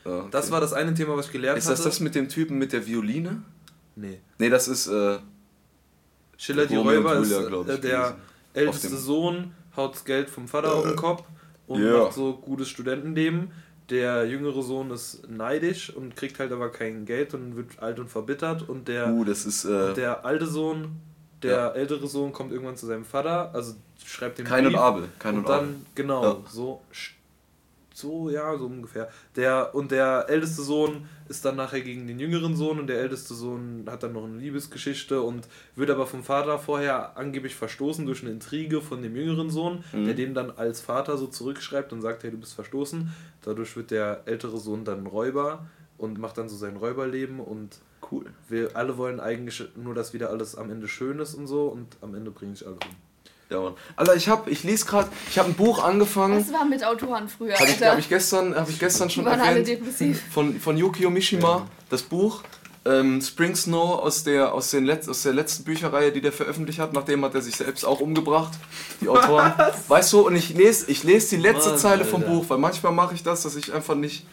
[0.04, 0.28] Ja, okay.
[0.30, 1.88] Das war das eine Thema, was ich gelernt Ist das hatte.
[1.88, 3.42] das mit dem Typen mit der Violine?
[3.96, 4.20] Nee.
[4.38, 4.86] Nee, das ist.
[4.86, 5.18] Äh,
[6.36, 8.16] Schiller die Räuber Julia, ist äh, ich, der
[8.54, 11.22] älteste Sohn, haut das Geld vom Vater auf den Kopf
[11.66, 12.04] und Ja.
[12.04, 13.50] macht so gutes Studentenleben.
[13.90, 18.08] Der jüngere Sohn ist neidisch und kriegt halt aber kein Geld und wird alt und
[18.08, 18.68] verbittert.
[18.68, 19.64] Und der, uh, das ist.
[19.64, 20.92] Äh, der alte Sohn,
[21.42, 21.68] der Ja.
[21.70, 25.08] ältere Sohn kommt irgendwann zu seinem Vater, also schreibt dem und Brief Abel.
[25.18, 25.76] Kain und und dann, Abel.
[25.94, 26.36] genau, Ja.
[26.50, 26.80] so,
[27.94, 29.10] so, ja, so ungefähr.
[29.36, 33.34] Der, und der älteste Sohn ist dann nachher gegen den jüngeren Sohn und der älteste
[33.34, 35.46] Sohn hat dann noch eine Liebesgeschichte und
[35.76, 40.04] wird aber vom Vater vorher angeblich verstoßen durch eine Intrige von dem jüngeren Sohn, Mhm.
[40.06, 43.12] der den dann als Vater so zurückschreibt und sagt, hey, du bist verstoßen.
[43.42, 45.66] Dadurch wird der ältere Sohn dann Räuber
[45.98, 47.80] und macht dann so sein Räuberleben und
[48.10, 48.26] Cool.
[48.48, 51.86] wir alle wollen eigentlich nur, dass wieder alles am Ende schön ist und so und
[52.00, 52.80] am Ende bringe ich alle um.
[53.50, 53.74] Ja, Mann.
[53.96, 56.38] Alter, ich hab, ich lese gerade, ich habe ein Buch angefangen.
[56.40, 57.92] Was war mit Autoren früher, Habe ich, Alter?
[57.92, 59.68] hab ich, gestern, hab ich gestern schon waren alle erwähnt.
[59.68, 60.22] depressiv.
[60.30, 62.42] Von, von Yukio Mishima, das Buch.
[62.84, 66.78] Ähm, Spring Snow aus der, aus, den Letz-, aus der letzten Bücherreihe, die der veröffentlicht
[66.78, 66.92] hat.
[66.94, 68.52] Nachdem hat er sich selbst auch umgebracht.
[69.00, 69.52] Die Autoren.
[69.88, 72.32] Weißt du, und ich lese ich les die letzte Mann, Zeile vom Alter.
[72.32, 74.26] Buch, weil manchmal mache ich das, dass ich einfach nicht.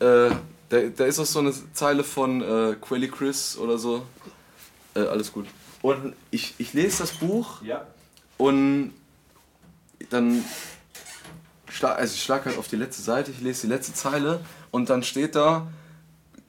[0.00, 0.30] Äh,
[0.68, 4.04] da, da ist auch so eine Zeile von äh, Quelly Chris oder so.
[4.94, 5.46] Äh, alles gut.
[5.82, 7.86] Und ich, ich lese das Buch Ja.
[8.36, 8.92] und
[10.10, 10.44] dann
[11.70, 14.40] schlag, also ich schlag halt auf die letzte Seite, ich lese die letzte Zeile
[14.70, 15.68] und dann steht da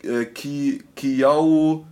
[0.03, 1.85] äh, Ki, Kiyao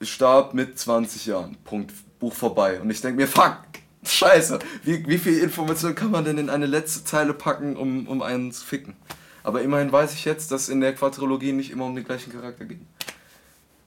[0.00, 1.56] starb mit 20 Jahren.
[1.64, 1.92] Punkt.
[2.18, 2.80] Buch vorbei.
[2.80, 3.56] Und ich denke mir, fuck,
[4.04, 8.22] scheiße, wie, wie viel Information kann man denn in eine letzte Zeile packen, um, um
[8.22, 8.94] einen zu ficken?
[9.42, 12.64] Aber immerhin weiß ich jetzt, dass in der Quadrilogie nicht immer um den gleichen Charakter
[12.64, 12.86] ging.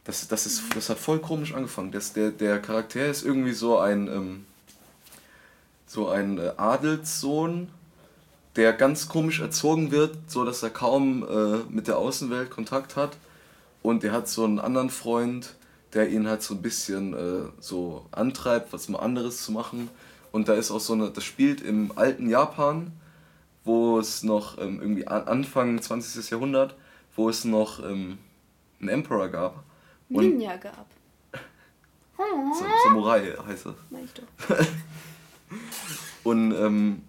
[0.04, 1.92] Das, das, ist, das hat voll komisch angefangen.
[1.92, 4.46] Das, der, der Charakter ist irgendwie so ein, ähm,
[5.88, 7.70] so ein äh, Adelssohn,
[8.56, 13.18] der ganz komisch erzogen wird, so dass er kaum äh, mit der Außenwelt Kontakt hat.
[13.82, 15.56] Und der hat so einen anderen Freund,
[15.94, 19.90] der ihn halt so ein bisschen äh, so antreibt, was mal anderes zu machen.
[20.32, 22.92] Und da ist auch so eine, das spielt im alten Japan,
[23.66, 26.30] wo es noch ähm, irgendwie an- Anfang 20.
[26.30, 26.76] Jahrhundert,
[27.16, 28.18] wo es noch ähm,
[28.80, 29.64] einen Emperor gab.
[30.10, 30.86] Und Ninja gab.
[32.18, 33.76] Sa- Samurai heißt er.
[33.90, 34.58] Mach ich doch.
[36.24, 37.02] Und ähm,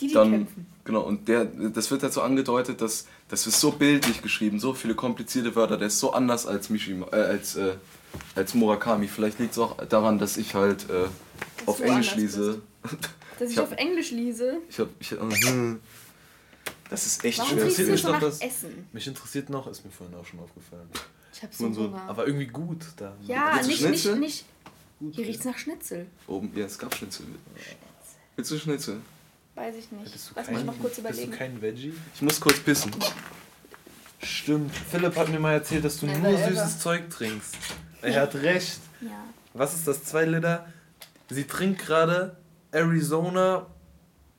[0.00, 0.66] Die, die dann, kämpfen.
[0.84, 4.94] genau, und der, das wird so angedeutet, dass das ist so bildlich geschrieben, so viele
[4.96, 7.74] komplizierte Wörter, der ist so anders als Mishima, äh, als, äh,
[8.34, 9.06] als Murakami.
[9.06, 11.06] Vielleicht liegt es auch daran, dass ich halt äh,
[11.66, 12.60] auf Englisch lese.
[13.40, 14.58] Dass ich, Ich hab- auf Englisch lese.
[14.68, 15.16] Ich hab, ich, äh,
[16.90, 18.86] Das ist echt Warum schwer riechst zu du ich so das- Essen?
[18.92, 20.88] Mich interessiert noch, ist mir vorhin auch schon aufgefallen.
[21.32, 21.66] Ich hab so.
[21.68, 22.02] Hunger.
[22.06, 23.16] Aber irgendwie gut da.
[23.26, 24.18] ja, Willst du nicht, nicht, Schnitzel?
[24.18, 24.44] nicht.
[24.98, 26.06] Gut, Hier riecht's nach Schnitzel.
[26.26, 27.24] Oben, ja, es gab Schnitzel.
[28.36, 29.00] Willst du Schnitzel?
[29.54, 30.14] Weiß ich nicht.
[30.14, 31.32] Du, Lass kein, mich noch kurz bist du überlegen.
[31.32, 31.94] kein Veggie?
[32.14, 32.90] Ich muss kurz pissen.
[34.22, 34.72] Stimmt.
[34.90, 36.48] Philipp hat mir mal erzählt, dass du Never nur ever.
[36.50, 37.54] süßes Zeug trinkst.
[38.02, 38.80] Er hat recht.
[39.00, 39.24] Ja.
[39.54, 40.04] Was ist das?
[40.04, 40.66] 2 Liter?
[41.30, 42.36] Sie trinkt gerade
[42.72, 43.66] Arizona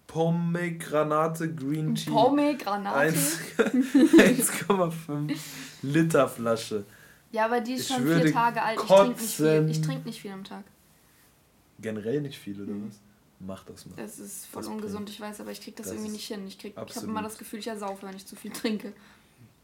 [0.08, 2.10] Pomegranate Green Tea.
[2.10, 2.98] Pomegranate.
[2.98, 5.38] Eins- 1,5
[5.84, 6.86] Liter Flasche.
[7.32, 8.78] Ja, aber die ist Ich schon vier Tage alt.
[8.82, 9.45] Ich trinke nicht viel.
[9.48, 9.70] kotzen.
[9.70, 10.64] Ich trinke nicht viel am Tag.
[11.80, 12.99] Generell nicht viel, oder was?
[13.40, 13.95] Mach das mal.
[13.95, 16.45] Das ist voll Das ungesund, ich weiß, aber ich krieg das, Das irgendwie nicht hin.
[16.48, 18.94] Ich, krieg- ich habe immer das Gefühl, ich ersaufe, wenn ich zu viel trinke.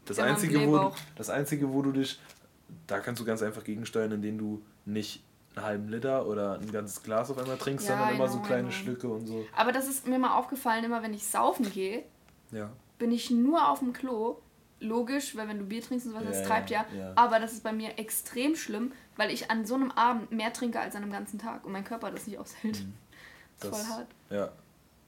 [0.06, 2.18] Das einzige, wo, das einzige, wo du dich,
[2.86, 5.22] da kannst du ganz einfach gegensteuern, indem du nicht
[5.58, 8.72] einen halben Liter oder ein ganzes Glas auf einmal trinkst, Ja, sondern immer so kleine.
[8.72, 9.44] Schlücke und so.
[9.56, 12.04] Aber das ist mir mal aufgefallen, immer wenn ich saufen gehe,
[12.50, 12.70] Ja.
[12.98, 14.36] bin ich nur auf dem Klo.
[14.80, 16.84] Logisch, weil wenn du Bier trinkst und sowas, das treibt ja.
[17.16, 20.78] Aber das ist bei mir extrem schlimm, weil ich an so einem Abend mehr trinke
[20.78, 22.82] als an einem ganzen Tag und mein Körper das nicht aushält.
[23.60, 24.06] Das ist Das- voll hart.
[24.30, 24.48] Ja.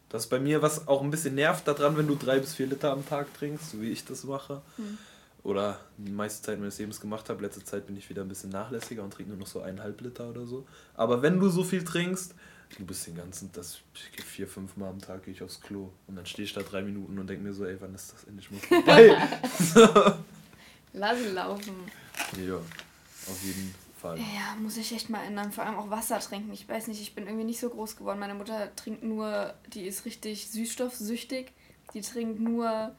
[0.09, 2.66] Das ist bei mir, was auch ein bisschen nervt daran, wenn du drei bis vier
[2.66, 4.60] Liter am Tag trinkst, so wie ich das mache.
[4.77, 4.98] Hm.
[5.43, 7.43] Oder die meiste Zeit meines Lebens gemacht habe.
[7.43, 10.29] Letzte Zeit bin ich wieder ein bisschen nachlässiger und trinke nur noch so eineinhalb Liter
[10.29, 10.67] oder so.
[10.95, 12.35] Aber wenn du so viel trinkst,
[12.79, 15.91] du bist den ganzen, das vier, fünf Mal am Tag gehe ich aufs Klo.
[16.07, 18.25] Und dann stehe ich da drei Minuten und denke mir so, ey, wann ist das
[18.25, 19.17] endlich mal vorbei?
[20.93, 21.75] Lass ihn laufen.
[22.47, 24.19] ja, auf jeden Fall.
[24.19, 25.53] Ja, muss ich echt mal ändern.
[25.53, 26.53] Vor allem auch Wasser trinken.
[26.53, 28.19] Ich weiß nicht, ich bin irgendwie nicht so groß geworden.
[28.19, 31.53] Meine Mutter trinkt nur, die ist richtig süßstoffsüchtig.
[31.95, 32.95] Die trinkt nur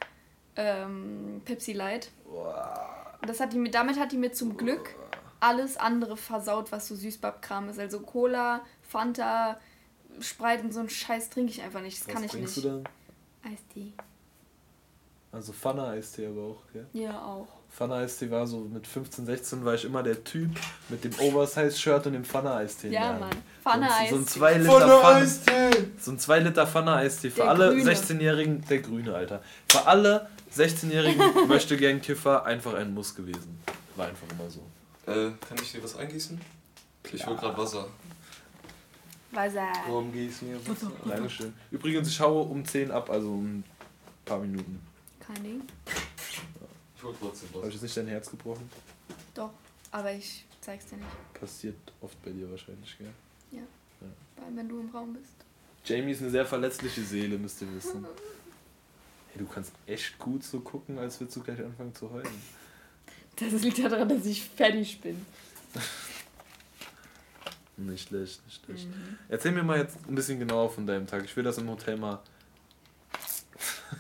[0.56, 2.12] ähm, Pepsi Light.
[3.26, 4.96] Das hat die, mir- damit hat die mir zum Glück
[5.40, 7.80] alles andere versaut, was so Süßbabkram ist.
[7.80, 9.60] Also Cola, Fanta,
[10.20, 12.00] Sprite und so ein Scheiß trinke ich einfach nicht.
[12.00, 12.66] Das Was kann ich trinkst nicht.
[12.68, 12.84] du dann?
[13.52, 13.94] Eistee.
[15.32, 16.86] Also Pfanne-Eistee aber auch, gell?
[16.92, 17.48] Ja, auch.
[17.70, 20.50] Pfanne-Eistee war so mit 15, 16 war ich immer der Typ
[20.90, 22.88] mit dem Oversize-Shirt und dem Pfanne-Eistee.
[22.88, 23.14] in Ja.
[23.14, 23.30] Mann.
[23.64, 24.10] Pfanne-Eistee.
[24.10, 25.28] So ein 2 Liter Pfanne.
[25.98, 27.30] So ein 2 Liter Pfanne-Eistee.
[27.30, 27.84] Für Der alle Grüne.
[27.94, 29.42] 16-Jährigen, der Grüne, Alter.
[29.70, 33.60] Für alle 16-Jährigen möchte gern Kiffer einfach ein Muss gewesen.
[33.96, 34.62] War einfach immer so.
[35.08, 36.40] Äh, kann ich dir was eingießen?
[37.06, 37.88] Ich will gerade Wasser.
[39.32, 39.72] Wasser.
[39.88, 40.92] Warum gießt mir Wasser?
[41.06, 41.54] Dankeschön.
[41.72, 43.64] Übrigens, ich haue um 10 ab, also um ein
[44.26, 44.82] paar Minuten.
[45.20, 45.62] Kein Ding.
[46.96, 48.70] Ich hol trotzdem Habe ich jetzt nicht dein Herz gebrochen?
[49.34, 49.52] Doch,
[49.92, 51.34] aber ich zeig's dir nicht.
[51.34, 53.14] Passiert oft bei dir wahrscheinlich, gell?
[54.42, 55.36] Vor allem, wenn du im Raum bist.
[55.86, 58.06] Jamie ist eine sehr verletzliche Seele, müsst ihr wissen.
[59.32, 62.28] Hey, du kannst echt gut so gucken, als würdest du gleich anfangen zu heulen.
[63.38, 65.26] Das liegt daran, dass ich fertig bin.
[67.78, 68.88] Nicht schlecht, nicht schlecht.
[68.88, 69.18] Mhm.
[69.28, 71.24] Erzähl mir mal jetzt ein bisschen genauer von deinem Tag.
[71.26, 72.20] Ich will das im Hotel mal.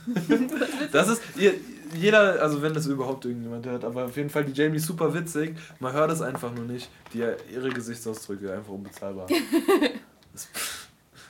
[0.91, 1.22] das ist.
[1.36, 1.56] Ihr,
[1.95, 5.14] jeder, also wenn das überhaupt irgendjemand hört, aber auf jeden Fall die Jamie ist super
[5.14, 5.58] witzig.
[5.80, 6.90] Man hört es einfach nur nicht.
[7.14, 7.20] Die
[7.52, 9.28] ihre Gesichtsausdrücke einfach unbezahlbar.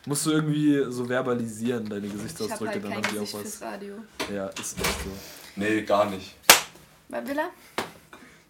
[0.02, 3.18] das musst du irgendwie so verbalisieren, deine Ich hab Gesichtsausdrücke, halt dann kein haben die
[3.20, 3.56] auch Gesicht was.
[3.56, 3.94] fürs Radio.
[4.34, 5.12] Ja, ist echt so.
[5.56, 6.36] Nee, gar nicht.
[7.10, 7.50] Was will er?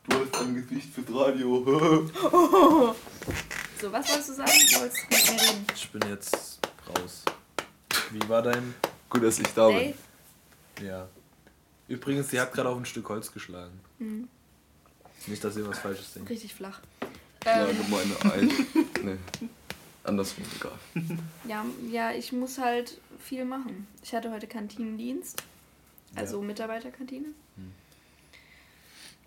[0.07, 2.10] Du hast ein Gesicht fürs Radio.
[3.82, 4.52] So, was wolltest du sagen?
[4.72, 5.65] Du wolltest mit mir reden.
[5.76, 7.23] Ich bin jetzt raus.
[8.11, 8.76] Wie war dein.
[9.10, 9.95] Gut, dass ich da bin.
[10.76, 10.86] Dave?
[10.88, 11.07] Ja.
[11.88, 13.80] Übrigens, sie hat gerade auf ein Stück Holz geschlagen.
[13.98, 14.28] Mhm.
[15.26, 16.30] Nicht, dass ihr was Falsches denkt.
[16.30, 16.80] Richtig flach.
[17.44, 18.49] Ja, Ähm, gemeine Ei.
[19.03, 19.18] Nee.
[20.03, 20.80] Andersrum, egal.
[21.48, 23.88] ja, ja, ich muss halt viel machen.
[24.03, 25.44] Ich hatte heute Kantinendienst,
[26.15, 26.48] also Ja.
[26.48, 27.28] Mitarbeiterkantine.
[27.56, 27.72] Hm.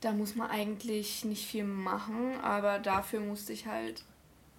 [0.00, 4.04] Da muss man eigentlich nicht viel machen, aber dafür musste ich halt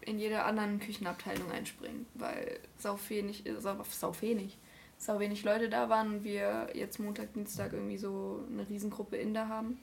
[0.02, 4.58] in jeder anderen Küchenabteilung einspringen, weil sau wenig, sau, sau wenig,
[4.98, 9.50] sau wenig Leute da waren und wir jetzt Montag, Dienstag irgendwie so eine Riesengruppe Inder
[9.50, 9.80] haben,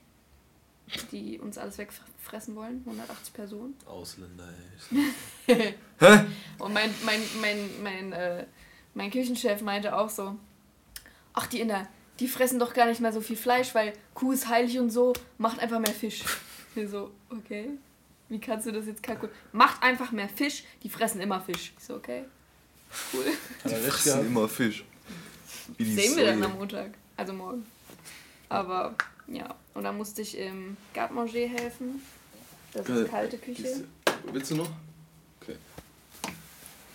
[1.11, 3.75] die uns alles wegfressen wollen, 180 Personen.
[3.87, 4.49] Ausländer,
[5.47, 5.75] ey.
[6.59, 8.47] Und mein, mein, mein, mein, äh,
[8.95, 10.37] mein Küchenchef meinte auch so,
[11.33, 11.89] ach die Inder,
[12.21, 15.13] die fressen doch gar nicht mehr so viel Fleisch, weil Kuh ist heilig und so,
[15.39, 16.25] macht einfach mehr Fisch.
[16.75, 17.71] Wir so, okay,
[18.29, 19.39] wie kannst du das jetzt kalkulieren?
[19.53, 21.75] Macht einfach mehr Fisch, die fressen immer Fisch.
[21.77, 22.25] Ich so, okay,
[23.13, 23.25] cool.
[23.65, 24.85] Recht Fressen immer Fisch.
[25.77, 27.67] Wie die Sehen wir dann am Montag, also morgen.
[28.49, 28.95] Aber
[29.29, 32.03] ja, und dann musste ich im Garde-Manger helfen.
[32.73, 33.85] Das Äh, ist kalte Küche.
[34.33, 34.71] Willst du noch?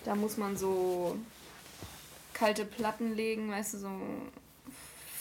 [0.06, 1.18] Da muss man so
[2.34, 3.90] kalte Platten legen, weißt du, so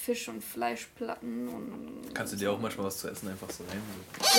[0.00, 1.48] Fisch- und Fleischplatten.
[1.48, 3.82] Und Kannst du dir auch manchmal was zu essen einfach so rein?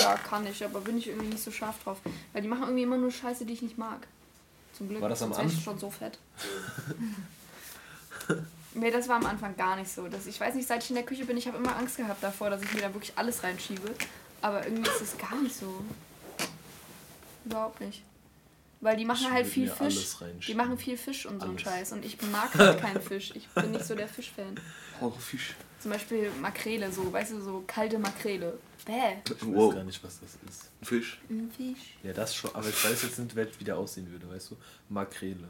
[0.00, 1.98] Ja, kann ich, aber bin ich irgendwie nicht so scharf drauf.
[2.32, 4.06] Weil die machen irgendwie immer nur Scheiße, die ich nicht mag.
[4.72, 5.02] Zum Glück.
[5.02, 5.60] War das am sonst Anfang?
[5.60, 6.18] schon so fett.
[8.78, 10.06] Nee, das war am Anfang gar nicht so.
[10.08, 12.22] Das, ich weiß nicht, seit ich in der Küche bin, ich habe immer Angst gehabt
[12.22, 13.94] davor, dass ich mir da wirklich alles reinschiebe.
[14.40, 15.82] Aber irgendwie ist es gar nicht so.
[17.44, 18.02] Überhaupt nicht.
[18.80, 19.80] Weil die machen Ich halt viel Fisch.
[19.80, 21.58] alles Die machen viel Fisch und so einen.
[21.58, 21.92] Scheiß.
[21.92, 23.32] Und ich mag halt keinen Fisch.
[23.34, 24.60] Ich bin nicht so der Fischfan.
[25.00, 25.54] Oh, Fisch.
[25.80, 28.58] Zum Beispiel Makrele, so, weißt du, so kalte Makrele.
[28.84, 29.16] Bäh.
[29.24, 29.74] Ich weiß Wow.
[29.74, 30.70] gar nicht, was das ist.
[30.82, 31.20] Fisch.
[31.28, 31.96] Ein Fisch.
[32.02, 34.56] Ja, das schon, aber ich weiß jetzt nicht, wer wie der aussehen würde, weißt du?
[34.88, 35.48] Makrele.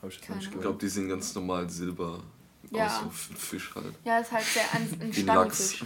[0.00, 0.62] Habe ich jetzt noch Keine nicht Ich gehört.
[0.62, 2.22] glaube, die sind ganz normal silber.
[2.70, 2.86] Ja.
[2.86, 3.94] Aus so Fisch halt.
[4.04, 5.74] Ja, ist halt sehr ein, ein Lachs.
[5.76, 5.84] Stangelfisch.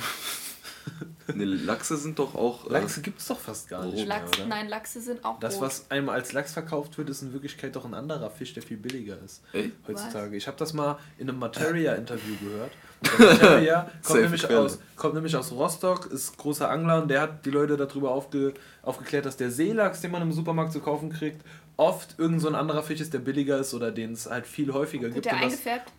[1.35, 2.67] Ne, Lachse sind doch auch.
[2.69, 4.47] Äh, Lachse gibt es doch fast gar nicht mehr, Lachs, oder?
[4.47, 5.63] nein, Lachse sind auch Das, rot.
[5.63, 8.77] was einem als Lachs verkauft wird, ist in Wirklichkeit doch ein anderer Fisch, der viel
[8.77, 9.43] billiger ist.
[9.53, 9.73] Ey?
[9.87, 10.37] Heutzutage.
[10.37, 12.73] Ich habe das mal in einem Materia-Interview gehört.
[13.19, 17.51] Materia kommt, nämlich aus, kommt nämlich aus Rostock, ist großer Angler und der hat die
[17.51, 21.45] Leute darüber aufge, aufgeklärt, dass der Seelachs, den man im Supermarkt zu kaufen kriegt,
[21.77, 24.73] oft irgend so ein anderer Fisch ist, der billiger ist oder den es halt viel
[24.73, 25.27] häufiger Wird gibt.
[25.27, 25.93] der und das eingefärbt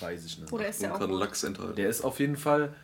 [0.00, 0.52] weiß ich nicht.
[0.52, 1.10] oder ist Und der auch rot?
[1.20, 1.76] Lachs enthalten.
[1.76, 2.74] Der ist auf jeden Fall.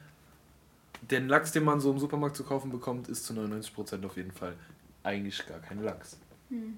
[1.11, 4.33] Den Lachs, den man so im Supermarkt zu kaufen bekommt, ist zu 99% auf jeden
[4.33, 4.55] Fall
[5.03, 6.19] eigentlich gar kein Lachs.
[6.51, 6.77] Hm.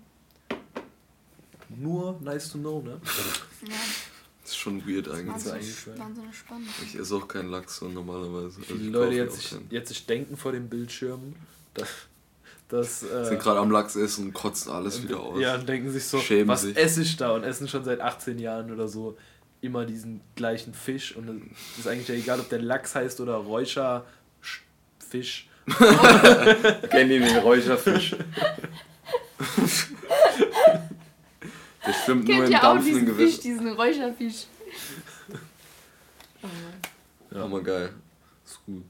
[1.77, 3.01] Nur nice to know, ne?
[3.67, 3.75] Ja,
[4.43, 5.29] Das ist schon weird eigentlich.
[5.29, 5.99] wahnsinnig, eigentlich, ja.
[5.99, 6.69] wahnsinnig spannend.
[6.85, 8.61] Ich esse auch keinen Lachs so normalerweise.
[8.61, 11.35] Also Die Leute jetzt sich, jetzt sich denken vor den Bildschirmen,
[11.75, 11.89] dass.
[12.69, 15.41] dass äh, Sind gerade am Lachs essen und kotzen alles und- wieder aus.
[15.41, 16.77] Ja, und denken sich so, Schämen was sich.
[16.77, 17.33] esse ich da?
[17.33, 19.17] Und essen schon seit 18 Jahren oder so
[19.63, 21.17] immer diesen gleichen Fisch.
[21.17, 24.05] Und es ist eigentlich ja egal, ob der Lachs heißt oder Räucher
[24.45, 24.61] Sch-
[25.09, 25.49] Fisch.
[26.91, 28.17] Kenn ihn den Räucherfisch.
[31.87, 33.43] Der schwimmt nur Kennt im ja auch dampfenden diesen Fisch, Gewässer.
[33.43, 34.47] diesen Räucherfisch.
[37.31, 37.41] Ja.
[37.45, 37.91] Hammer geil.
[38.45, 38.85] Ist gut.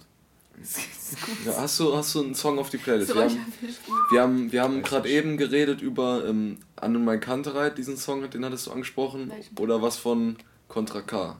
[0.61, 0.77] Ist
[1.21, 1.29] gut.
[1.47, 3.15] Ja, hast, du, hast du einen Song auf die Playlist?
[3.15, 3.77] Wir haben, Räucherfisch.
[4.11, 8.29] wir haben, wir haben gerade eben geredet über ähm, An und mein Kantereit, diesen Song,
[8.29, 9.31] den hattest du angesprochen.
[9.61, 10.37] Oder was von
[10.73, 11.37] Contra K.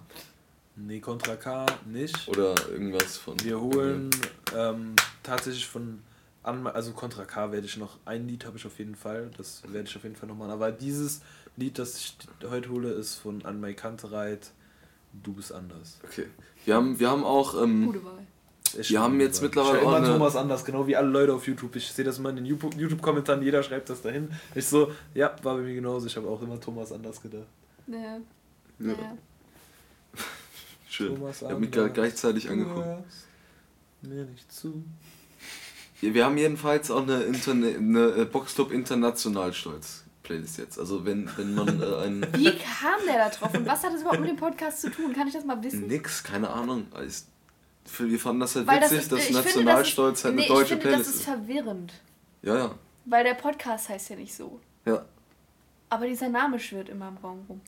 [0.77, 2.29] Nee, Contra K nicht.
[2.29, 3.43] Oder irgendwas von.
[3.43, 4.11] Wir holen
[4.55, 6.01] ähm, tatsächlich von
[6.43, 9.89] also Contra K werde ich noch ein Lied habe ich auf jeden Fall, das werde
[9.89, 10.51] ich auf jeden Fall noch machen.
[10.51, 11.23] Aber dieses
[11.57, 12.17] Lied, das ich
[12.51, 14.51] heute hole, ist von An My Kantereit.
[15.23, 15.99] Du bist anders.
[16.05, 16.27] Okay.
[16.67, 17.63] Wir haben, wir haben auch.
[17.63, 18.27] Ähm, Gute Wahl.
[18.77, 21.33] Ist Wir haben jetzt mittlerweile ich auch immer eine- Thomas anders, genau wie alle Leute
[21.33, 21.75] auf YouTube.
[21.77, 24.31] Ich sehe das immer in den YouTube- YouTube-Kommentaren, jeder schreibt das dahin.
[24.55, 26.07] Ich so, ja, war bei mir genauso.
[26.07, 27.47] Ich habe auch immer Thomas anders gedacht.
[27.87, 28.19] Ja.
[28.91, 29.19] Ja.
[30.89, 31.15] Schön.
[31.15, 32.87] Thomas Ich habe mich gerade gleichzeitig angeguckt.
[34.03, 34.85] Mir nicht zu.
[36.01, 40.79] Wir haben jedenfalls auch eine, Interne eine äh, Boxclub International Stolz Playlist jetzt.
[40.79, 44.01] Also wenn, wenn man äh, ein Wie kam der da drauf und was hat das
[44.01, 45.13] überhaupt mit dem Podcast zu tun?
[45.13, 45.87] Kann ich das mal wissen?
[45.87, 46.87] nix, keine Ahnung.
[47.99, 50.33] Wir fanden das halt Weil das witzig, ist, dass ich finde, das Nationalstolz ist, halt
[50.33, 51.25] eine nee, deutsche ich finde, Playlist das ist ist.
[51.29, 51.93] verwirrend.
[52.43, 52.75] Ja, ja.
[53.05, 54.61] Weil der Podcast heißt ja nicht so.
[54.85, 55.05] Ja.
[55.89, 57.61] Aber dieser Name schwirrt immer im Raum rum.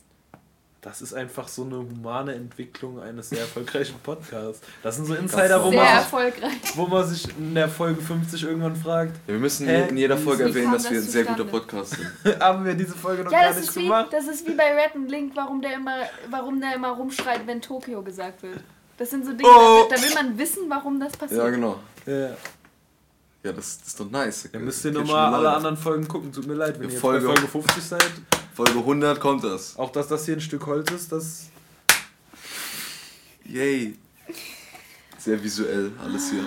[0.85, 4.61] Das ist einfach so eine humane Entwicklung eines sehr erfolgreichen Podcasts.
[4.83, 8.43] Das sind so Insider, wo Sehr man, sich, wo man sich in der Folge 50
[8.43, 9.89] irgendwann fragt, ja wir müssen Hä?
[9.89, 11.43] in jeder Folge erwähnen, dass das wir ein sehr zustande?
[11.45, 12.39] guter Podcast sind.
[12.39, 14.07] haben wir diese Folge noch Ja, gar das nicht ist, wie, gemacht.
[14.11, 15.95] das ist wie bei Red and Link, warum der immer,
[16.29, 18.59] warum der immer rumschreit, wenn Tokio gesagt wird.
[18.99, 19.87] Das sind so Dinge, Oh.
[19.89, 21.41] da, will man wissen, warum das passiert.
[21.43, 21.79] Ja, genau.
[22.05, 22.27] Ja.
[23.43, 24.49] Ja, das, das ist doch nice.
[24.53, 26.31] Dann müsst ihr nochmal alle anderen Folgen gucken.
[26.31, 28.11] Tut mir leid, wenn Ja, ihr jetzt Folge- bei Folge 50 seid.
[28.55, 29.75] Folge 100 kommt das.
[29.77, 31.49] Auch dass das hier ein Stück Holz ist, das
[33.43, 33.95] Yay.
[35.17, 36.43] Sehr visuell alles hier.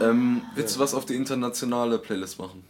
[0.00, 2.64] Ähm, willst du was auf die internationale Playlist machen?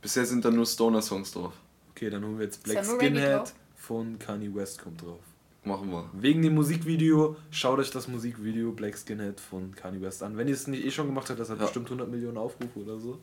[0.00, 1.52] Bisher sind da nur Stoner-Songs drauf.
[1.90, 5.20] Okay, dann holen wir jetzt Black Skinhead von Kanye West kommt drauf.
[5.64, 6.08] Machen wir.
[6.14, 10.38] Wegen dem Musikvideo, schaut euch das Musikvideo Black Skinhead von Kanye West an.
[10.38, 11.64] Wenn ihr es nicht eh schon gemacht habt, das hat Ja.
[11.64, 13.18] bestimmt 100 Millionen Aufrufe oder so.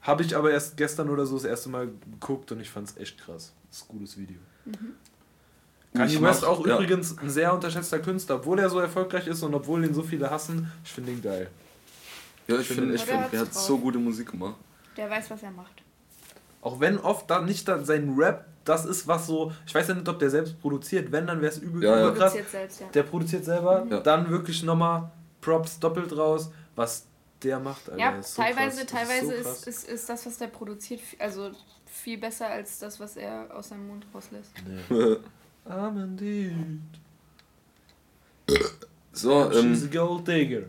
[0.00, 2.96] Habe ich aber erst gestern oder so das erste Mal geguckt und ich fand es
[2.96, 3.52] echt krass.
[3.70, 4.36] Das ist ein gutes Video.
[5.94, 6.74] Kanye Ich West auch ja.
[6.76, 10.30] übrigens ein sehr unterschätzter Künstler, obwohl er so erfolgreich ist und obwohl ihn so viele
[10.30, 10.70] hassen.
[10.84, 11.48] Ich finde ihn geil.
[12.46, 13.62] Ja, ich finde- finde, ich der find, er hat drauf.
[13.62, 14.56] so gute Musik gemacht.
[14.96, 15.82] Der weiß, was er macht.
[16.60, 19.50] Auch wenn oft dann nicht dann sein Rap das ist, was so.
[19.66, 21.10] Ich weiß ja nicht, ob der selbst produziert.
[21.10, 22.08] Wenn, dann wäre es übel, Ja, ja.
[22.08, 22.32] übel krass.
[22.32, 22.86] Produziert selbst, ja.
[22.88, 24.00] Der produziert selber, Ja.
[24.00, 27.06] dann wirklich nochmal Props doppelt raus, was
[27.42, 27.88] der macht.
[27.88, 31.50] Alter, Ja, ist so teilweise, teilweise so ist, ist, ist das, was der produziert, also
[32.08, 34.50] viel besser als das, was er aus seinem Mund rauslässt.
[34.66, 35.16] Nee.
[35.70, 36.80] I'm indeed.
[39.12, 40.62] So, She's a ähm, gold digger.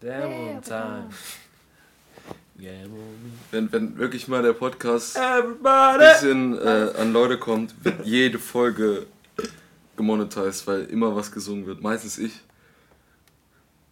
[0.00, 1.08] Damn on time.
[2.58, 3.32] Game on me.
[3.50, 5.98] wenn, wenn wirklich mal der Podcast ein Everybody!
[5.98, 9.06] bisschen äh, an Leute kommt, wird jede Folge
[9.96, 11.82] gemonetized, weil immer was gesungen wird.
[11.82, 12.40] Meistens ich.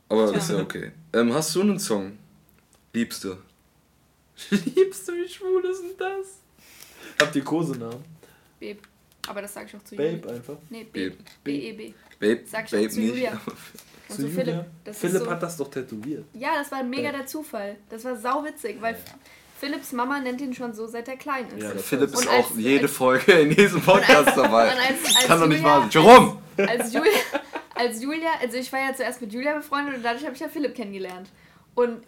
[0.09, 0.93] Aber ist ja okay.
[1.12, 2.17] Ähm, hast du einen Song?
[2.95, 3.37] Liebste?
[4.75, 6.39] Liebst du, wie schwul ist denn das?
[7.21, 8.05] Habt ihr Kosenamen?
[8.59, 8.83] Beb.
[9.29, 10.35] Aber das sage ich auch zu Babe Julia.
[10.35, 10.57] einfach.
[10.71, 11.11] Nee, B.
[11.11, 11.23] Babe.
[11.45, 11.93] B-E-B.
[12.19, 13.09] Babe, Sag ich Babe auch zu nicht.
[13.15, 13.33] Julia.
[14.09, 14.43] Und Zu so Julia.
[14.45, 14.65] Philipp.
[14.85, 16.25] Das Philipp ist so, hat das doch tätowiert.
[16.35, 17.77] Ja, das war mega der Zufall.
[17.89, 18.97] Das war sau witzig, weil
[19.59, 21.62] Philipps Mama nennt ihn schon so, seit er klein ist.
[21.62, 24.71] Ja, Philipp ist als- auch jede Folge in diesem Podcast dabei.
[24.71, 25.91] Als, als Kann doch nicht Julia- wahr sein.
[25.91, 26.39] Jerome!
[26.57, 27.11] als Julia,
[27.75, 30.49] als Julia, also ich war ja zuerst mit Julia befreundet und dadurch habe ich ja
[30.49, 31.29] Philipp kennengelernt.
[31.75, 32.03] Und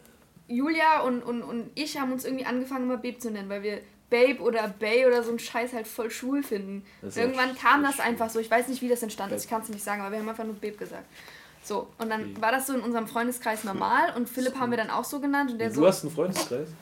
[0.55, 3.81] Julia und, und, und ich haben uns irgendwie angefangen, immer Babe zu nennen, weil wir
[4.11, 6.85] Babe oder Bay oder so einen Scheiß halt voll schwul finden.
[7.03, 8.39] Irgendwann kam das einfach so.
[8.41, 9.45] Ich weiß nicht, wie das entstanden ist.
[9.45, 11.05] Ich kann es nicht sagen, aber wir haben einfach nur Babe gesagt.
[11.65, 12.43] So, und dann Babe.
[12.43, 15.53] war das so in unserem Freundeskreis normal und Philipp haben wir dann auch so genannt
[15.53, 15.87] und der Du so.
[15.87, 16.69] hast einen Freundeskreis?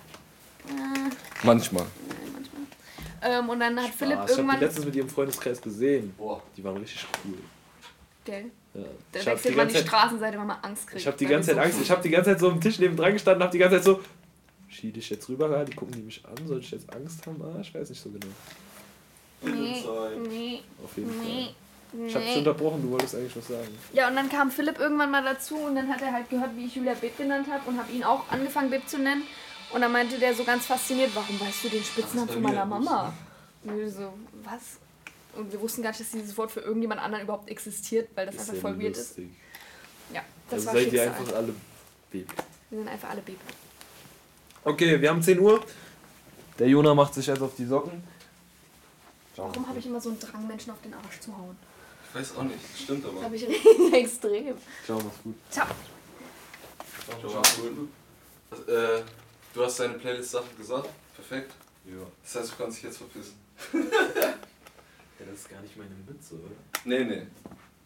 [0.69, 0.73] Äh,
[1.43, 1.85] Manchmal.
[2.09, 2.63] nein, manchmal.
[3.23, 4.61] Ähm, und dann hat Philipp Ah, ich habe die irgendwann.
[4.61, 6.13] letztens mit ihrem Freundeskreis gesehen.
[6.19, 6.43] Boah.
[6.55, 7.39] Die waren richtig cool.
[8.27, 8.51] Gell?
[8.75, 8.83] Ja.
[9.13, 11.01] Da Ich habe wechselt die man die ganze Zeit, Straßenseite, wenn man Angst kriegt.
[11.01, 11.81] ich hab die ganze Zeit so Angst.
[11.83, 13.85] Ich habe die ganze Zeit so am Tisch neben dran gestanden, habe die ganze Zeit
[13.85, 14.01] so.
[14.69, 15.51] Schied ich jetzt rüber?
[15.51, 16.47] Ja, Die gucken die mich an.
[16.47, 17.43] Soll ich jetzt Angst haben?
[17.43, 18.27] Ah, ich weiß nicht so genau.
[19.43, 19.85] Nee,
[20.29, 22.07] nee, Auf jeden nee, Fall.
[22.07, 22.39] Ich habe dich nee.
[22.39, 23.69] unterbrochen, du wolltest eigentlich was sagen.
[23.93, 26.67] Ja, und dann kam Philipp irgendwann mal dazu und dann hat er halt gehört, wie
[26.67, 29.23] ich Julia Beb genannt habe und habe ihn auch angefangen, Beb zu nennen.
[29.73, 32.65] Und dann meinte der so ganz fasziniert, warum weißt du den Spitznamen von meiner.
[32.65, 33.13] Mama?
[33.65, 34.13] Und wir so,
[34.45, 34.79] was?
[35.37, 38.39] Und wir wussten gar nicht, dass dieses Wort für irgendjemand anderen überhaupt existiert, weil das,
[38.39, 39.19] einfach ja voll weird ist.
[40.13, 41.55] Ja, das Also war seid ihr einfach alle
[42.11, 42.27] Baby.
[42.71, 43.39] Wir sind einfach alle Beb.
[44.65, 45.65] Okay, wir haben 10 Uhr.
[46.59, 48.03] Der Jona macht sich jetzt auf die Socken.
[49.37, 51.57] Warum habe ich immer so einen Drang, Menschen auf den Arsch zu hauen?
[52.09, 53.23] Ich weiß auch nicht, stimmt Das aber.
[53.23, 53.45] habe ich
[53.95, 54.57] extrem.
[54.85, 55.35] Ciao, mach's gut.
[55.51, 55.67] Ciao.
[57.21, 57.43] Ciao.
[58.51, 59.03] Was, äh,
[59.55, 60.89] du hast deine Playlist-Sachen gesagt.
[61.15, 61.53] Perfekt.
[61.87, 62.05] Ja.
[62.23, 63.35] Das heißt, du kannst dich jetzt verpissen.
[65.21, 65.27] ja.
[65.31, 66.51] Das ist gar nicht meine Mütze, oder?
[66.85, 67.27] Nee, nee.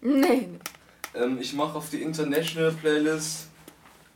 [0.01, 0.48] Nee, nee.
[1.15, 3.48] Ähm, ich mache auf die International Playlist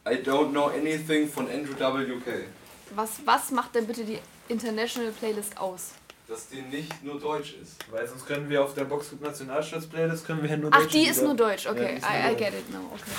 [0.07, 2.47] I Don't Know Anything von Andrew WK.
[2.95, 4.19] Was, was macht denn bitte die
[4.49, 5.93] International Playlist aus?
[6.27, 7.77] Dass die nicht nur deutsch ist.
[7.90, 11.07] Weil sonst können wir auf der Boxclub Nationalstolz Playlist können wir ja nur Ach, die
[11.07, 11.99] ist nur deutsch, Ja, okay.
[12.01, 13.11] nur I, I get it now, okay.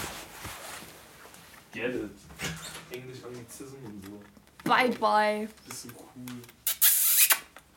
[1.72, 2.12] Get it.
[2.92, 4.22] Englisch Anglizism und so.
[4.64, 5.48] Bye bye.
[5.68, 6.34] Bisschen cool.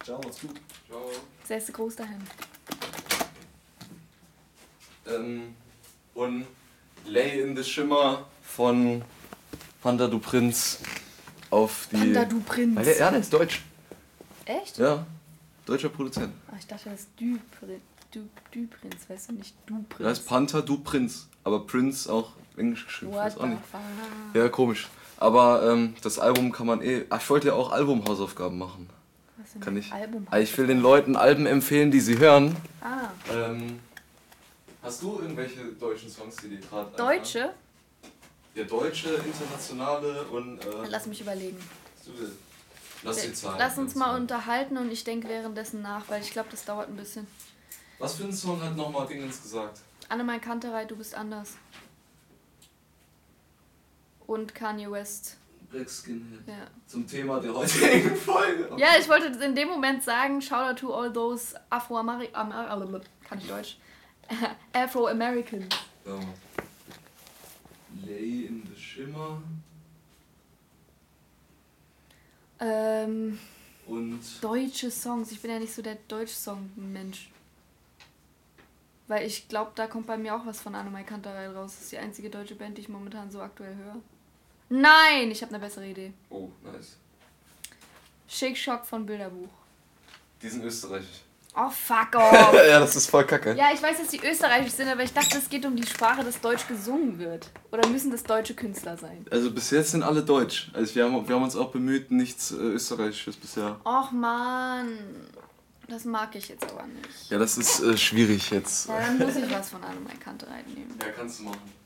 [0.05, 0.61] Ciao, mach's gut.
[0.89, 1.01] Ciao.
[1.45, 2.19] Sehr groß dahin.
[5.07, 5.55] Ähm,
[6.15, 6.47] und
[7.07, 9.03] Lay in the Shimmer von
[9.83, 10.81] Panda du Prinz
[11.51, 11.97] auf die.
[11.97, 12.77] Panda, du Prinz.
[12.77, 13.62] Weil der, ja, der ist deutsch.
[14.45, 14.79] Echt?
[14.79, 15.07] Ja.
[15.66, 16.33] Deutscher Produzent.
[16.49, 17.39] Ah, ich dachte, das ist du,
[18.11, 19.99] du, du Prinz, weißt du, nicht du Prinz.
[19.99, 21.29] Der heißt Panther du Prinz.
[21.45, 23.12] Aber Prinz auch englisch geschrieben.
[23.12, 23.62] What weiß auch the nicht.
[23.70, 23.81] fuck?
[24.35, 24.89] Ja, komisch.
[25.19, 27.05] Aber ähm, das Album kann man eh.
[27.11, 28.89] Ach, ich wollte ja auch Albumhausaufgaben machen.
[29.61, 29.93] Kann ich.
[29.93, 30.27] Album?
[30.31, 32.57] Ah, Ich will den Leuten Alben empfehlen, die sie hören.
[32.81, 33.81] Ah, Ähm,
[34.83, 37.53] hast du irgendwelche deutschen Songs, die dir gerade Deutsche?
[38.55, 40.59] Ja, deutsche, internationale und.
[40.65, 41.59] Äh, Lass mich überlegen.
[43.03, 43.57] Lass die Zahlen.
[43.59, 46.97] Lass uns mal unterhalten und ich denke währenddessen nach, weil ich glaube, das dauert ein
[46.97, 47.27] bisschen.
[47.99, 49.81] Was für ein Song hat nochmal Dingens gesagt?
[50.09, 51.55] Annemal Kanterei, du bist anders.
[54.27, 55.37] Und Kanye West.
[55.73, 56.47] Black Skinhead.
[56.47, 56.66] Ja.
[56.86, 58.69] Zum Thema der heutigen Folge.
[58.77, 62.28] Ja, ich wollte in dem Moment sagen, shout out to all those Afro-Ameri...
[62.35, 63.78] Amer kann ich Deutsch?
[64.73, 65.74] Afro-Americans.
[66.07, 66.20] Ja.
[68.07, 69.43] Lay in the Shimmer
[72.61, 73.39] Ähm,
[73.86, 74.20] und.
[74.40, 75.32] deutsche Songs.
[75.32, 77.31] Ich bin ja nicht so der Deutsch-Song-Mensch.
[79.09, 81.73] Weil ich glaube, da kommt bei mir auch was von Annemai Kanterei raus.
[81.74, 83.97] Das ist die einzige deutsche Band, die ich momentan so aktuell höre.
[84.74, 86.15] Nein, ich habe eine bessere Idee.
[86.31, 86.97] Oh, nice.
[88.27, 89.51] Shake Shock von Bilderbuch.
[90.40, 91.20] Die sind österreichisch.
[91.55, 92.55] Oh, fuck off.
[92.55, 93.53] ja, das ist voll kacke.
[93.53, 96.24] Ja, ich weiß, dass die österreichisch sind, aber ich dachte, es geht um die Sprache,
[96.24, 97.51] dass Deutsch gesungen wird.
[97.70, 99.27] Oder müssen das deutsche Künstler sein?
[99.31, 100.70] Also bis jetzt sind alle deutsch.
[100.73, 103.78] Also wir haben, wir haben uns auch bemüht, nichts äh, österreichisches bisher.
[103.85, 104.89] Och man,
[105.86, 107.28] das mag ich jetzt aber nicht.
[107.31, 108.89] Ja, das ist äh, schwierig jetzt.
[108.89, 110.97] Ja, dann muss ich was von Annemai Kanterei nehmen.
[110.99, 111.81] Ja, kannst du machen.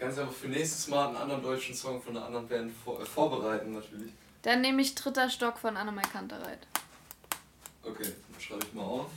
[0.00, 3.04] Kannst einfach für nächstes Mal einen anderen deutschen Song von einer anderen Band vor, äh,
[3.04, 4.10] vorbereiten natürlich.
[4.40, 6.66] Dann nehme ich Dritter Stock von Annemai Kantereit.
[7.82, 9.10] Okay, dann schreibe ich mal auf.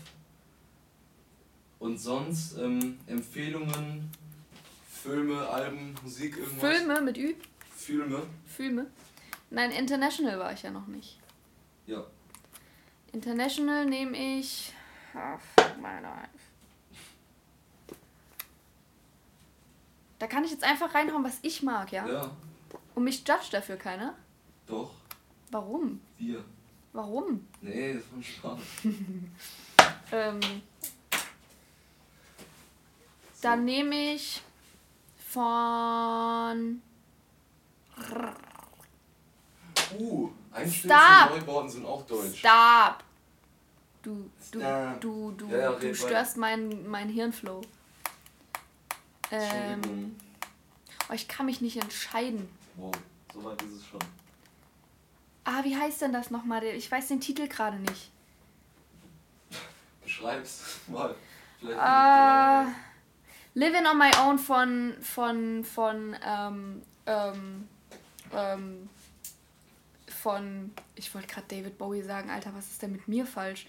[1.80, 4.12] Und sonst ähm, Empfehlungen,
[4.90, 6.76] Filme, Alben, Musik, irgendwas?
[6.76, 7.36] Filme mit Ü?
[7.78, 8.24] Filme?
[8.46, 8.88] Filme?
[9.52, 11.18] Nein, International war ich ja noch nicht.
[11.88, 12.04] Ja.
[13.14, 14.74] International nehme ich.
[15.14, 16.44] Ah, fuck my life.
[20.24, 22.08] Da kann ich jetzt einfach reinhauen, was ich mag, ja?
[22.08, 22.32] Ja,
[22.96, 24.16] Und mich judge dafür keiner?
[24.66, 24.92] doch,
[25.52, 26.00] Warum?
[26.18, 26.42] wir.
[26.94, 27.46] Warum?
[27.60, 28.60] Nee, das war Spaß.
[30.14, 30.40] Ähm,
[33.42, 34.42] dann nehme ich
[35.18, 36.82] von.
[40.00, 41.30] Uh, Einstellungen Stop.
[41.32, 42.40] von Neubauten sind auch deutsch.
[42.40, 43.04] Stop!
[44.02, 47.62] Du, du, Äh, du, du, ja, ja, du störst meinen mein Hirnflow.
[49.32, 50.16] Ähm,
[51.10, 52.48] oh, ich kann mich nicht entscheiden.
[52.76, 52.94] Wow,
[53.34, 54.00] so weit ist es schon.
[55.46, 56.64] Ah, wie heißt denn das nochmal?
[56.64, 58.12] Ich weiß den Titel gerade nicht.
[60.04, 61.16] Beschreib's mal.
[61.60, 62.68] Vielleicht Ah,
[63.56, 67.68] Living on My Own von, von, von, ähm, ähm,
[68.34, 68.90] ähm,
[70.08, 73.68] von, ich wollte gerade David Bowie sagen, Alter, was ist denn mit mir falsch?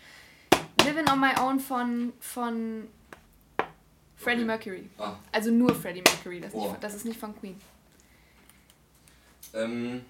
[0.85, 2.89] Living on My Own von, von
[4.25, 4.45] Freddie.
[4.45, 4.91] Mercury.
[4.99, 6.71] Ah, Also nur Freddie Mercury, das, Boah.
[6.73, 7.61] nicht, das ist nicht von Queen.
[9.55, 10.05] ähm,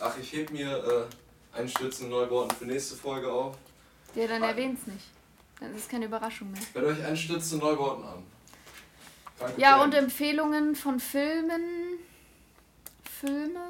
[0.00, 1.08] ach, ich heb mir
[1.54, 3.56] äh, einen Stützen Neubauten für nächste Folge auf.
[4.14, 5.04] Ja, dann erwähn's nicht.
[5.60, 6.60] Dann ist es keine Überraschung mehr.
[6.74, 8.22] Hört euch einen Stützen Neubauten an.
[9.38, 11.98] Danke, Ja, und Empfehlungen von Filmen.
[13.20, 13.60] Filme?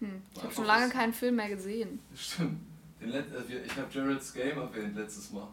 [0.00, 2.00] Hm, ich habe schon lange keinen Film mehr gesehen.
[2.16, 2.60] Stimmt.
[3.00, 5.48] Den Let wir- ich habe Gerald's Game erwähnt letztes Mal.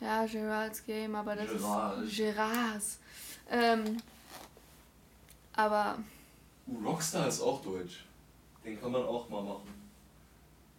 [0.00, 2.02] Ja, Gerard's Game, aber das Gerard.
[2.04, 2.16] ist.
[2.16, 2.98] Gerards.
[3.50, 3.96] Ähm,
[5.54, 5.98] aber
[6.66, 8.04] Uh, Rockstar ist auch deutsch.
[8.64, 9.74] Den kann man auch mal machen.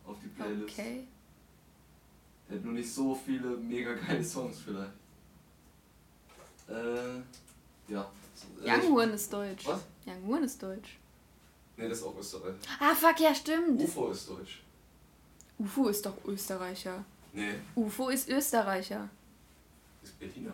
[0.06, 0.72] Auf die Playlist.
[0.74, 1.04] okay.
[2.50, 4.92] Der hat nur nicht so viele mega geile Songs vielleicht.
[6.70, 7.18] Äh,
[7.92, 8.10] ja.
[8.64, 9.66] Äh, Young ich- Horn ist deutsch.
[9.68, 9.82] Was?
[10.06, 10.98] Young Horn ist deutsch.
[11.78, 12.56] Ne, das ist auch Österreich.
[12.80, 13.82] Ah, fuck, ja, stimmt.
[13.82, 14.62] UFO ist deutsch.
[15.64, 17.04] UFO ist doch Österreicher.
[17.34, 19.10] Nee, UFO ist Österreicher.
[20.04, 20.54] ist Berliner.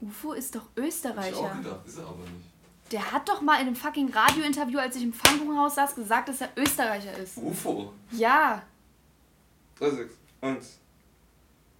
[0.00, 1.54] UFO ist doch Hab ich auch Österreicher.
[1.62, 2.46] gedacht, ist er aber nicht.
[2.90, 6.40] Der hat doch mal in einem fucking Radiointerview, als ich im Pfannkuchenhaus saß, gesagt, dass
[6.40, 7.38] er Österreicher ist.
[7.38, 7.92] UFO?
[8.10, 8.62] Ja,
[9.78, 10.78] 3, 6, 1.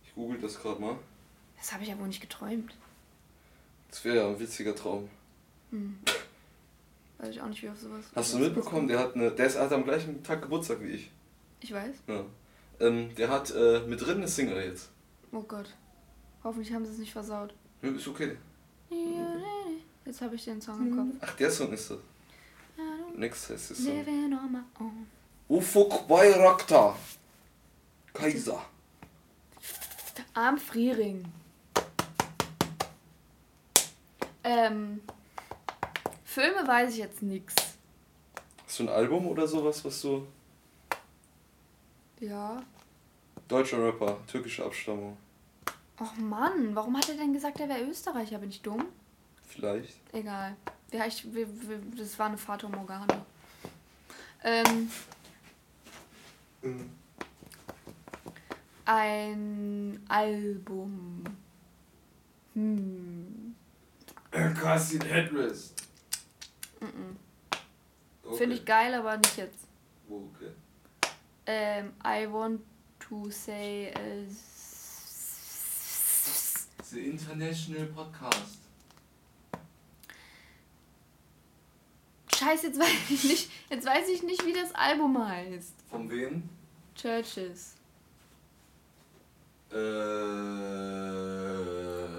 [0.05, 0.97] Ich google das gerade mal.
[1.59, 2.75] das habe ich ja wohl nicht geträumt.
[3.91, 5.09] Das wäre ja ein witziger Traum.
[7.19, 8.05] Weiß ich auch nicht, wie auf sowas.
[8.15, 9.31] Hast du mitbekommen, der hat eine.
[9.31, 11.11] Der ist, hat am gleichen Tag Geburtstag wie ich.
[11.63, 11.95] Ich weiß.
[12.09, 12.25] Ja.
[12.81, 14.91] Ähm, der hat äh, mit drin eine Single jetzt.
[15.31, 15.73] Oh Gott.
[16.43, 17.55] Hoffentlich haben sie es nicht versaut.
[17.83, 18.37] Ja, ist okay.
[20.05, 21.17] Jetzt habe ich den Song im Kopf.
[21.21, 21.99] Ach, der Song ist das.
[23.17, 25.07] Next heißt my own.
[25.49, 26.99] Ufuk Bayraktar.
[28.13, 28.65] Kaiser.
[30.35, 31.25] Am Friering.
[34.43, 35.01] Ähm.
[36.25, 37.55] Filme weiß ich jetzt nix.
[38.67, 40.27] Hast du ein Album oder sowas, was du.
[42.23, 42.63] Ja.
[43.49, 45.17] Deutscher Rapper, türkische Abstammung.
[45.99, 48.39] Och Mann, warum hat er denn gesagt, er wäre Österreicher?
[48.39, 48.87] Bin ich dumm?
[49.49, 49.99] Vielleicht.
[50.15, 50.57] Egal.
[50.93, 53.27] Ja, ich, wir, wir, das war eine Fata Morgana.
[54.45, 54.89] Ähm,
[58.85, 61.25] ein Album.
[62.55, 63.57] Hm.
[64.31, 65.89] Cassin Headrest.
[68.37, 69.67] Finde ich geil, aber nicht jetzt.
[70.09, 70.53] Oh, okay.
[71.47, 72.61] Ähm, I want
[73.01, 73.89] to say.
[73.89, 74.27] Äh,
[76.85, 78.59] The International Podcast.
[82.35, 83.51] Scheiße, jetzt weiß ich nicht.
[83.71, 85.75] Jetzt weiß ich nicht, wie das Album heißt.
[85.89, 86.49] Von wem?
[86.95, 87.77] Churches.
[89.71, 89.77] Äh.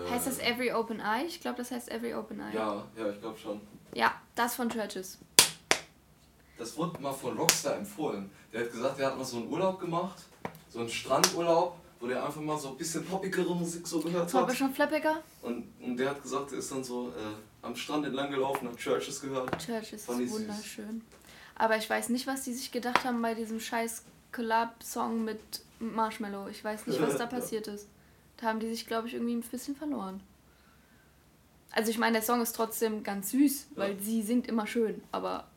[0.10, 1.26] Heißt das Every Open Eye?
[1.28, 2.56] Ich glaube, das heißt Every Open Eye.
[2.56, 3.62] Ja, ja, ich glaube schon.
[3.94, 5.20] Ja, das von Churches.
[6.64, 8.30] Das wurde mal von Rockstar empfohlen.
[8.54, 10.18] Der hat gesagt, der hat mal so einen Urlaub gemacht.
[10.70, 14.48] So einen Strandurlaub, wo der einfach mal so ein bisschen poppigere Musik so gehört War
[14.48, 14.56] hat.
[14.56, 15.22] schon Flappiger?
[15.42, 18.78] Und, und der hat gesagt, er ist dann so äh, am Strand entlang gelaufen, hat
[18.78, 19.50] Churches gehört.
[19.62, 20.40] Churches Fand ist süß.
[20.40, 21.02] wunderschön.
[21.56, 25.42] Aber ich weiß nicht, was die sich gedacht haben bei diesem scheiß Collab-Song mit
[25.80, 26.48] Marshmallow.
[26.48, 27.88] Ich weiß nicht, was da passiert ist.
[28.38, 30.22] Da haben die sich, glaube ich, irgendwie ein bisschen verloren.
[31.72, 34.00] Also ich meine, der Song ist trotzdem ganz süß, weil Ja.
[34.00, 35.48] sie singt immer schön, aber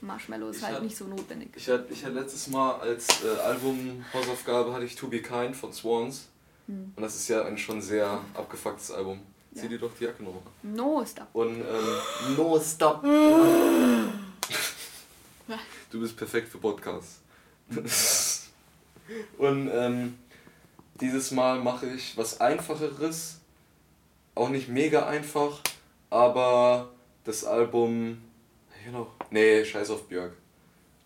[0.00, 1.50] Marshmallow ist Ich halt hab- nicht so notwendig.
[1.56, 5.72] Ich hatte, ich hatte letztes Mal als äh, Album-Hausaufgabe hatte ich To Be Kind von
[5.72, 6.28] Swans.
[6.66, 6.92] Hm.
[6.96, 9.20] Und das ist ja ein schon sehr abgefucktes Album.
[9.52, 9.62] Ja.
[9.62, 10.42] Zieh dir doch die Jacke nochmal.
[10.62, 11.28] No, stop.
[11.32, 13.02] Und ähm, No Stop.
[15.90, 17.20] du bist perfekt für Podcasts.
[19.38, 20.18] Und ähm,
[21.00, 23.38] dieses Mal mache ich was Einfacheres.
[24.34, 25.60] Auch nicht mega einfach,
[26.10, 26.90] aber
[27.24, 28.18] das Album.
[28.84, 29.10] Genau.
[29.30, 30.32] Nee, scheiß auf Björk.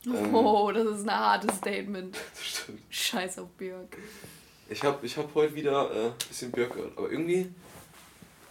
[0.07, 0.35] Ähm.
[0.35, 2.17] Oh, das ist ein hartes Statement.
[2.35, 2.83] Das stimmt.
[2.91, 3.97] Scheiß auf Björk.
[4.69, 7.53] Ich habe ich hab heute wieder ein äh, bisschen Björk gehört, aber irgendwie.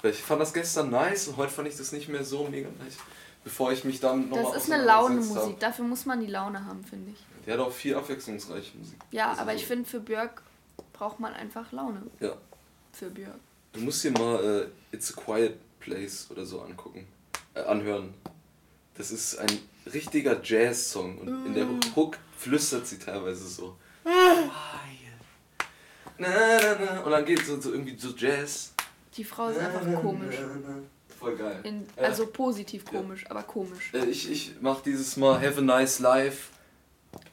[0.04, 2.98] Ich fand das gestern nice und heute fand ich das nicht mehr so mega nice.
[3.44, 5.60] Bevor ich mich damit nochmal Das ist eine Laune-Musik.
[5.60, 7.18] Dafür muss man die Laune haben, finde ich.
[7.46, 8.98] Der hat auch viel abwechslungsreiche Musik.
[9.12, 10.44] Ja, Also aber so- ich finde, für Björk
[10.94, 12.04] braucht man einfach Laune.
[12.20, 12.34] Ja.
[12.94, 13.40] Für Björk.
[13.74, 17.08] Du musst dir mal äh, It's a Quiet Place oder so angucken.
[17.54, 18.14] Äh, anhören.
[19.00, 19.48] Das ist ein
[19.94, 21.66] richtiger Jazz-Song und in der
[21.96, 23.78] Hook flüstert sie teilweise so.
[24.04, 24.52] Na,
[26.18, 26.28] na,
[26.78, 27.00] na.
[27.04, 28.74] Und dann geht so, so irgendwie so Jazz.
[29.16, 30.36] Die Frau ist einfach komisch.
[31.18, 31.62] Voll geil.
[31.64, 33.94] In, also positiv komisch, aber komisch.
[33.94, 36.50] Äh, Ich, ich mach dieses Mal Have a Nice Life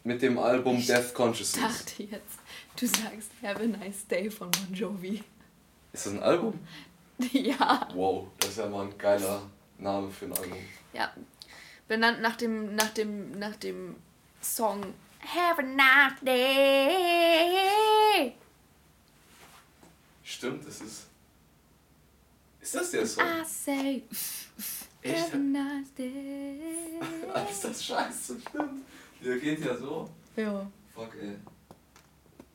[0.05, 1.85] mit dem Album Ich Death Consciousness.
[1.85, 2.39] dachte jetzt,
[2.79, 5.25] du sagst Have a nice day von Bon Jovi.
[5.93, 6.61] Ist das ein Album?
[7.33, 7.89] ja.
[7.93, 9.43] Wow, das ist ja mal ein geiler
[9.79, 10.59] Name für ein Album.
[10.93, 11.13] Ja.
[11.89, 13.97] Benannt nach dem, nach dem, nach dem
[14.41, 17.57] Song Have a nice day.
[20.23, 21.07] Stimmt, das ist.
[22.61, 23.25] Ist das der Song?
[23.25, 24.03] I say
[25.03, 25.27] Echt?
[25.27, 26.61] Have a nice day.
[27.51, 28.85] ist das scheiße, stimmt.
[29.25, 30.09] Der geht ja so.
[30.37, 30.71] Ja.
[30.95, 31.37] Fuck, ey.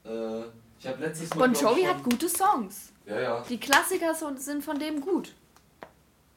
[0.05, 0.45] Äh,
[0.79, 1.49] ich hab letztes Mal.
[1.49, 2.91] Bon Jovi hat gute Songs.
[3.05, 3.41] Ja, ja.
[3.47, 5.33] Die Klassiker sind von dem gut.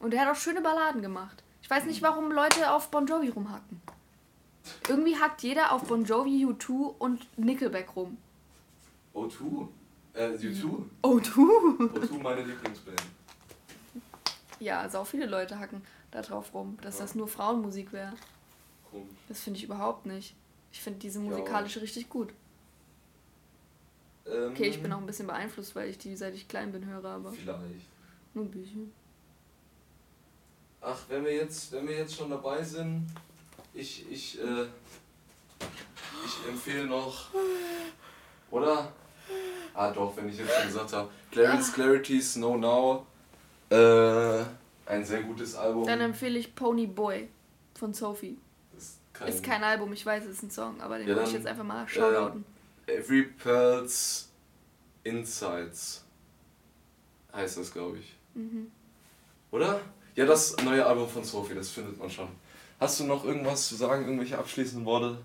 [0.01, 1.44] Und er hat auch schöne Balladen gemacht.
[1.65, 3.81] Ich weiß nicht, warum Leute auf Bon Jovi rumhacken.
[4.87, 8.19] Irgendwie hackt jeder auf Bon Jovi, U2 und Nickelback rum.
[9.15, 9.67] O2?
[10.13, 10.83] Äh, U2?
[11.03, 11.89] O2?
[11.89, 13.03] O2 meine Lieblingsband.
[14.61, 15.81] Ja, sau viele Leute hacken
[16.11, 18.13] da drauf rum, dass das nur Frauenmusik wäre.
[19.29, 20.35] Das finde ich überhaupt nicht.
[20.71, 22.35] Ich finde diese musikalische richtig gut.
[24.27, 26.85] Ähm, Okay, ich bin auch ein bisschen beeinflusst, weil ich die seit ich klein bin
[26.85, 27.87] höre, aber Vielleicht.
[28.35, 28.93] nur ein bisschen.
[30.87, 33.07] Ach, wenn wir jetzt, wenn wir jetzt schon dabei sind,
[33.73, 34.65] ich, ich, äh,
[36.25, 37.31] ich empfehle noch,
[38.51, 38.93] oder?
[39.73, 43.07] Ah doch, wenn ich jetzt schon gesagt habe, Clarence Clarity, Snow Now,
[43.71, 44.45] äh,
[44.87, 45.87] ein sehr gutes Album.
[45.87, 47.29] Dann empfehle ich Pony Boy
[47.75, 48.39] von Sophie.
[48.77, 51.31] ist kein, Ist kein Album, ich weiß, es ist ein Song, aber den Ja, wollte
[51.31, 52.45] ich jetzt einfach mal äh, shoutouten.
[52.87, 54.29] Every Pearls
[55.03, 56.05] Insights
[57.33, 58.15] heißt das, glaube ich.
[58.35, 58.71] Mhm.
[59.51, 59.81] Oder?
[60.15, 62.29] Ja, das neue Album von Sophie, das findet man schon.
[62.79, 65.19] Hast du noch irgendwas zu sagen, irgendwelche abschließenden Worte?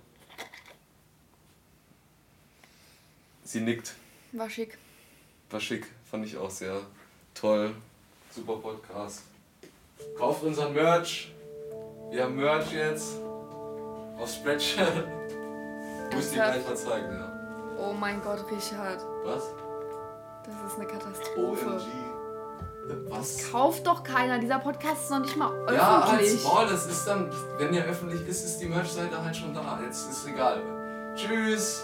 [3.44, 3.94] Sie nickt.
[4.32, 4.78] War schick.
[5.50, 6.80] War schick, fand ich auch sehr
[7.34, 7.74] toll.
[8.34, 9.24] Super Podcast.
[10.18, 11.32] Kauft unseren Merch.
[12.12, 13.18] Wir haben Merch jetzt.
[14.18, 14.88] Auf Spreadshirt.
[16.14, 16.54] Muss dir Ernsthaft?
[16.54, 17.78] gleich mal zeigen, ja.
[17.80, 19.02] Oh mein Gott, Richard.
[19.24, 19.44] Was?
[20.46, 21.66] Das ist eine Katastrophe.
[21.68, 22.09] OMG.
[23.10, 23.52] Was?
[23.52, 24.40] Kauft doch keiner.
[24.40, 26.34] Dieser Podcast ist noch nicht mal Ja, öffentlich.
[26.34, 29.80] als Maul, das ist dann, wenn der öffentlich ist, ist die Merchseite halt schon da.
[29.84, 30.62] Jetzt ist egal.
[31.16, 31.84] Tschüss.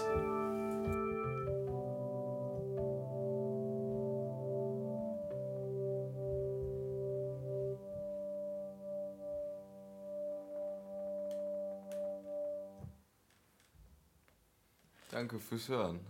[15.10, 16.00] Danke fürs Hören.